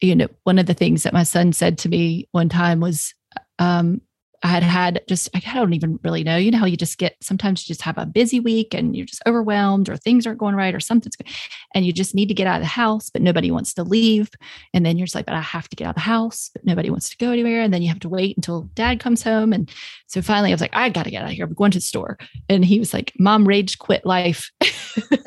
you 0.00 0.16
know 0.16 0.28
one 0.42 0.58
of 0.58 0.66
the 0.66 0.74
things 0.74 1.04
that 1.04 1.12
my 1.12 1.22
son 1.22 1.52
said 1.52 1.78
to 1.78 1.88
me 1.88 2.28
one 2.32 2.48
time 2.48 2.80
was 2.80 3.14
um 3.58 4.00
I 4.44 4.48
had 4.48 4.62
had 4.62 5.02
just 5.08 5.30
I 5.34 5.40
don't 5.54 5.72
even 5.72 5.98
really 6.04 6.22
know 6.22 6.36
you 6.36 6.50
know 6.50 6.58
how 6.58 6.66
you 6.66 6.76
just 6.76 6.98
get 6.98 7.16
sometimes 7.22 7.62
you 7.62 7.72
just 7.72 7.82
have 7.82 7.96
a 7.96 8.04
busy 8.04 8.40
week 8.40 8.74
and 8.74 8.94
you're 8.94 9.06
just 9.06 9.22
overwhelmed 9.26 9.88
or 9.88 9.96
things 9.96 10.26
aren't 10.26 10.38
going 10.38 10.54
right 10.54 10.74
or 10.74 10.80
something's 10.80 11.16
good 11.16 11.28
and 11.74 11.86
you 11.86 11.92
just 11.92 12.14
need 12.14 12.26
to 12.26 12.34
get 12.34 12.46
out 12.46 12.56
of 12.56 12.60
the 12.62 12.66
house 12.66 13.08
but 13.08 13.22
nobody 13.22 13.50
wants 13.50 13.72
to 13.74 13.82
leave 13.82 14.30
and 14.74 14.84
then 14.84 14.98
you're 14.98 15.06
just 15.06 15.14
like 15.14 15.24
but 15.24 15.34
I 15.34 15.40
have 15.40 15.68
to 15.70 15.76
get 15.76 15.86
out 15.86 15.90
of 15.90 15.94
the 15.96 16.00
house 16.02 16.50
but 16.52 16.64
nobody 16.64 16.90
wants 16.90 17.08
to 17.08 17.16
go 17.16 17.30
anywhere 17.30 17.62
and 17.62 17.72
then 17.72 17.80
you 17.80 17.88
have 17.88 18.00
to 18.00 18.08
wait 18.08 18.36
until 18.36 18.68
dad 18.74 19.00
comes 19.00 19.22
home 19.22 19.54
and 19.54 19.70
so 20.06 20.20
finally 20.20 20.50
I 20.50 20.54
was 20.54 20.60
like 20.60 20.76
I 20.76 20.90
got 20.90 21.04
to 21.04 21.10
get 21.10 21.22
out 21.22 21.30
of 21.30 21.34
here 21.34 21.46
I'm 21.46 21.54
going 21.54 21.70
to 21.70 21.78
the 21.78 21.82
store 21.82 22.18
and 22.50 22.64
he 22.64 22.78
was 22.78 22.92
like 22.92 23.14
mom 23.18 23.48
rage 23.48 23.78
quit 23.78 24.04
life 24.04 24.52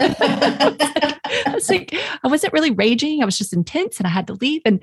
I 1.30 1.52
was 1.54 1.70
like, 1.70 1.94
I 2.24 2.28
wasn't 2.28 2.54
really 2.54 2.72
raging. 2.72 3.22
I 3.22 3.26
was 3.26 3.38
just 3.38 3.54
intense 3.54 3.98
and 3.98 4.08
I 4.08 4.10
had 4.10 4.28
to 4.28 4.34
leave. 4.34 4.62
And, 4.66 4.82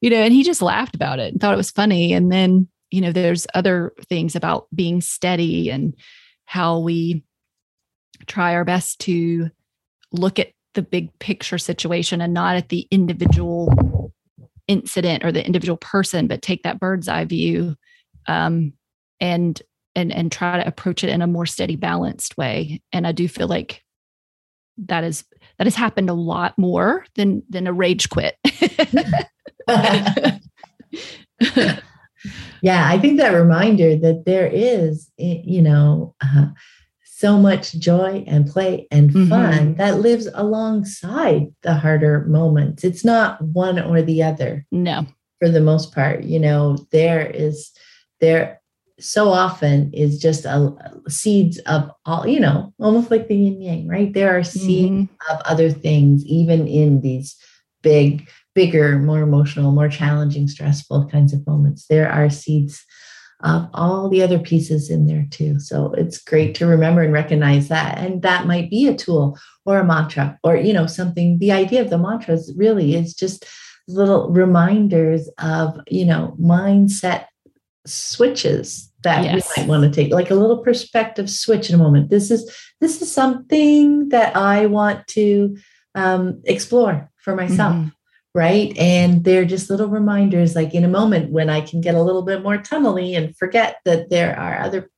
you 0.00 0.10
know, 0.10 0.16
and 0.16 0.32
he 0.32 0.42
just 0.42 0.62
laughed 0.62 0.94
about 0.94 1.18
it 1.18 1.32
and 1.32 1.40
thought 1.40 1.54
it 1.54 1.58
was 1.58 1.70
funny. 1.70 2.12
And 2.12 2.32
then, 2.32 2.68
you 2.94 3.00
know, 3.00 3.10
there's 3.10 3.44
other 3.54 3.92
things 4.08 4.36
about 4.36 4.68
being 4.72 5.00
steady 5.00 5.68
and 5.68 5.96
how 6.44 6.78
we 6.78 7.24
try 8.28 8.54
our 8.54 8.64
best 8.64 9.00
to 9.00 9.50
look 10.12 10.38
at 10.38 10.52
the 10.74 10.82
big 10.82 11.10
picture 11.18 11.58
situation 11.58 12.20
and 12.20 12.32
not 12.32 12.54
at 12.54 12.68
the 12.68 12.86
individual 12.92 14.12
incident 14.68 15.24
or 15.24 15.32
the 15.32 15.44
individual 15.44 15.76
person, 15.76 16.28
but 16.28 16.40
take 16.40 16.62
that 16.62 16.78
bird's 16.78 17.08
eye 17.08 17.24
view 17.24 17.74
um, 18.28 18.72
and 19.18 19.60
and 19.96 20.12
and 20.12 20.30
try 20.30 20.56
to 20.56 20.66
approach 20.66 21.02
it 21.02 21.10
in 21.10 21.20
a 21.20 21.26
more 21.26 21.46
steady, 21.46 21.74
balanced 21.74 22.36
way. 22.36 22.80
And 22.92 23.08
I 23.08 23.12
do 23.12 23.26
feel 23.26 23.48
like 23.48 23.82
that 24.86 25.02
is 25.02 25.24
that 25.58 25.66
has 25.66 25.74
happened 25.74 26.10
a 26.10 26.14
lot 26.14 26.56
more 26.56 27.04
than 27.16 27.42
than 27.50 27.66
a 27.66 27.72
rage 27.72 28.08
quit. 28.08 28.36
yeah, 32.62 32.88
I 32.88 32.98
think 32.98 33.18
that 33.18 33.30
reminder 33.32 33.96
that 33.96 34.24
there 34.24 34.46
is, 34.46 35.10
eh, 35.18 35.40
you 35.44 35.62
know, 35.62 36.14
uh, 36.22 36.46
so 37.04 37.38
much 37.38 37.72
joy 37.74 38.24
and 38.26 38.46
play 38.46 38.86
and 38.90 39.10
Mhm. 39.10 39.28
fun 39.28 39.74
that 39.76 40.00
lives 40.00 40.28
alongside 40.34 41.46
the 41.62 41.74
harder 41.74 42.24
moments. 42.26 42.84
It's 42.84 43.04
not 43.04 43.40
one 43.40 43.78
or 43.78 44.02
the 44.02 44.22
other 44.22 44.66
no. 44.72 45.06
for 45.40 45.48
the 45.48 45.60
most 45.60 45.94
part. 45.94 46.24
You 46.24 46.40
know, 46.40 46.76
there 46.90 47.24
is 47.26 47.70
there 48.20 48.60
so 49.00 49.28
often 49.28 49.90
is 49.92 50.20
just 50.20 50.44
a 50.44 50.72
seeds 51.08 51.58
of 51.66 51.90
all, 52.06 52.26
you 52.26 52.38
know, 52.40 52.72
almost 52.78 53.10
like 53.10 53.26
the 53.28 53.34
yin 53.36 53.60
yang, 53.60 53.88
right? 53.88 54.12
There 54.12 54.36
are 54.36 54.44
seeds 54.44 54.90
Mhm. 54.90 55.08
of 55.30 55.40
other 55.44 55.70
things, 55.70 56.24
even 56.26 56.66
in 56.68 57.00
these 57.00 57.36
big, 57.82 58.28
bigger, 58.54 58.98
more 58.98 59.20
emotional, 59.20 59.72
more 59.72 59.88
challenging, 59.88 60.48
stressful 60.48 61.08
kinds 61.08 61.32
of 61.32 61.46
moments. 61.46 61.86
There 61.88 62.08
are 62.10 62.30
seeds 62.30 62.84
of 63.42 63.68
all 63.74 64.08
the 64.08 64.22
other 64.22 64.38
pieces 64.38 64.90
in 64.90 65.06
there 65.06 65.26
too. 65.30 65.58
So 65.60 65.92
it's 65.94 66.18
great 66.22 66.54
to 66.56 66.66
remember 66.66 67.02
and 67.02 67.12
recognize 67.12 67.68
that. 67.68 67.98
And 67.98 68.22
that 68.22 68.46
might 68.46 68.70
be 68.70 68.86
a 68.86 68.94
tool 68.96 69.38
or 69.66 69.78
a 69.78 69.84
mantra 69.84 70.38
or, 70.44 70.56
you 70.56 70.72
know, 70.72 70.86
something. 70.86 71.38
The 71.38 71.52
idea 71.52 71.82
of 71.82 71.90
the 71.90 71.98
mantras 71.98 72.52
really 72.56 72.94
is 72.94 73.12
just 73.12 73.44
little 73.86 74.30
reminders 74.30 75.28
of, 75.38 75.78
you 75.88 76.06
know, 76.06 76.36
mindset 76.40 77.26
switches 77.86 78.90
that 79.02 79.24
Yes. 79.24 79.52
we 79.56 79.62
might 79.62 79.68
want 79.68 79.82
to 79.84 79.90
take 79.90 80.10
like 80.12 80.30
a 80.30 80.34
little 80.34 80.58
perspective 80.58 81.28
switch 81.28 81.68
in 81.68 81.74
a 81.74 81.78
moment 81.78 82.08
this 82.08 82.30
is 82.30 82.50
this 82.80 83.02
is 83.02 83.12
something 83.12 84.08
that 84.08 84.34
i 84.34 84.64
want 84.64 85.06
to 85.06 85.54
um, 85.94 86.40
explore 86.46 87.10
for 87.18 87.36
myself 87.36 87.74
Mhm. 87.74 87.92
Right? 88.34 88.76
And 88.76 89.22
they're 89.24 89.44
just 89.44 89.70
little 89.70 89.88
reminders 89.88 90.54
like 90.56 90.74
in 90.74 90.84
a 90.84 90.88
moment 90.88 91.30
when 91.30 91.48
i 91.48 91.60
can 91.60 91.80
get 91.80 91.94
a 91.94 92.02
little 92.02 92.22
bit 92.22 92.42
more 92.42 92.58
tunnely 92.58 93.14
and 93.14 93.36
forget 93.36 93.76
that 93.84 94.10
there 94.10 94.36
are 94.38 94.58
other 94.60 94.90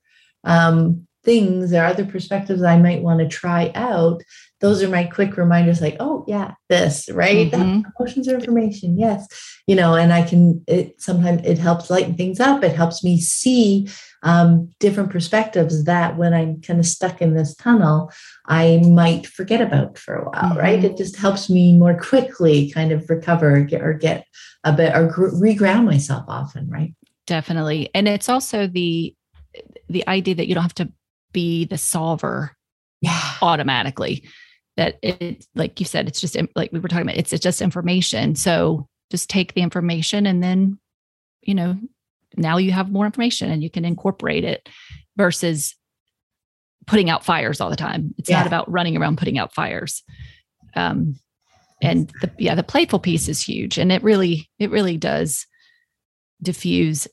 um, 0.43 1.07
things 1.23 1.73
or 1.73 1.83
other 1.83 2.05
perspectives 2.05 2.63
i 2.63 2.77
might 2.77 3.01
want 3.01 3.19
to 3.19 3.27
try 3.27 3.71
out 3.75 4.23
those 4.59 4.81
are 4.81 4.89
my 4.89 5.03
quick 5.03 5.37
reminders 5.37 5.81
like 5.81 5.97
oh 5.99 6.23
yeah 6.27 6.53
this 6.69 7.07
right? 7.11 7.51
That- 7.51 7.59
Mhm. 7.59 7.83
emotions 7.99 8.27
are 8.27 8.35
information 8.35 8.97
yes. 8.97 9.27
You 9.67 9.75
know 9.75 9.95
and 9.95 10.11
i 10.13 10.21
can 10.23 10.63
it 10.67 10.99
sometimes 11.01 11.41
it 11.45 11.57
helps 11.59 11.89
lighten 11.89 12.15
things 12.15 12.39
up. 12.39 12.63
It 12.63 12.75
helps 12.75 13.03
me 13.03 13.19
see 13.19 13.87
um, 14.23 14.69
different 14.79 15.09
perspectives 15.11 15.83
that 15.85 16.17
when 16.17 16.33
i'm 16.33 16.61
kind 16.61 16.79
of 16.79 16.85
stuck 16.85 17.21
in 17.21 17.33
this 17.35 17.55
tunnel 17.55 18.11
i 18.47 18.81
might 18.85 19.25
forget 19.27 19.61
about 19.61 19.97
for 19.97 20.15
a 20.15 20.25
while 20.29 20.55
right 20.55 20.79
Mhm. 20.81 20.85
it 20.85 20.97
just 20.97 21.15
helps 21.17 21.49
me 21.49 21.77
more 21.77 21.97
quickly 21.97 22.71
kind 22.71 22.91
of 22.91 23.09
recover 23.09 23.57
or 23.57 23.61
get, 23.61 23.81
or 23.81 23.93
get 23.93 24.25
a 24.63 24.73
bit 24.73 24.95
or 24.95 25.07
gr- 25.07 25.29
reground 25.29 25.85
myself 25.85 26.25
often 26.27 26.69
right 26.69 26.93
Definitely. 27.27 27.89
And 27.93 28.07
it's 28.07 28.29
also 28.29 28.67
the 28.67 29.13
the 29.89 30.07
idea 30.07 30.33
that 30.35 30.47
you 30.47 30.53
don't 30.55 30.63
have 30.63 30.73
to 30.75 30.89
be 31.33 31.65
the 31.65 31.77
solver 31.77 32.55
yeah 33.01 33.33
automatically. 33.41 34.23
That 34.77 34.97
it, 35.03 35.45
like 35.53 35.79
you 35.81 35.85
said, 35.85 36.07
it's 36.07 36.21
just 36.21 36.37
like 36.55 36.71
we 36.71 36.79
were 36.79 36.87
talking 36.87 37.03
about. 37.03 37.17
It's, 37.17 37.33
it's 37.33 37.43
just 37.43 37.61
information. 37.61 38.35
So 38.35 38.87
just 39.11 39.29
take 39.29 39.55
the 39.55 39.61
information 39.61 40.25
and 40.25 40.41
then, 40.41 40.79
you 41.41 41.53
know, 41.53 41.77
now 42.37 42.57
you 42.57 42.71
have 42.71 42.91
more 42.91 43.05
information 43.05 43.51
and 43.51 43.63
you 43.63 43.69
can 43.69 43.83
incorporate 43.85 44.43
it 44.43 44.67
versus 45.17 45.75
putting 46.85 47.09
out 47.09 47.25
fires 47.25 47.59
all 47.59 47.69
the 47.69 47.75
time. 47.75 48.13
It's 48.17 48.29
Yeah. 48.29 48.37
not 48.37 48.47
about 48.47 48.71
running 48.71 48.95
around 48.95 49.17
putting 49.17 49.37
out 49.37 49.53
fires. 49.53 50.03
Um, 50.75 51.15
and 51.81 52.11
the 52.21 52.31
yeah, 52.39 52.55
the 52.55 52.63
playful 52.63 52.99
piece 52.99 53.27
is 53.27 53.41
huge, 53.41 53.77
and 53.77 53.91
it 53.91 54.01
really 54.03 54.49
it 54.57 54.71
really 54.71 54.97
does 54.97 55.45
diffuse 56.41 57.07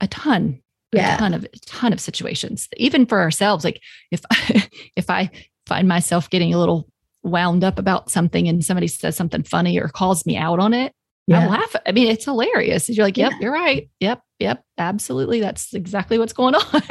a 0.00 0.06
ton 0.06 0.60
Yeah. 0.92 1.14
a 1.16 1.18
ton 1.18 1.34
of 1.34 1.44
a 1.44 1.58
ton 1.66 1.92
of 1.92 2.00
situations 2.00 2.68
even 2.76 3.06
for 3.06 3.20
ourselves 3.20 3.64
like 3.64 3.80
if 4.10 4.20
I, 4.30 4.68
if 4.96 5.08
i 5.08 5.30
find 5.66 5.88
myself 5.88 6.28
getting 6.28 6.52
a 6.52 6.58
little 6.58 6.86
wound 7.22 7.64
up 7.64 7.78
about 7.78 8.10
something 8.10 8.46
and 8.48 8.62
somebody 8.64 8.86
says 8.86 9.16
something 9.16 9.42
funny 9.44 9.78
or 9.78 9.88
calls 9.88 10.26
me 10.26 10.36
out 10.36 10.58
on 10.60 10.74
it 10.74 10.92
i 11.32 11.46
laugh 11.46 11.74
i 11.86 11.92
mean 11.92 12.08
it's 12.08 12.26
hilarious 12.26 12.88
you're 12.90 13.06
like 13.06 13.16
yep 13.16 13.32
Yeah. 13.32 13.38
you're 13.40 13.52
right 13.52 13.88
yep 13.98 14.20
yep 14.38 14.64
absolutely 14.78 15.40
that's 15.40 15.72
exactly 15.74 16.18
what's 16.18 16.32
going 16.32 16.54
on. 16.72 16.82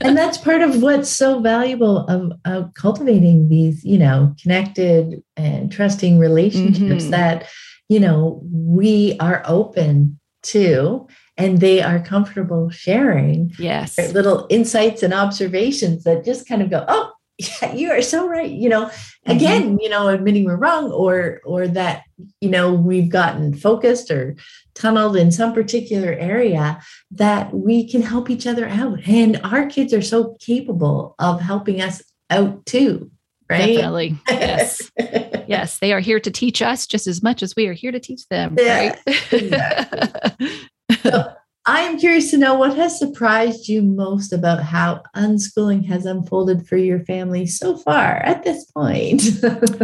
And 0.00 0.16
that's 0.16 0.38
part 0.38 0.62
of 0.62 0.80
what's 0.82 1.10
so 1.10 1.40
valuable 1.40 2.06
of, 2.06 2.32
of 2.44 2.72
cultivating 2.74 3.48
these 3.48 3.84
you 3.84 3.98
know 3.98 4.34
connected 4.40 5.22
and 5.36 5.70
trusting 5.72 6.18
relationships 6.18 7.06
Mhm. 7.06 7.10
that 7.10 7.46
you 7.88 7.98
know 8.00 8.40
we 8.44 9.16
are 9.20 9.42
open 9.46 10.18
to 10.44 11.06
and 11.36 11.60
they 11.60 11.82
are 11.82 11.98
comfortable 12.00 12.70
sharing 12.70 13.52
yes. 13.58 13.96
Little 14.12 14.46
insights 14.48 15.02
and 15.02 15.12
observations 15.12 16.04
that 16.04 16.24
just 16.24 16.48
kind 16.48 16.62
of 16.62 16.70
go 16.70 16.84
oh 16.88 17.12
yeah 17.38 17.72
you 17.74 17.90
are 17.90 18.00
so 18.00 18.26
right 18.26 18.50
you 18.50 18.68
know 18.68 18.90
again 19.26 19.62
mm-hmm. 19.62 19.80
you 19.80 19.88
know 19.88 20.08
admitting 20.08 20.44
we're 20.44 20.56
wrong 20.56 20.90
or 20.90 21.40
or 21.44 21.68
that 21.68 22.02
you 22.40 22.48
know 22.48 22.72
we've 22.72 23.10
gotten 23.10 23.52
focused 23.54 24.10
or 24.10 24.36
tunneled 24.74 25.16
in 25.16 25.32
some 25.32 25.52
particular 25.52 26.12
area 26.12 26.80
that 27.10 27.52
we 27.52 27.88
can 27.88 28.02
help 28.02 28.28
each 28.30 28.46
other 28.46 28.68
out. 28.68 29.00
And 29.06 29.40
our 29.42 29.66
kids 29.66 29.92
are 29.94 30.02
so 30.02 30.36
capable 30.38 31.14
of 31.18 31.40
helping 31.40 31.80
us 31.80 32.02
out 32.30 32.64
too 32.66 33.10
right? 33.48 33.74
Definitely. 33.74 34.16
Yes. 34.28 34.90
Yes 35.48 35.78
they 35.78 35.92
are 35.92 36.00
here 36.00 36.18
to 36.18 36.30
teach 36.32 36.60
us 36.60 36.88
just 36.88 37.06
as 37.06 37.22
much 37.22 37.40
as 37.40 37.54
we 37.54 37.68
are 37.68 37.72
here 37.72 37.92
to 37.92 38.00
teach 38.00 38.26
them 38.26 38.56
yeah, 38.58 38.96
right? 39.06 40.52
So, 41.02 41.32
I'm 41.68 41.98
curious 41.98 42.30
to 42.30 42.36
know 42.36 42.54
what 42.54 42.76
has 42.76 42.96
surprised 42.96 43.68
you 43.68 43.82
most 43.82 44.32
about 44.32 44.62
how 44.62 45.02
unschooling 45.16 45.84
has 45.86 46.06
unfolded 46.06 46.68
for 46.68 46.76
your 46.76 47.00
family 47.00 47.44
so 47.46 47.76
far 47.76 48.18
at 48.18 48.44
this 48.44 48.64
point. 48.66 49.22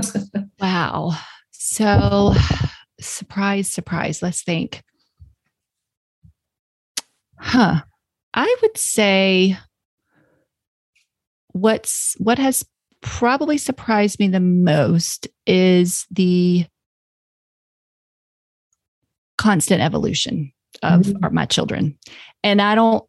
wow. 0.61 1.11
So, 1.51 2.35
surprise, 3.01 3.69
surprise. 3.69 4.23
Let's 4.23 4.43
think. 4.43 4.85
Huh. 7.37 7.81
I 8.33 8.57
would 8.63 8.79
say 8.79 9.59
what's 11.49 12.15
what 12.19 12.39
has 12.39 12.65
probably 13.01 13.59
surprised 13.59 14.21
me 14.21 14.29
the 14.29 14.41
most 14.41 15.27
is 15.47 16.07
the 16.11 16.65
constant 19.37 19.83
evolution 19.83 20.53
of 20.83 21.03
mm-hmm. 21.03 21.25
our, 21.25 21.31
my 21.31 21.47
children. 21.47 21.99
And 22.43 22.61
I 22.61 22.75
don't 22.75 23.05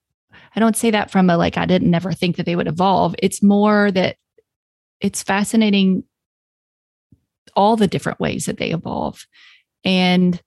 I 0.55 0.59
don't 0.59 0.77
say 0.77 0.91
that 0.91 1.11
from 1.11 1.29
a 1.29 1.37
like 1.37 1.57
I 1.57 1.65
didn't 1.65 1.91
never 1.91 2.13
think 2.13 2.35
that 2.37 2.45
they 2.45 2.55
would 2.55 2.67
evolve. 2.67 3.15
It's 3.19 3.41
more 3.41 3.91
that 3.91 4.17
it's 5.01 5.23
fascinating 5.23 6.03
all 7.55 7.75
the 7.75 7.87
different 7.87 8.19
ways 8.19 8.45
that 8.45 8.57
they 8.57 8.71
evolve. 8.71 9.25
And 9.83 10.41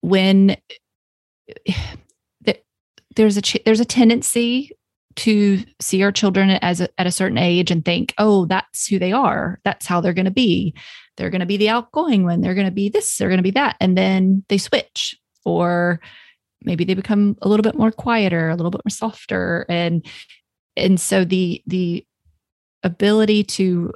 when 0.00 0.56
there's 3.16 3.36
a 3.36 3.42
there's 3.64 3.80
a 3.80 3.84
tendency 3.84 4.70
to 5.14 5.62
see 5.78 6.02
our 6.02 6.12
children 6.12 6.50
as 6.50 6.80
a, 6.80 6.88
at 6.98 7.06
a 7.06 7.12
certain 7.12 7.36
age 7.36 7.70
and 7.70 7.84
think, 7.84 8.14
oh, 8.16 8.46
that's 8.46 8.86
who 8.86 8.98
they 8.98 9.12
are. 9.12 9.60
That's 9.62 9.86
how 9.86 10.00
they're 10.00 10.14
going 10.14 10.24
to 10.24 10.30
be. 10.30 10.74
They're 11.16 11.30
going 11.30 11.40
to 11.40 11.46
be 11.46 11.58
the 11.58 11.68
outgoing 11.68 12.24
one. 12.24 12.40
They're 12.40 12.54
going 12.54 12.66
to 12.66 12.72
be 12.72 12.88
this. 12.88 13.16
They're 13.16 13.28
going 13.28 13.38
to 13.38 13.42
be 13.42 13.50
that, 13.52 13.76
and 13.80 13.96
then 13.96 14.44
they 14.48 14.58
switch, 14.58 15.14
or 15.44 16.00
maybe 16.62 16.84
they 16.84 16.94
become 16.94 17.36
a 17.42 17.48
little 17.48 17.62
bit 17.62 17.76
more 17.76 17.90
quieter 17.90 18.48
a 18.48 18.56
little 18.56 18.70
bit 18.70 18.82
more 18.84 18.90
softer. 18.90 19.66
And 19.68 20.04
and 20.76 21.00
so 21.00 21.24
the 21.24 21.62
the 21.66 22.06
ability 22.82 23.44
to 23.44 23.92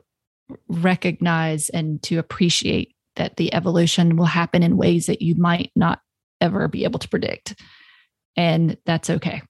recognize 0.69 1.69
and 1.71 2.03
to 2.05 2.19
appreciate 2.19 2.95
that 3.17 3.37
the 3.37 3.53
evolution 3.55 4.17
will 4.17 4.27
happen 4.27 4.63
in 4.63 4.77
ways 4.77 5.07
that 5.07 5.23
you 5.23 5.35
might 5.35 5.73
not 5.75 6.01
ever 6.41 6.69
be 6.69 6.85
able 6.85 6.99
to 6.99 7.09
predict. 7.09 7.61
And 8.37 8.77
that's 8.85 9.11
okay. 9.11 9.43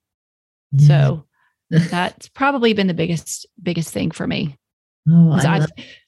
Mm. 0.73 0.81
So 0.81 1.25
that's 1.69 2.29
probably 2.29 2.73
been 2.73 2.87
the 2.87 2.93
biggest 2.93 3.45
biggest 3.61 3.93
thing 3.93 4.11
for 4.11 4.25
me. 4.25 4.57
Oh, 5.09 5.37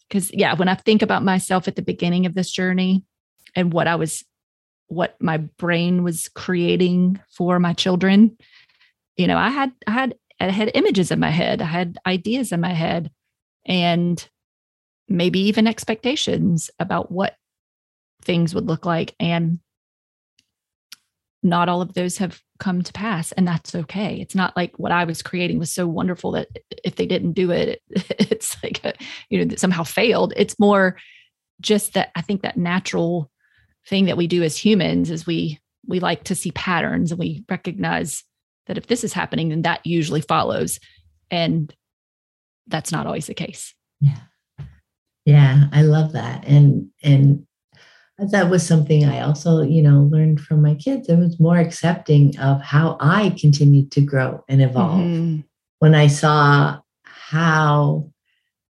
because 0.10 0.34
yeah 0.34 0.56
when 0.56 0.68
i 0.68 0.76
think 0.76 1.02
about 1.02 1.24
myself 1.24 1.68
at 1.68 1.76
the 1.76 1.82
beginning 1.82 2.26
of 2.26 2.34
this 2.34 2.52
journey 2.52 3.04
and 3.56 3.72
what 3.72 3.88
i 3.88 3.96
was 3.96 4.26
what 4.90 5.16
my 5.22 5.38
brain 5.38 6.04
was 6.04 6.30
creating 6.30 7.20
for 7.30 7.60
my 7.60 7.74
children. 7.74 8.38
You 9.18 9.28
know 9.28 9.38
i 9.38 9.50
had 9.50 9.72
i 9.86 9.92
had 9.92 10.16
i 10.40 10.50
had 10.50 10.72
images 10.74 11.12
in 11.12 11.20
my 11.20 11.30
head 11.30 11.62
i 11.62 11.66
had 11.66 11.98
ideas 12.08 12.54
in 12.54 12.62
my 12.62 12.74
head 12.74 13.12
and 13.66 14.30
maybe 15.10 15.40
even 15.42 15.68
expectations 15.68 16.72
about 16.80 17.12
what 17.12 17.36
things 18.22 18.56
would 18.56 18.66
look 18.66 18.86
like 18.86 19.14
and 19.20 19.60
not 21.44 21.70
all 21.70 21.82
of 21.82 21.94
those 21.94 22.18
have 22.18 22.42
come 22.60 22.82
to 22.82 22.92
pass 22.92 23.32
and 23.32 23.48
that's 23.48 23.74
okay. 23.74 24.20
It's 24.22 24.36
not 24.36 24.56
like 24.58 24.78
what 24.78 24.92
i 24.92 25.06
was 25.06 25.22
creating 25.22 25.60
was 25.60 25.72
so 25.72 25.88
wonderful 25.88 26.32
that 26.32 26.48
if 26.84 26.96
they 26.96 27.06
didn't 27.06 27.34
do 27.34 27.52
it 27.52 27.82
it's 27.90 28.62
like 28.64 28.84
a, 28.84 28.94
you 29.30 29.46
know 29.46 29.56
somehow 29.56 29.84
failed. 29.84 30.34
It's 30.36 30.60
more 30.60 30.98
just 31.62 31.94
that 31.94 32.12
i 32.16 32.22
think 32.22 32.42
that 32.42 32.58
natural 32.58 33.30
thing 33.90 34.06
that 34.06 34.18
we 34.18 34.28
do 34.28 34.44
as 34.44 34.56
humans 34.56 35.10
is 35.10 35.26
we 35.26 35.60
we 35.88 36.00
like 36.00 36.24
to 36.26 36.36
see 36.36 36.52
patterns 36.52 37.12
and 37.12 37.20
we 37.20 37.44
recognize 37.50 38.24
that 38.68 38.78
if 38.78 38.88
this 38.88 39.04
is 39.04 39.14
happening 39.14 39.50
then 39.50 39.64
that 39.64 39.86
usually 39.86 40.22
follows. 40.22 40.80
And 41.32 41.74
that's 42.68 42.92
not 42.92 43.08
always 43.08 43.26
the 43.28 43.34
case. 43.34 43.74
Yeah. 44.00 44.20
Yeah 45.26 45.66
i 45.74 45.82
love 45.82 46.14
that. 46.14 46.46
And 46.46 46.90
and 47.04 47.46
that 48.32 48.50
was 48.50 48.68
something 48.68 49.06
i 49.06 49.22
also 49.22 49.62
you 49.62 49.82
know 49.82 50.10
learned 50.12 50.42
from 50.42 50.62
my 50.62 50.76
kids. 50.76 51.10
I 51.10 51.16
was 51.16 51.40
more 51.40 51.58
accepting 51.58 52.38
of 52.38 52.62
how 52.62 52.98
i 53.00 53.36
continued 53.40 53.92
to 53.94 54.02
grow 54.02 54.44
and 54.48 54.62
evolve. 54.62 55.00
Mm-hmm. 55.00 55.40
when 55.80 55.96
i 55.96 56.08
saw 56.08 56.80
how 57.06 58.12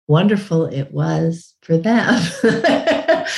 wonderful 0.09 0.67
it 0.67 0.93
was 0.93 1.55
for 1.62 1.77
them 1.77 2.23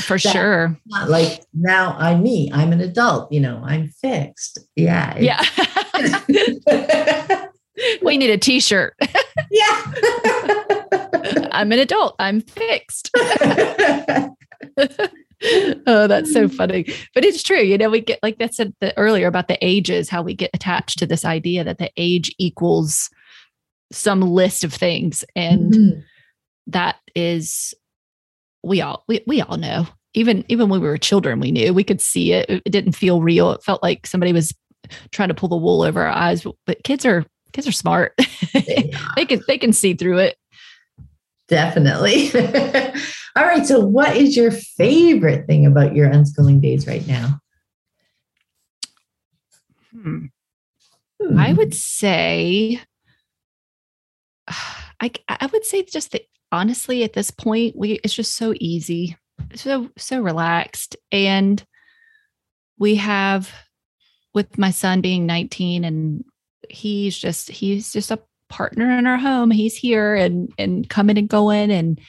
for 0.04 0.18
sure. 0.18 0.78
Like 1.06 1.42
now 1.54 1.96
I'm 1.98 2.22
me. 2.22 2.50
I'm 2.52 2.72
an 2.72 2.80
adult. 2.80 3.30
You 3.32 3.40
know, 3.40 3.62
I'm 3.64 3.88
fixed. 3.88 4.58
Yeah. 4.76 5.16
Yeah. 5.18 5.42
we 8.02 8.16
need 8.16 8.30
a 8.30 8.38
T-shirt. 8.38 8.94
yeah. 9.50 9.92
I'm 11.52 11.72
an 11.72 11.78
adult. 11.78 12.16
I'm 12.18 12.40
fixed. 12.40 13.10
oh, 15.86 16.06
that's 16.06 16.32
so 16.32 16.48
funny. 16.48 16.86
But 17.14 17.24
it's 17.24 17.42
true. 17.42 17.60
You 17.60 17.78
know, 17.78 17.90
we 17.90 18.00
get 18.00 18.18
like 18.22 18.38
that 18.38 18.54
said 18.54 18.74
the, 18.80 18.96
earlier 18.98 19.26
about 19.26 19.48
the 19.48 19.58
ages, 19.64 20.08
how 20.08 20.22
we 20.22 20.34
get 20.34 20.50
attached 20.54 20.98
to 20.98 21.06
this 21.06 21.24
idea 21.24 21.64
that 21.64 21.78
the 21.78 21.90
age 21.96 22.34
equals 22.38 23.10
some 23.92 24.20
list 24.20 24.64
of 24.64 24.72
things. 24.72 25.24
And 25.34 25.72
mm-hmm. 25.72 26.00
that 26.68 26.96
is 27.14 27.74
we 28.66 28.80
all 28.80 29.04
we, 29.08 29.22
we 29.26 29.40
all 29.40 29.56
know. 29.56 29.86
Even 30.14 30.44
even 30.48 30.68
when 30.68 30.80
we 30.80 30.88
were 30.88 30.98
children 30.98 31.40
we 31.40 31.50
knew. 31.50 31.72
We 31.72 31.84
could 31.84 32.00
see 32.00 32.32
it. 32.32 32.48
It 32.48 32.70
didn't 32.70 32.92
feel 32.92 33.22
real. 33.22 33.52
It 33.52 33.62
felt 33.62 33.82
like 33.82 34.06
somebody 34.06 34.32
was 34.32 34.52
trying 35.12 35.28
to 35.28 35.34
pull 35.34 35.48
the 35.48 35.56
wool 35.56 35.82
over 35.82 36.02
our 36.02 36.12
eyes. 36.12 36.46
But 36.66 36.82
kids 36.84 37.06
are 37.06 37.24
kids 37.52 37.66
are 37.66 37.72
smart. 37.72 38.14
They 39.16 39.24
can 39.24 39.42
they 39.48 39.58
can 39.58 39.72
see 39.72 39.94
through 39.94 40.18
it. 40.18 40.36
Definitely. 41.48 42.30
All 43.36 43.44
right. 43.44 43.66
So 43.66 43.80
what 43.80 44.16
is 44.16 44.36
your 44.36 44.50
favorite 44.50 45.46
thing 45.46 45.64
about 45.64 45.94
your 45.94 46.10
unschooling 46.10 46.60
days 46.60 46.86
right 46.86 47.06
now? 47.06 47.40
Hmm. 49.92 50.26
Hmm. 51.20 51.38
i 51.38 51.52
would 51.52 51.74
say 51.74 52.80
I, 55.00 55.10
I 55.28 55.46
would 55.52 55.64
say 55.64 55.82
just 55.82 56.12
the 56.12 56.22
honestly 56.56 57.04
at 57.04 57.12
this 57.12 57.30
point 57.30 57.76
we 57.76 58.00
it's 58.02 58.14
just 58.14 58.34
so 58.34 58.54
easy 58.58 59.16
so 59.54 59.90
so 59.96 60.20
relaxed. 60.20 60.96
And 61.12 61.64
we 62.78 62.96
have 62.96 63.50
with 64.34 64.58
my 64.58 64.70
son 64.70 65.00
being 65.00 65.26
19 65.26 65.84
and 65.84 66.24
he's 66.68 67.16
just 67.16 67.48
he's 67.48 67.92
just 67.92 68.10
a 68.10 68.20
partner 68.48 68.98
in 68.98 69.06
our 69.06 69.16
home. 69.16 69.50
He's 69.50 69.76
here 69.76 70.14
and 70.14 70.52
and 70.58 70.88
coming 70.88 71.18
and 71.18 71.28
going 71.28 71.70
and 71.70 72.00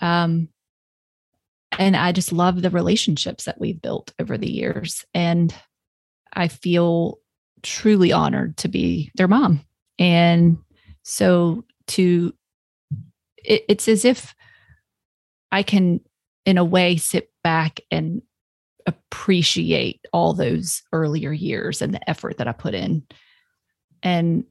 um 0.00 0.48
and 1.78 1.96
i 1.96 2.12
just 2.12 2.32
love 2.32 2.60
the 2.60 2.70
relationships 2.70 3.44
that 3.44 3.58
we've 3.58 3.80
built 3.80 4.12
over 4.18 4.36
the 4.36 4.50
years. 4.50 5.04
And 5.14 5.54
i 6.32 6.48
feel 6.48 7.18
truly 7.62 8.12
honored 8.12 8.56
to 8.58 8.68
be 8.68 9.10
their 9.14 9.28
mom. 9.28 9.64
And 9.98 10.58
so 11.02 11.64
to 11.88 12.34
it, 13.46 13.64
it's 13.68 13.88
as 13.88 14.04
if 14.04 14.34
I 15.52 15.62
can, 15.62 16.00
in 16.44 16.58
a 16.58 16.64
way, 16.64 16.96
sit 16.96 17.30
back 17.42 17.80
and 17.90 18.22
appreciate 18.86 20.00
all 20.12 20.32
those 20.32 20.82
earlier 20.92 21.32
years 21.32 21.82
and 21.82 21.92
the 21.92 22.10
effort 22.10 22.38
that 22.38 22.48
I 22.48 22.52
put 22.52 22.74
in. 22.74 23.04
And 24.02 24.44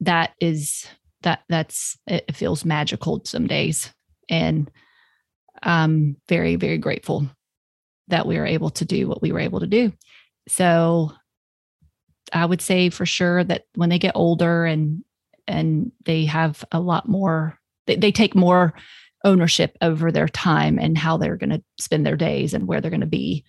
that 0.00 0.32
is 0.40 0.86
that 1.22 1.42
that's 1.48 1.96
it 2.06 2.34
feels 2.34 2.64
magical 2.64 3.22
some 3.24 3.46
days. 3.46 3.92
And 4.28 4.70
I'm 5.62 6.16
very, 6.28 6.56
very 6.56 6.78
grateful 6.78 7.28
that 8.08 8.26
we 8.26 8.36
were 8.36 8.46
able 8.46 8.70
to 8.70 8.84
do 8.84 9.08
what 9.08 9.22
we 9.22 9.32
were 9.32 9.40
able 9.40 9.60
to 9.60 9.66
do. 9.66 9.92
So 10.48 11.12
I 12.32 12.44
would 12.44 12.60
say 12.60 12.90
for 12.90 13.06
sure 13.06 13.44
that 13.44 13.64
when 13.74 13.88
they 13.88 13.98
get 13.98 14.16
older 14.16 14.64
and 14.64 15.04
and 15.46 15.92
they 16.04 16.24
have 16.24 16.64
a 16.72 16.80
lot 16.80 17.08
more 17.08 17.58
they, 17.86 17.96
they 17.96 18.12
take 18.12 18.34
more 18.34 18.74
ownership 19.24 19.76
over 19.80 20.12
their 20.12 20.28
time 20.28 20.78
and 20.78 20.98
how 20.98 21.16
they're 21.16 21.36
going 21.36 21.50
to 21.50 21.62
spend 21.78 22.04
their 22.04 22.16
days 22.16 22.52
and 22.52 22.66
where 22.66 22.80
they're 22.80 22.90
going 22.90 23.00
to 23.00 23.06
be 23.06 23.44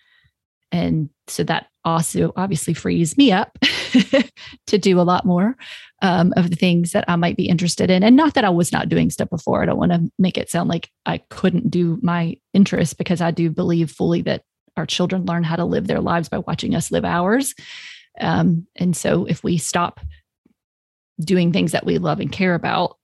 and 0.72 1.10
so 1.28 1.44
that 1.44 1.68
also 1.84 2.34
obviously 2.36 2.74
frees 2.74 3.18
me 3.18 3.32
up 3.32 3.58
to 4.68 4.78
do 4.78 5.00
a 5.00 5.04
lot 5.04 5.26
more 5.26 5.56
um, 6.02 6.34
of 6.36 6.50
the 6.50 6.56
things 6.56 6.92
that 6.92 7.06
I 7.08 7.16
might 7.16 7.38
be 7.38 7.48
interested 7.48 7.90
in. 7.90 8.04
And 8.04 8.16
not 8.16 8.34
that 8.34 8.44
I 8.44 8.50
was 8.50 8.72
not 8.72 8.90
doing 8.90 9.10
stuff 9.10 9.30
before. 9.30 9.62
I 9.62 9.66
don't 9.66 9.78
want 9.78 9.94
to 9.94 10.12
make 10.20 10.38
it 10.38 10.50
sound 10.50 10.70
like 10.70 10.90
I 11.06 11.20
couldn't 11.30 11.72
do 11.72 11.98
my 12.02 12.36
interests 12.54 12.94
because 12.94 13.22
I 13.22 13.32
do 13.32 13.50
believe 13.50 13.92
fully 13.92 14.22
that 14.24 14.44
our 14.76 14.86
children 14.86 15.26
learn 15.26 15.44
how 15.44 15.56
to 15.56 15.66
live 15.66 15.88
their 15.88 16.02
lives 16.02 16.28
by 16.28 16.40
watching 16.40 16.76
us 16.76 16.92
live 16.92 17.06
ours. 17.06 17.54
Um, 18.20 18.68
and 18.76 18.98
so 18.98 19.26
if 19.26 19.44
we 19.44 19.58
stop 19.58 20.02
doing 21.20 21.54
things 21.54 21.72
that 21.72 21.86
we 21.86 21.98
love 22.00 22.20
and 22.20 22.32
care 22.32 22.56
about, 22.56 22.98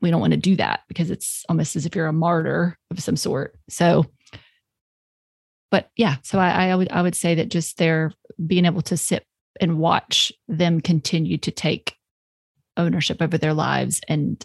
we 0.00 0.10
don't 0.10 0.20
want 0.20 0.32
to 0.32 0.38
do 0.38 0.56
that 0.56 0.80
because 0.88 1.10
it's 1.10 1.44
almost 1.48 1.76
as 1.76 1.86
if 1.86 1.94
you're 1.94 2.06
a 2.06 2.12
martyr 2.12 2.76
of 2.90 3.00
some 3.00 3.16
sort. 3.16 3.56
So, 3.68 4.06
but 5.70 5.90
yeah, 5.96 6.16
so 6.22 6.38
I, 6.38 6.68
I 6.68 6.76
would 6.76 6.90
I 6.90 7.02
would 7.02 7.14
say 7.14 7.34
that 7.36 7.50
just 7.50 7.78
their 7.78 8.12
being 8.46 8.64
able 8.64 8.82
to 8.82 8.96
sit 8.96 9.24
and 9.60 9.78
watch 9.78 10.32
them 10.46 10.80
continue 10.80 11.38
to 11.38 11.50
take 11.50 11.94
ownership 12.76 13.20
over 13.20 13.36
their 13.36 13.54
lives 13.54 14.00
and 14.08 14.44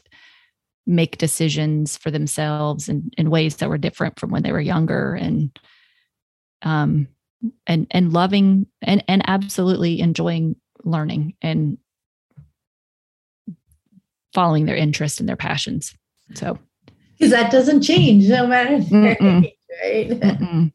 make 0.86 1.18
decisions 1.18 1.98
for 1.98 2.12
themselves 2.12 2.90
in, 2.90 3.10
in 3.18 3.30
ways 3.30 3.58
that 3.58 3.70
were 3.70 3.78
different 3.78 4.20
from 4.20 4.32
when 4.32 4.44
they 4.44 4.52
were 4.52 4.60
younger 4.60 5.14
and 5.14 5.58
um 6.64 7.08
and 7.68 7.88
and 7.92 8.12
loving 8.12 8.66
and 8.82 9.04
and 9.08 9.22
absolutely 9.28 10.02
enjoying 10.02 10.56
learning 10.84 11.36
and 11.42 11.78
following 14.34 14.66
their 14.66 14.76
interests 14.76 15.20
and 15.20 15.30
their 15.30 15.36
passions 15.36 15.96
so 16.34 16.58
because 17.18 17.32
that 17.32 17.52
doesn't 17.52 17.82
change 17.82 18.28
no 18.28 18.48
matter 18.48 18.76
age, 18.76 18.92
right 18.92 19.20
Mm-mm. 20.10 20.74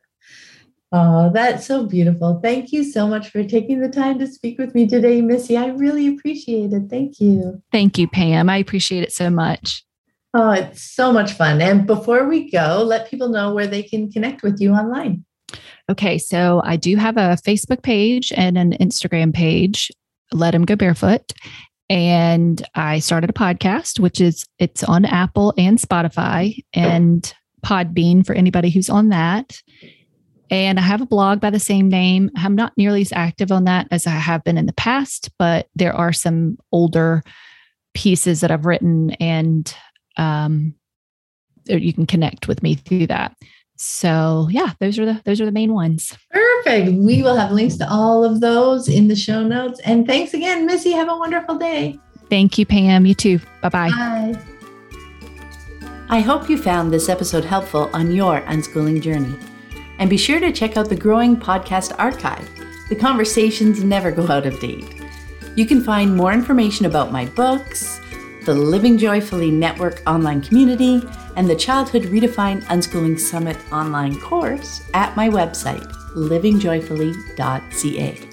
Oh, 0.91 1.31
that's 1.35 1.67
so 1.67 1.85
beautiful. 1.85 2.41
Thank 2.43 2.73
you 2.73 2.83
so 2.83 3.07
much 3.07 3.29
for 3.29 3.45
taking 3.45 3.81
the 3.81 3.91
time 3.91 4.19
to 4.21 4.27
speak 4.27 4.59
with 4.59 4.75
me 4.75 4.87
today, 4.87 5.21
Missy. 5.21 5.57
I 5.57 5.67
really 5.67 6.09
appreciate 6.09 6.73
it. 6.73 6.89
Thank 6.89 7.21
you. 7.21 7.63
Thank 7.71 7.99
you, 7.99 8.09
Pam. 8.09 8.49
I 8.49 8.57
appreciate 8.57 9.03
it 9.03 9.13
so 9.13 9.29
much. 9.29 9.85
Oh, 10.33 10.51
it's 10.51 10.83
so 10.83 11.13
much 11.13 11.33
fun. 11.33 11.61
And 11.61 11.87
before 11.87 12.27
we 12.27 12.51
go, 12.51 12.83
let 12.87 13.11
people 13.11 13.29
know 13.29 13.53
where 13.53 13.67
they 13.67 13.83
can 13.83 14.11
connect 14.11 14.43
with 14.43 14.61
you 14.61 14.73
online. 14.73 15.25
Okay, 15.91 16.19
so 16.19 16.63
I 16.65 16.77
do 16.77 16.97
have 16.97 17.17
a 17.17 17.37
Facebook 17.45 17.83
page 17.83 18.33
and 18.37 18.57
an 18.57 18.73
Instagram 18.75 19.35
page, 19.35 19.91
Let 20.33 20.55
Him 20.55 20.65
Go 20.65 20.77
Barefoot. 20.77 21.33
And 21.91 22.63
I 22.75 22.99
started 22.99 23.31
a 23.31 23.35
podcast, 23.35 23.99
which 23.99 24.21
is 24.21 24.47
it's 24.59 24.85
on 24.85 25.05
Apple 25.05 25.55
and 25.57 25.79
Spotify 25.79 26.63
and 26.75 27.33
Podbean 27.65 28.27
for 28.27 28.35
anybody 28.35 28.71
who's 28.71 28.91
on 28.91 29.09
that. 29.09 29.61
And 30.51 30.79
I 30.79 30.83
have 30.83 31.01
a 31.03 31.07
blog 31.07 31.41
by 31.41 31.51
the 31.51 31.61
same 31.61 31.89
name. 31.89 32.31
I'm 32.37 32.55
not 32.55 32.73
nearly 32.77 33.03
as 33.03 33.13
active 33.13 33.53
on 33.53 33.65
that 33.65 33.87
as 33.91 34.07
I 34.07 34.11
have 34.11 34.45
been 34.45 34.59
in 34.59 34.67
the 34.67 34.73
past, 34.75 35.31
but 35.39 35.69
there 35.75 35.95
are 35.95 36.13
some 36.13 36.59
older 36.73 37.23
pieces 37.95 38.41
that 38.41 38.51
I've 38.51 38.67
written, 38.67 39.11
and 39.13 39.75
um, 40.17 40.75
you 41.67 41.93
can 41.93 42.07
connect 42.07 42.49
with 42.49 42.63
me 42.63 42.77
through 42.77 43.09
that. 43.09 43.37
So 43.81 44.49
yeah, 44.51 44.73
those 44.81 44.99
are 44.99 45.07
the 45.07 45.23
those 45.25 45.41
are 45.41 45.45
the 45.45 45.53
main 45.53 45.73
ones. 45.73 46.19
Perfect. 46.31 46.99
We 46.99 47.23
will 47.23 47.37
have 47.37 47.53
links 47.53 47.77
to 47.77 47.89
all 47.89 48.25
of 48.25 48.41
those 48.41 48.89
in 48.89 49.07
the 49.07 49.15
show 49.15 49.43
notes. 49.43 49.81
And 49.85 50.05
thanks 50.05 50.35
again, 50.35 50.67
Missy. 50.67 50.91
Have 50.91 51.09
a 51.09 51.17
wonderful 51.17 51.57
day. 51.57 51.99
Thank 52.29 52.59
you, 52.59 52.67
Pam. 52.67 53.07
You 53.07 53.15
too. 53.15 53.39
Bye-bye. 53.63 53.91
Bye. 53.91 54.39
I 56.11 56.21
hope 56.21 56.51
you 56.51 56.59
found 56.59 56.93
this 56.93 57.09
episode 57.09 57.45
helpful 57.45 57.89
on 57.93 58.11
your 58.11 58.41
unschooling 58.43 59.01
journey. 59.01 59.35
And 59.99 60.11
be 60.11 60.17
sure 60.17 60.41
to 60.41 60.53
check 60.53 60.77
out 60.77 60.89
the 60.89 60.97
growing 60.97 61.37
podcast 61.37 61.95
archive. 61.99 62.49
The 62.89 62.97
conversations 62.97 63.85
never 63.85 64.11
go 64.11 64.29
out 64.29 64.47
of 64.47 64.59
date. 64.61 64.85
You 65.57 65.67
can 65.67 65.83
find 65.83 66.17
more 66.17 66.33
information 66.33 66.87
about 66.87 67.13
my 67.13 67.27
books, 67.27 68.01
the 68.45 68.55
Living 68.55 68.99
Joyfully 68.99 69.51
Network 69.51 70.03
online 70.07 70.41
community, 70.41 71.03
and 71.39 71.49
the 71.49 71.55
Childhood 71.55 72.03
Redefined 72.03 72.65
Unschooling 72.65 73.19
Summit 73.19 73.57
online 73.73 74.21
course 74.21 74.83
at 74.93 75.17
my 75.17 75.29
website, 75.29 75.87
livingjoyfully.ca. 76.17 78.28